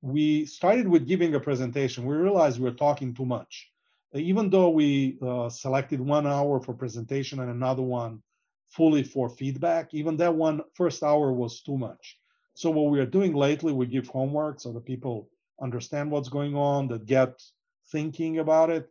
we 0.01 0.45
started 0.45 0.87
with 0.87 1.07
giving 1.07 1.33
a 1.35 1.39
presentation. 1.39 2.05
We 2.05 2.15
realized 2.15 2.59
we 2.59 2.65
were 2.65 2.75
talking 2.75 3.13
too 3.13 3.25
much. 3.25 3.69
Even 4.13 4.49
though 4.49 4.69
we 4.69 5.17
uh, 5.25 5.49
selected 5.49 5.99
one 5.99 6.27
hour 6.27 6.59
for 6.59 6.73
presentation 6.73 7.39
and 7.39 7.49
another 7.49 7.81
one 7.81 8.21
fully 8.67 9.01
for 9.01 9.29
feedback, 9.29 9.93
even 9.93 10.17
that 10.17 10.35
one 10.35 10.61
first 10.75 11.03
hour 11.03 11.33
was 11.33 11.61
too 11.61 11.77
much. 11.77 12.19
So 12.53 12.69
what 12.69 12.91
we 12.91 12.99
are 12.99 13.07
doing 13.07 13.33
lately, 13.33 13.73
we 13.73 13.87
give 13.87 14.07
homework 14.07 14.59
so 14.59 14.71
that 14.73 14.85
people 14.85 15.29
understand 15.61 16.11
what's 16.11 16.29
going 16.29 16.55
on, 16.55 16.87
that 16.89 17.05
get 17.05 17.41
thinking 17.91 18.39
about 18.39 18.69
it. 18.69 18.89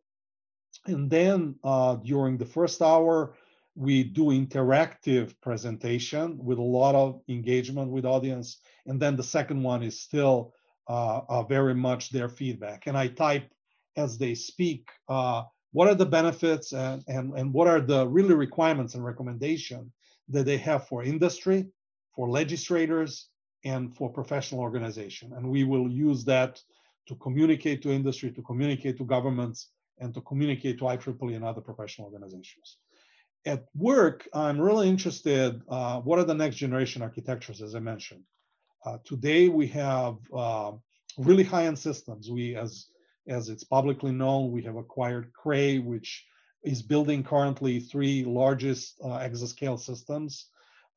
And 0.87 1.09
then 1.09 1.57
uh, 1.63 1.97
during 1.97 2.39
the 2.39 2.47
first 2.47 2.83
hour, 2.83 3.35
we 3.75 4.05
do 4.05 4.25
interactive 4.27 5.35
presentation 5.41 6.37
with 6.39 6.59
a 6.59 6.63
lot 6.63 6.95
of 6.95 7.23
engagement 7.29 7.91
with 7.91 8.05
audience 8.05 8.59
and 8.87 9.01
then 9.01 9.17
the 9.17 9.23
second 9.23 9.63
one 9.63 9.83
is 9.83 10.01
still 10.01 10.53
uh, 10.89 11.21
uh, 11.29 11.43
very 11.45 11.75
much 11.75 12.11
their 12.11 12.29
feedback. 12.29 12.87
And 12.87 12.97
i 12.97 13.09
type 13.09 13.51
as 13.97 14.19
they 14.19 14.35
speak 14.35 14.89
uh, 15.09 15.45
what 15.73 15.89
are 15.89 15.95
the 15.95 16.07
benefits 16.07 16.73
and, 16.73 17.03
and, 17.09 17.33
and 17.33 17.53
what 17.53 17.67
are 17.67 17.81
the 17.81 18.07
really 18.07 18.35
requirements 18.35 18.95
and 18.95 19.05
recommendation 19.05 19.91
that 20.29 20.45
they 20.45 20.59
have 20.59 20.87
for 20.87 21.03
industry 21.03 21.67
for 22.15 22.29
legislators 22.29 23.29
and 23.65 23.95
for 23.97 24.11
professional 24.11 24.61
organization? 24.61 25.33
And 25.35 25.49
we 25.49 25.65
will 25.65 25.91
use 25.91 26.25
that 26.25 26.61
to 27.09 27.15
communicate 27.17 27.81
to 27.83 27.91
industry 27.91 28.31
to 28.33 28.43
communicate 28.43 28.99
to 28.99 29.05
governments 29.05 29.71
and 29.99 30.13
to 30.15 30.21
communicate 30.21 30.79
to 30.79 30.85
IEEE 30.85 31.37
and 31.37 31.45
other 31.45 31.63
professional 31.63 32.07
organizations 32.07 32.77
at 33.45 33.65
work, 33.75 34.29
I'm 34.33 34.61
really 34.61 34.89
interested, 34.89 35.63
uh, 35.69 36.01
what 36.01 36.19
are 36.19 36.25
the 36.25 36.35
next 36.35 36.57
generation 36.57 37.03
architectures, 37.03 37.61
as 37.61 37.75
I 37.75 37.81
mentioned. 37.81 38.23
Uh, 38.85 38.99
today, 39.05 39.49
we 39.49 39.67
have 39.69 40.17
uh, 40.37 40.73
really 41.19 41.45
high-end 41.45 41.79
systems. 41.79 42.31
We, 42.31 42.57
as, 42.57 42.87
as 43.29 43.49
it's 43.49 43.65
publicly 43.65 44.13
known, 44.13 44.53
we 44.53 44.63
have 44.63 44.77
acquired 44.77 45.33
Cray, 45.33 45.79
which 45.79 46.25
is 46.63 46.83
building 46.83 47.25
currently 47.25 47.81
three 47.81 48.25
largest 48.25 49.01
uh, 49.05 49.19
exascale 49.19 49.79
systems. 49.79 50.47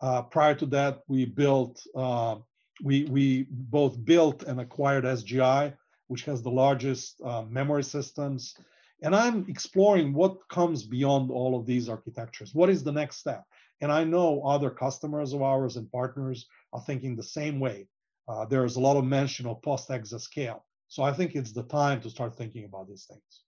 Uh, 0.01 0.21
prior 0.21 0.53
to 0.55 0.65
that, 0.67 1.01
we 1.07 1.25
built, 1.25 1.81
uh, 1.95 2.35
we, 2.83 3.05
we 3.05 3.47
both 3.49 4.03
built 4.03 4.43
and 4.43 4.59
acquired 4.59 5.03
SGI, 5.03 5.73
which 6.07 6.23
has 6.25 6.43
the 6.43 6.51
largest 6.51 7.19
memory 7.49 7.83
systems 7.83 8.55
and 9.01 9.15
I'm 9.15 9.45
exploring 9.49 10.13
what 10.13 10.47
comes 10.49 10.83
beyond 10.83 11.31
all 11.31 11.57
of 11.59 11.65
these 11.65 11.89
architectures. 11.89 12.53
What 12.53 12.69
is 12.69 12.83
the 12.83 12.91
next 12.91 13.17
step? 13.17 13.43
And 13.81 13.91
I 13.91 14.03
know 14.03 14.41
other 14.43 14.69
customers 14.69 15.33
of 15.33 15.41
ours 15.41 15.75
and 15.75 15.91
partners 15.91 16.47
are 16.73 16.81
thinking 16.81 17.15
the 17.15 17.23
same 17.23 17.59
way. 17.59 17.87
Uh, 18.27 18.45
there's 18.45 18.77
a 18.77 18.79
lot 18.79 18.97
of 18.97 19.05
mention 19.05 19.45
of 19.47 19.61
post 19.61 19.89
exascale. 19.89 20.61
So 20.87 21.03
I 21.03 21.11
think 21.11 21.35
it's 21.35 21.51
the 21.51 21.63
time 21.63 22.01
to 22.01 22.09
start 22.09 22.37
thinking 22.37 22.65
about 22.65 22.87
these 22.87 23.05
things. 23.05 23.43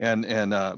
And 0.00 0.26
and 0.26 0.52
uh, 0.52 0.76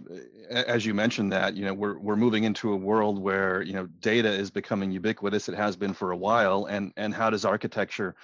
as 0.51 0.85
you 0.85 0.93
mentioned 0.93 1.33
that, 1.33 1.57
you 1.57 1.65
know, 1.65 1.73
we're 1.73 1.99
we're 1.99 2.17
moving 2.17 2.45
into 2.45 2.73
a 2.73 2.77
world 2.77 3.19
where 3.19 3.63
you 3.63 3.73
know 3.73 3.87
data 4.01 4.29
is 4.29 4.51
becoming 4.51 4.91
ubiquitous. 4.91 5.49
It 5.49 5.55
has 5.55 5.75
been 5.75 5.95
for 5.95 6.11
a 6.11 6.17
while. 6.17 6.67
And 6.67 6.93
and 6.99 7.15
how 7.15 7.31
does 7.31 7.47
architecture 7.47 8.15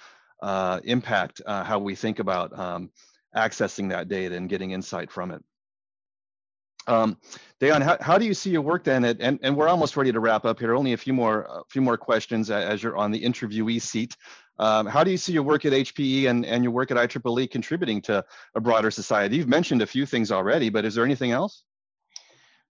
uh, 0.43 0.81
impact 0.83 1.41
uh, 1.47 1.63
how 1.63 1.79
we 1.79 1.95
think 1.95 2.19
about 2.19 2.57
um, 2.57 2.91
accessing 3.35 3.89
that 3.89 4.07
data 4.07 4.35
and 4.35 4.49
getting 4.49 4.71
insight 4.71 5.11
from 5.11 5.31
it. 5.31 5.43
Um, 6.87 7.17
Dejan, 7.61 7.81
how, 7.81 7.97
how 8.01 8.17
do 8.17 8.25
you 8.25 8.33
see 8.33 8.49
your 8.49 8.61
work 8.61 8.83
then? 8.83 9.05
At, 9.05 9.17
and, 9.21 9.39
and 9.41 9.55
we're 9.55 9.69
almost 9.69 9.95
ready 9.95 10.11
to 10.11 10.19
wrap 10.19 10.45
up 10.45 10.59
here. 10.59 10.75
Only 10.75 10.93
a 10.93 10.97
few 10.97 11.13
more 11.13 11.43
a 11.43 11.61
few 11.69 11.81
more 11.81 11.97
questions 11.97 12.51
as 12.51 12.83
you're 12.83 12.97
on 12.97 13.11
the 13.11 13.23
interviewee 13.23 13.81
seat. 13.81 14.17
Um, 14.59 14.85
how 14.85 15.03
do 15.03 15.09
you 15.09 15.17
see 15.17 15.33
your 15.33 15.43
work 15.43 15.65
at 15.65 15.73
HPE 15.73 16.29
and, 16.29 16.45
and 16.45 16.63
your 16.63 16.71
work 16.71 16.91
at 16.91 16.97
IEEE 16.97 17.49
contributing 17.49 18.01
to 18.03 18.23
a 18.53 18.61
broader 18.61 18.91
society? 18.91 19.37
You've 19.37 19.47
mentioned 19.47 19.81
a 19.81 19.87
few 19.87 20.05
things 20.05 20.31
already, 20.31 20.69
but 20.69 20.85
is 20.85 20.93
there 20.93 21.05
anything 21.05 21.31
else? 21.31 21.63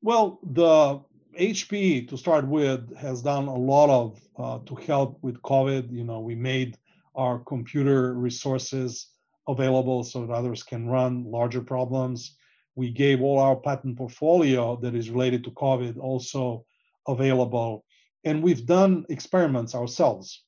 Well, 0.01 0.39
the 0.43 1.01
HPE 1.39 2.09
to 2.09 2.17
start 2.17 2.47
with 2.47 2.95
has 2.95 3.21
done 3.21 3.47
a 3.47 3.55
lot 3.55 3.89
of 3.89 4.21
uh, 4.37 4.59
to 4.65 4.75
help 4.75 5.17
with 5.21 5.41
COVID. 5.41 5.91
You 5.91 6.03
know, 6.03 6.19
we 6.19 6.35
made 6.35 6.77
our 7.15 7.39
computer 7.39 8.13
resources 8.13 9.07
available 9.47 10.03
so 10.03 10.25
that 10.25 10.33
others 10.33 10.63
can 10.63 10.87
run 10.87 11.25
larger 11.25 11.61
problems. 11.61 12.35
We 12.75 12.91
gave 12.91 13.21
all 13.21 13.39
our 13.39 13.55
patent 13.55 13.97
portfolio 13.97 14.77
that 14.77 14.95
is 14.95 15.09
related 15.09 15.43
to 15.43 15.51
COVID 15.51 15.97
also 15.97 16.65
available. 17.07 17.85
And 18.23 18.41
we've 18.41 18.65
done 18.65 19.05
experiments 19.09 19.75
ourselves, 19.75 20.43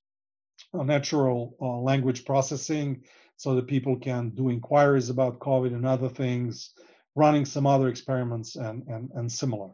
on 0.73 0.87
natural 0.87 1.55
uh, 1.61 1.79
language 1.79 2.25
processing, 2.25 3.03
so 3.37 3.55
that 3.55 3.67
people 3.67 3.97
can 3.97 4.29
do 4.29 4.49
inquiries 4.49 5.09
about 5.09 5.39
COVID 5.39 5.73
and 5.73 5.85
other 5.85 6.09
things, 6.09 6.71
running 7.15 7.45
some 7.45 7.67
other 7.67 7.89
experiments 7.89 8.55
and, 8.55 8.83
and, 8.87 9.11
and 9.15 9.31
similar. 9.31 9.71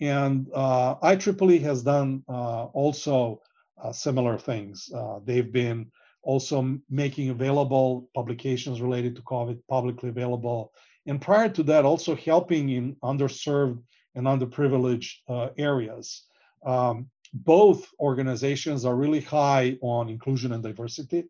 And 0.00 0.48
uh, 0.54 0.96
IEEE 0.96 1.60
has 1.62 1.82
done 1.82 2.24
uh, 2.28 2.64
also 2.64 3.42
uh, 3.82 3.92
similar 3.92 4.38
things. 4.38 4.90
Uh, 4.94 5.20
they've 5.24 5.52
been 5.52 5.90
also 6.22 6.78
making 6.88 7.30
available 7.30 8.08
publications 8.14 8.80
related 8.80 9.16
to 9.16 9.22
COVID 9.22 9.60
publicly 9.68 10.08
available. 10.08 10.72
And 11.06 11.20
prior 11.20 11.48
to 11.50 11.62
that, 11.64 11.84
also 11.84 12.14
helping 12.14 12.68
in 12.70 12.96
underserved 13.02 13.82
and 14.14 14.26
underprivileged 14.26 15.14
uh, 15.28 15.48
areas. 15.58 16.24
Um, 16.64 17.08
both 17.32 17.88
organizations 17.98 18.84
are 18.84 18.94
really 18.94 19.20
high 19.20 19.78
on 19.80 20.08
inclusion 20.08 20.52
and 20.52 20.62
diversity 20.62 21.24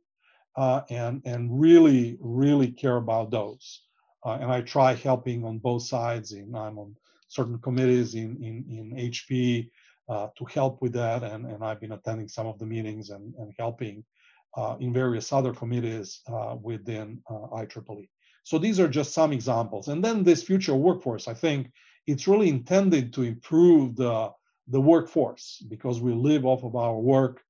uh, 0.56 0.82
and, 0.90 1.22
and 1.24 1.60
really, 1.60 2.18
really 2.20 2.70
care 2.70 2.96
about 2.96 3.30
those. 3.30 3.82
Uh, 4.24 4.38
and 4.40 4.52
I 4.52 4.60
try 4.60 4.94
helping 4.94 5.44
on 5.44 5.58
both 5.58 5.84
sides. 5.84 6.32
In, 6.32 6.54
I'm 6.54 6.78
on 6.78 6.94
certain 7.28 7.58
committees 7.58 8.14
in, 8.14 8.36
in, 8.42 8.64
in 8.68 9.10
HP 9.10 9.70
uh, 10.08 10.28
to 10.36 10.44
help 10.46 10.82
with 10.82 10.92
that. 10.92 11.22
And, 11.22 11.46
and 11.46 11.64
I've 11.64 11.80
been 11.80 11.92
attending 11.92 12.28
some 12.28 12.46
of 12.46 12.58
the 12.58 12.66
meetings 12.66 13.10
and, 13.10 13.34
and 13.38 13.52
helping 13.58 14.04
in 14.80 14.92
various 14.92 15.32
other 15.32 15.52
committees 15.52 16.20
uh, 16.26 16.56
within 16.60 17.22
uh, 17.28 17.48
IEEE. 17.62 18.08
So 18.44 18.58
these 18.58 18.80
are 18.80 18.88
just 18.88 19.14
some 19.14 19.32
examples. 19.32 19.88
And 19.88 20.04
then 20.04 20.24
this 20.24 20.42
future 20.42 20.74
workforce, 20.74 21.28
I 21.28 21.34
think 21.34 21.70
it's 22.06 22.26
really 22.26 22.48
intended 22.48 23.12
to 23.14 23.22
improve 23.22 23.96
the, 23.96 24.30
the 24.68 24.80
workforce 24.80 25.64
because 25.68 26.00
we 26.00 26.12
live 26.12 26.44
off 26.44 26.64
of 26.64 26.74
our 26.74 26.98
work. 26.98 27.42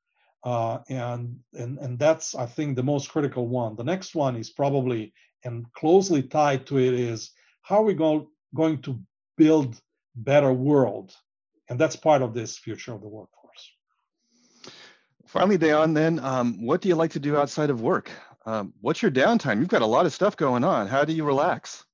Uh, 0.44 0.78
and, 0.88 1.38
and, 1.54 1.78
and 1.78 1.98
that's, 1.98 2.34
I 2.34 2.46
think, 2.46 2.76
the 2.76 2.82
most 2.82 3.08
critical 3.08 3.46
one. 3.46 3.76
The 3.76 3.84
next 3.84 4.14
one 4.14 4.36
is 4.36 4.50
probably, 4.50 5.14
and 5.44 5.64
closely 5.72 6.22
tied 6.22 6.66
to 6.66 6.78
it, 6.78 6.94
is 6.94 7.30
how 7.62 7.76
are 7.76 7.84
we 7.84 7.94
go, 7.94 8.28
going 8.54 8.82
to 8.82 9.00
build 9.36 9.80
better 10.16 10.52
world? 10.52 11.14
And 11.68 11.78
that's 11.78 11.96
part 11.96 12.22
of 12.22 12.34
this 12.34 12.58
future 12.58 12.92
of 12.92 13.00
the 13.00 13.08
workforce. 13.08 13.41
Finally, 15.32 15.56
Dejan, 15.56 15.94
then, 15.94 16.18
um, 16.18 16.62
what 16.62 16.82
do 16.82 16.90
you 16.90 16.94
like 16.94 17.10
to 17.12 17.18
do 17.18 17.38
outside 17.38 17.70
of 17.70 17.80
work? 17.80 18.10
Um, 18.44 18.74
what's 18.82 19.00
your 19.00 19.10
downtime? 19.10 19.60
You've 19.60 19.68
got 19.68 19.80
a 19.80 19.86
lot 19.86 20.04
of 20.04 20.12
stuff 20.12 20.36
going 20.36 20.62
on. 20.62 20.86
How 20.86 21.06
do 21.06 21.14
you 21.14 21.24
relax? 21.24 21.86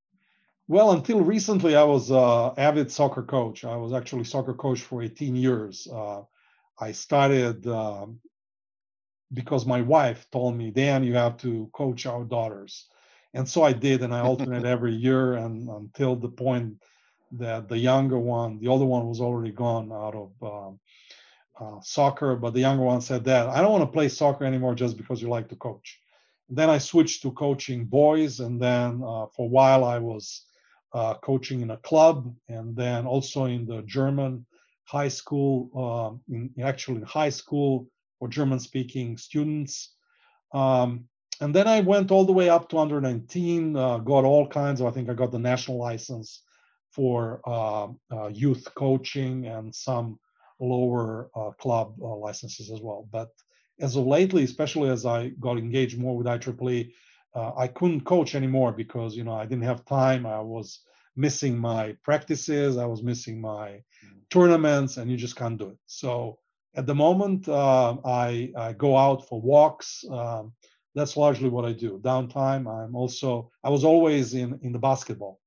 Well, 0.66 0.90
until 0.90 1.20
recently, 1.20 1.76
I 1.76 1.84
was 1.84 2.10
an 2.10 2.54
avid 2.56 2.90
soccer 2.90 3.22
coach. 3.22 3.64
I 3.64 3.76
was 3.76 3.92
actually 3.92 4.24
soccer 4.24 4.54
coach 4.54 4.80
for 4.80 5.04
18 5.04 5.36
years. 5.36 5.86
Uh, 5.86 6.22
I 6.80 6.90
started 6.90 7.64
uh, 7.64 8.06
because 9.32 9.64
my 9.64 9.82
wife 9.82 10.26
told 10.32 10.56
me, 10.56 10.72
Dan, 10.72 11.04
you 11.04 11.14
have 11.14 11.36
to 11.36 11.70
coach 11.72 12.06
our 12.06 12.24
daughters. 12.24 12.86
And 13.34 13.48
so 13.48 13.62
I 13.62 13.72
did, 13.72 14.02
and 14.02 14.12
I 14.12 14.18
alternate 14.30 14.64
every 14.64 14.94
year 14.94 15.34
and 15.34 15.68
until 15.68 16.16
the 16.16 16.28
point 16.28 16.82
that 17.30 17.68
the 17.68 17.78
younger 17.78 18.18
one, 18.18 18.58
the 18.58 18.66
older 18.66 18.84
one 18.84 19.06
was 19.06 19.20
already 19.20 19.52
gone 19.52 19.92
out 19.92 20.16
of 20.16 20.32
um, 20.42 20.80
uh, 21.60 21.80
soccer, 21.80 22.36
but 22.36 22.54
the 22.54 22.60
younger 22.60 22.84
one 22.84 23.00
said 23.00 23.24
that 23.24 23.48
I 23.48 23.60
don't 23.60 23.72
want 23.72 23.82
to 23.82 23.92
play 23.92 24.08
soccer 24.08 24.44
anymore 24.44 24.74
just 24.74 24.96
because 24.96 25.20
you 25.20 25.28
like 25.28 25.48
to 25.48 25.56
coach. 25.56 26.00
Then 26.48 26.70
I 26.70 26.78
switched 26.78 27.22
to 27.22 27.32
coaching 27.32 27.84
boys, 27.84 28.40
and 28.40 28.60
then 28.60 29.02
uh, 29.04 29.26
for 29.26 29.46
a 29.46 29.50
while 29.50 29.84
I 29.84 29.98
was 29.98 30.44
uh, 30.94 31.14
coaching 31.14 31.60
in 31.60 31.70
a 31.70 31.76
club, 31.78 32.34
and 32.48 32.74
then 32.74 33.06
also 33.06 33.44
in 33.44 33.66
the 33.66 33.82
German 33.82 34.46
high 34.84 35.08
school, 35.08 35.68
um, 35.76 36.20
in 36.34 36.50
actually 36.62 36.96
in 36.96 37.02
high 37.02 37.28
school 37.28 37.86
for 38.18 38.28
German-speaking 38.28 39.18
students. 39.18 39.92
Um, 40.54 41.04
and 41.40 41.54
then 41.54 41.68
I 41.68 41.80
went 41.80 42.10
all 42.10 42.24
the 42.24 42.32
way 42.32 42.48
up 42.48 42.68
to 42.70 42.78
under 42.78 43.00
19, 43.00 43.76
uh, 43.76 43.98
got 43.98 44.24
all 44.24 44.48
kinds 44.48 44.80
of. 44.80 44.86
I 44.86 44.90
think 44.90 45.10
I 45.10 45.14
got 45.14 45.30
the 45.30 45.38
national 45.38 45.78
license 45.78 46.42
for 46.90 47.40
uh, 47.46 47.88
uh, 48.10 48.28
youth 48.28 48.66
coaching 48.74 49.46
and 49.46 49.74
some 49.74 50.18
lower 50.60 51.30
uh, 51.34 51.50
club 51.52 51.94
uh, 52.00 52.16
licenses 52.16 52.70
as 52.70 52.80
well. 52.80 53.08
But 53.10 53.30
as 53.80 53.96
of 53.96 54.06
lately, 54.06 54.44
especially 54.44 54.90
as 54.90 55.06
I 55.06 55.28
got 55.40 55.58
engaged 55.58 55.98
more 55.98 56.16
with 56.16 56.26
IEEE, 56.26 56.92
uh, 57.34 57.52
I 57.56 57.68
couldn't 57.68 58.02
coach 58.02 58.34
anymore 58.34 58.72
because 58.72 59.16
you 59.16 59.24
know 59.24 59.34
I 59.34 59.44
didn't 59.44 59.64
have 59.64 59.84
time. 59.84 60.26
I 60.26 60.40
was 60.40 60.80
missing 61.14 61.58
my 61.58 61.96
practices. 62.02 62.76
I 62.76 62.86
was 62.86 63.02
missing 63.02 63.40
my 63.40 63.68
mm. 63.68 64.18
tournaments, 64.30 64.96
and 64.96 65.10
you 65.10 65.16
just 65.16 65.36
can't 65.36 65.58
do 65.58 65.68
it. 65.70 65.78
So 65.86 66.38
at 66.74 66.86
the 66.86 66.94
moment, 66.94 67.48
uh, 67.48 67.96
I, 68.04 68.52
I, 68.56 68.72
go 68.72 68.96
out 68.96 69.28
for 69.28 69.40
walks. 69.40 70.04
Um, 70.10 70.52
that's 70.94 71.16
largely 71.16 71.48
what 71.48 71.64
I 71.64 71.72
do. 71.72 72.00
Downtime. 72.02 72.66
I'm 72.66 72.94
also 72.96 73.50
I 73.62 73.70
was 73.70 73.84
always 73.84 74.34
in 74.34 74.58
in 74.62 74.72
the 74.72 74.78
basketball. 74.78 75.40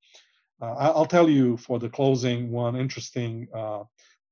Uh, 0.62 0.76
I'll 0.78 1.08
tell 1.18 1.30
you 1.30 1.58
for 1.58 1.80
the 1.80 1.90
closing 1.90 2.52
one 2.52 2.76
interesting 2.76 3.48
uh, 3.54 3.84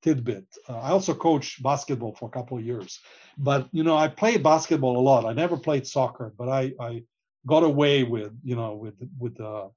tidbit. 0.02 0.46
Uh, 0.68 0.80
I 0.80 0.90
also 0.90 1.14
coached 1.14 1.62
basketball 1.62 2.16
for 2.16 2.28
a 2.28 2.32
couple 2.32 2.58
of 2.58 2.66
years, 2.66 3.00
but 3.38 3.68
you 3.72 3.84
know 3.84 3.98
I 3.98 4.08
played 4.08 4.44
basketball 4.44 4.98
a 4.98 5.06
lot. 5.12 5.26
I 5.26 5.34
never 5.34 5.58
played 5.58 5.86
soccer, 5.88 6.34
but 6.38 6.50
I, 6.50 6.74
I 6.80 7.04
got 7.46 7.64
away 7.64 8.04
with 8.04 8.32
you 8.44 8.56
know 8.56 8.76
with 8.76 8.96
with 9.18 9.38
the 9.38 9.72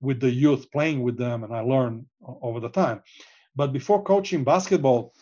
with 0.00 0.20
the 0.20 0.30
youth 0.30 0.70
playing 0.70 1.02
with 1.02 1.16
them, 1.16 1.44
and 1.44 1.54
I 1.54 1.60
learned 1.60 2.06
over 2.42 2.60
the 2.60 2.68
time. 2.68 3.02
But 3.56 3.72
before 3.72 4.02
coaching 4.02 4.44
basketball, 4.44 5.14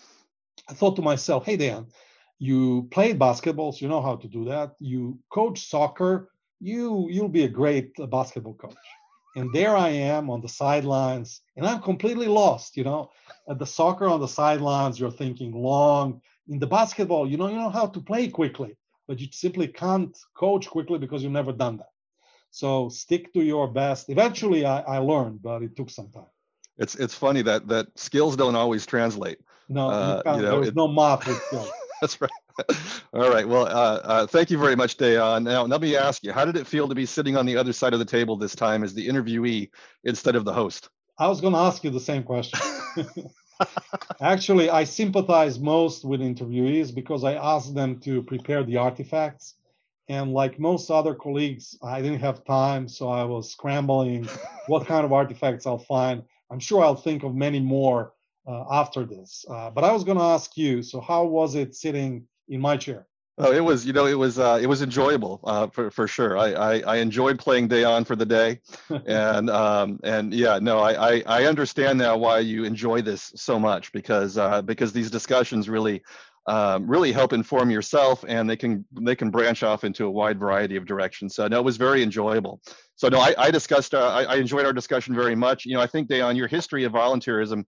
I 0.68 0.74
thought 0.74 0.96
to 0.96 1.02
myself, 1.02 1.44
"Hey 1.44 1.56
Dan, 1.56 1.86
you 2.38 2.88
played 2.90 3.18
basketball, 3.18 3.72
so 3.72 3.84
you 3.84 3.88
know 3.88 4.02
how 4.02 4.16
to 4.16 4.28
do 4.28 4.44
that. 4.46 4.72
You 4.80 5.18
coach 5.30 5.68
soccer, 5.68 6.30
you 6.60 7.08
you'll 7.10 7.28
be 7.28 7.44
a 7.44 7.48
great 7.48 7.92
basketball 8.10 8.54
coach." 8.54 8.74
And 9.36 9.52
there 9.52 9.76
I 9.76 9.90
am 9.90 10.30
on 10.30 10.40
the 10.40 10.48
sidelines, 10.48 11.40
and 11.56 11.66
I'm 11.66 11.80
completely 11.82 12.26
lost. 12.26 12.76
You 12.76 12.84
know, 12.84 13.10
at 13.48 13.58
the 13.58 13.66
soccer 13.66 14.08
on 14.08 14.20
the 14.20 14.28
sidelines, 14.28 14.98
you're 14.98 15.10
thinking 15.10 15.52
long. 15.52 16.20
In 16.48 16.58
the 16.58 16.66
basketball, 16.66 17.28
you 17.28 17.36
know, 17.36 17.48
you 17.48 17.56
know 17.56 17.70
how 17.70 17.86
to 17.86 18.00
play 18.00 18.28
quickly, 18.28 18.76
but 19.06 19.20
you 19.20 19.28
simply 19.30 19.68
can't 19.68 20.16
coach 20.34 20.68
quickly 20.68 20.98
because 20.98 21.22
you've 21.22 21.32
never 21.32 21.52
done 21.52 21.76
that. 21.78 21.92
So 22.50 22.88
stick 22.88 23.32
to 23.32 23.42
your 23.42 23.68
best. 23.68 24.10
Eventually, 24.10 24.66
I, 24.66 24.80
I 24.80 24.98
learned, 24.98 25.42
but 25.42 25.62
it 25.62 25.74
took 25.76 25.88
some 25.88 26.10
time. 26.10 26.32
It's 26.78 26.94
it's 26.96 27.14
funny 27.14 27.42
that 27.42 27.68
that 27.68 27.86
skills 27.96 28.36
don't 28.36 28.56
always 28.56 28.86
translate. 28.86 29.38
No, 29.68 29.90
uh, 29.90 30.22
you, 30.26 30.32
you 30.32 30.42
know, 30.42 30.62
there's 30.62 30.74
no 30.74 30.88
math 30.88 31.26
with 31.26 31.40
skills. 31.46 31.70
That's 32.00 32.20
right. 32.20 32.30
All 33.14 33.30
right. 33.30 33.46
Well, 33.46 33.66
uh, 33.66 34.00
uh, 34.04 34.26
thank 34.26 34.50
you 34.50 34.58
very 34.58 34.76
much, 34.76 34.96
Dejan. 34.96 35.44
Now, 35.44 35.64
let 35.64 35.80
me 35.80 35.96
ask 35.96 36.24
you, 36.24 36.32
how 36.32 36.44
did 36.44 36.56
it 36.56 36.66
feel 36.66 36.88
to 36.88 36.94
be 36.94 37.06
sitting 37.06 37.36
on 37.36 37.46
the 37.46 37.56
other 37.56 37.72
side 37.72 37.92
of 37.92 37.98
the 37.98 38.04
table 38.04 38.36
this 38.36 38.54
time 38.54 38.82
as 38.82 38.94
the 38.94 39.06
interviewee 39.06 39.70
instead 40.04 40.36
of 40.36 40.44
the 40.44 40.52
host? 40.52 40.88
I 41.18 41.28
was 41.28 41.40
going 41.40 41.52
to 41.52 41.58
ask 41.58 41.84
you 41.84 41.90
the 41.90 42.00
same 42.00 42.22
question. 42.22 42.58
Actually, 44.20 44.70
I 44.70 44.84
sympathize 44.84 45.60
most 45.60 46.04
with 46.04 46.20
interviewees 46.20 46.94
because 46.94 47.22
I 47.24 47.34
ask 47.34 47.72
them 47.74 48.00
to 48.00 48.22
prepare 48.22 48.64
the 48.64 48.78
artifacts. 48.78 49.54
And 50.08 50.32
like 50.32 50.58
most 50.58 50.90
other 50.90 51.14
colleagues, 51.14 51.78
I 51.82 52.02
didn't 52.02 52.20
have 52.20 52.44
time, 52.44 52.88
so 52.88 53.08
I 53.08 53.24
was 53.24 53.52
scrambling 53.52 54.28
what 54.66 54.86
kind 54.86 55.04
of 55.04 55.12
artifacts 55.12 55.66
I'll 55.66 55.78
find. 55.78 56.22
I'm 56.50 56.60
sure 56.60 56.84
I'll 56.84 56.96
think 56.96 57.22
of 57.22 57.34
many 57.34 57.60
more 57.60 58.14
uh, 58.46 58.64
after 58.70 59.04
this. 59.04 59.44
Uh, 59.48 59.70
but 59.70 59.84
I 59.84 59.92
was 59.92 60.04
going 60.04 60.18
to 60.18 60.24
ask 60.24 60.56
you, 60.56 60.82
so 60.82 61.00
how 61.00 61.24
was 61.24 61.54
it 61.54 61.74
sitting 61.74 62.26
in 62.48 62.60
my 62.60 62.76
chair? 62.76 63.06
Oh, 63.38 63.50
it 63.50 63.64
was, 63.64 63.86
you 63.86 63.94
know, 63.94 64.06
it 64.06 64.18
was, 64.18 64.38
uh, 64.38 64.58
it 64.60 64.66
was 64.66 64.82
enjoyable 64.82 65.40
uh, 65.44 65.66
for 65.68 65.90
for 65.90 66.06
sure. 66.06 66.36
I, 66.36 66.52
I, 66.52 66.80
I 66.80 66.96
enjoyed 66.96 67.38
playing 67.38 67.70
Dejan 67.70 68.06
for 68.06 68.14
the 68.14 68.26
day, 68.26 68.60
and 69.06 69.48
um, 69.48 69.98
and 70.04 70.34
yeah, 70.34 70.58
no, 70.60 70.80
I, 70.80 71.14
I, 71.14 71.22
I 71.26 71.44
understand 71.46 71.98
now 71.98 72.16
why 72.18 72.40
you 72.40 72.64
enjoy 72.64 73.00
this 73.00 73.32
so 73.34 73.58
much 73.58 73.90
because 73.92 74.36
uh, 74.36 74.60
because 74.60 74.92
these 74.92 75.10
discussions 75.10 75.68
really 75.70 76.02
um, 76.46 76.86
really 76.88 77.12
help 77.12 77.32
inform 77.32 77.70
yourself, 77.70 78.24
and 78.26 78.50
they 78.50 78.56
can 78.56 78.84
they 79.00 79.14
can 79.14 79.30
branch 79.30 79.62
off 79.62 79.84
into 79.84 80.06
a 80.06 80.10
wide 80.10 80.38
variety 80.38 80.76
of 80.76 80.84
directions. 80.84 81.34
So 81.34 81.46
no, 81.46 81.58
it 81.58 81.64
was 81.64 81.76
very 81.76 82.02
enjoyable. 82.02 82.60
So 82.96 83.08
no, 83.08 83.18
I, 83.18 83.34
I 83.38 83.50
discussed, 83.50 83.94
uh, 83.94 84.08
I, 84.08 84.24
I 84.24 84.34
enjoyed 84.36 84.66
our 84.66 84.72
discussion 84.72 85.14
very 85.14 85.34
much. 85.34 85.64
You 85.64 85.74
know, 85.74 85.80
I 85.80 85.86
think 85.86 86.08
Dejan, 86.08 86.36
your 86.36 86.48
history 86.48 86.84
of 86.84 86.92
volunteerism 86.92 87.64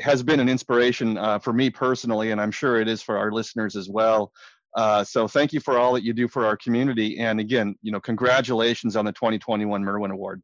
has 0.00 0.22
been 0.22 0.40
an 0.40 0.48
inspiration 0.48 1.18
uh, 1.18 1.38
for 1.38 1.52
me 1.52 1.70
personally, 1.70 2.30
and 2.30 2.40
I'm 2.40 2.50
sure 2.50 2.80
it 2.80 2.88
is 2.88 3.02
for 3.02 3.16
our 3.18 3.30
listeners 3.30 3.76
as 3.76 3.88
well. 3.88 4.32
Uh, 4.76 5.02
so 5.02 5.26
thank 5.26 5.52
you 5.52 5.60
for 5.60 5.78
all 5.78 5.94
that 5.94 6.02
you 6.02 6.12
do 6.12 6.28
for 6.28 6.44
our 6.44 6.56
community. 6.56 7.18
And 7.18 7.40
again, 7.40 7.76
you 7.82 7.90
know, 7.90 8.00
congratulations 8.00 8.94
on 8.94 9.06
the 9.06 9.12
2021 9.12 9.82
Merwin 9.82 10.10
Award. 10.10 10.42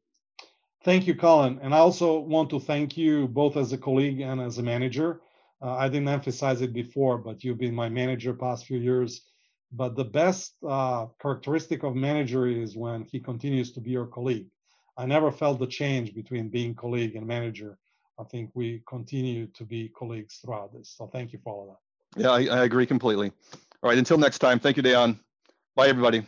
Thank 0.84 1.06
you, 1.06 1.14
Cullen. 1.14 1.60
And 1.62 1.74
I 1.74 1.78
also 1.78 2.18
want 2.18 2.50
to 2.50 2.58
thank 2.58 2.96
you 2.96 3.28
both 3.28 3.56
as 3.56 3.72
a 3.72 3.78
colleague 3.78 4.20
and 4.20 4.40
as 4.40 4.58
a 4.58 4.62
manager. 4.62 5.20
Uh, 5.60 5.76
I 5.76 5.88
didn't 5.88 6.08
emphasize 6.08 6.60
it 6.60 6.72
before, 6.72 7.18
but 7.18 7.44
you've 7.44 7.58
been 7.58 7.74
my 7.74 7.88
manager 7.88 8.32
past 8.34 8.66
few 8.66 8.78
years. 8.78 9.22
But 9.70 9.96
the 9.96 10.04
best 10.04 10.54
uh, 10.68 11.06
characteristic 11.20 11.84
of 11.84 11.94
manager 11.94 12.46
is 12.46 12.76
when 12.76 13.04
he 13.04 13.20
continues 13.20 13.72
to 13.72 13.80
be 13.80 13.90
your 13.90 14.06
colleague. 14.06 14.48
I 14.96 15.06
never 15.06 15.30
felt 15.30 15.60
the 15.60 15.66
change 15.66 16.14
between 16.14 16.48
being 16.48 16.74
colleague 16.74 17.16
and 17.16 17.26
manager. 17.26 17.78
I 18.18 18.24
think 18.24 18.50
we 18.54 18.82
continue 18.86 19.46
to 19.48 19.64
be 19.64 19.88
colleagues 19.88 20.36
throughout 20.36 20.72
this. 20.72 20.94
So 20.96 21.06
thank 21.06 21.32
you 21.32 21.38
for 21.42 21.52
all 21.52 21.78
that. 22.16 22.22
Yeah, 22.22 22.30
I, 22.30 22.60
I 22.60 22.64
agree 22.64 22.86
completely. 22.86 23.32
All 23.82 23.88
right, 23.90 23.98
until 23.98 24.18
next 24.18 24.38
time, 24.38 24.58
thank 24.58 24.76
you, 24.76 24.82
Dejan. 24.82 25.18
Bye, 25.74 25.88
everybody. 25.88 26.22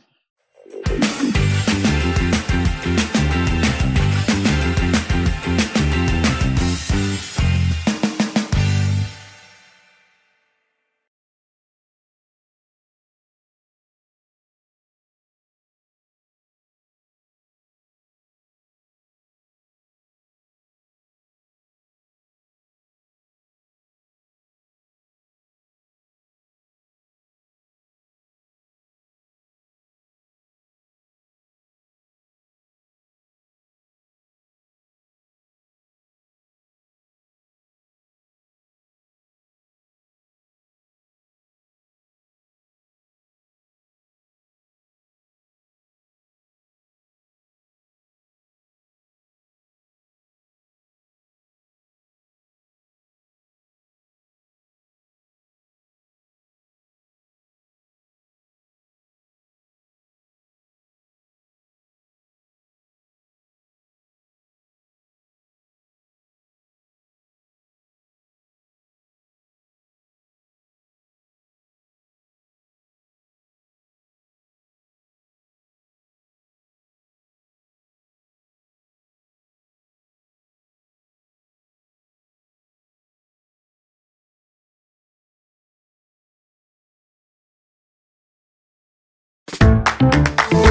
You. 90.01 90.64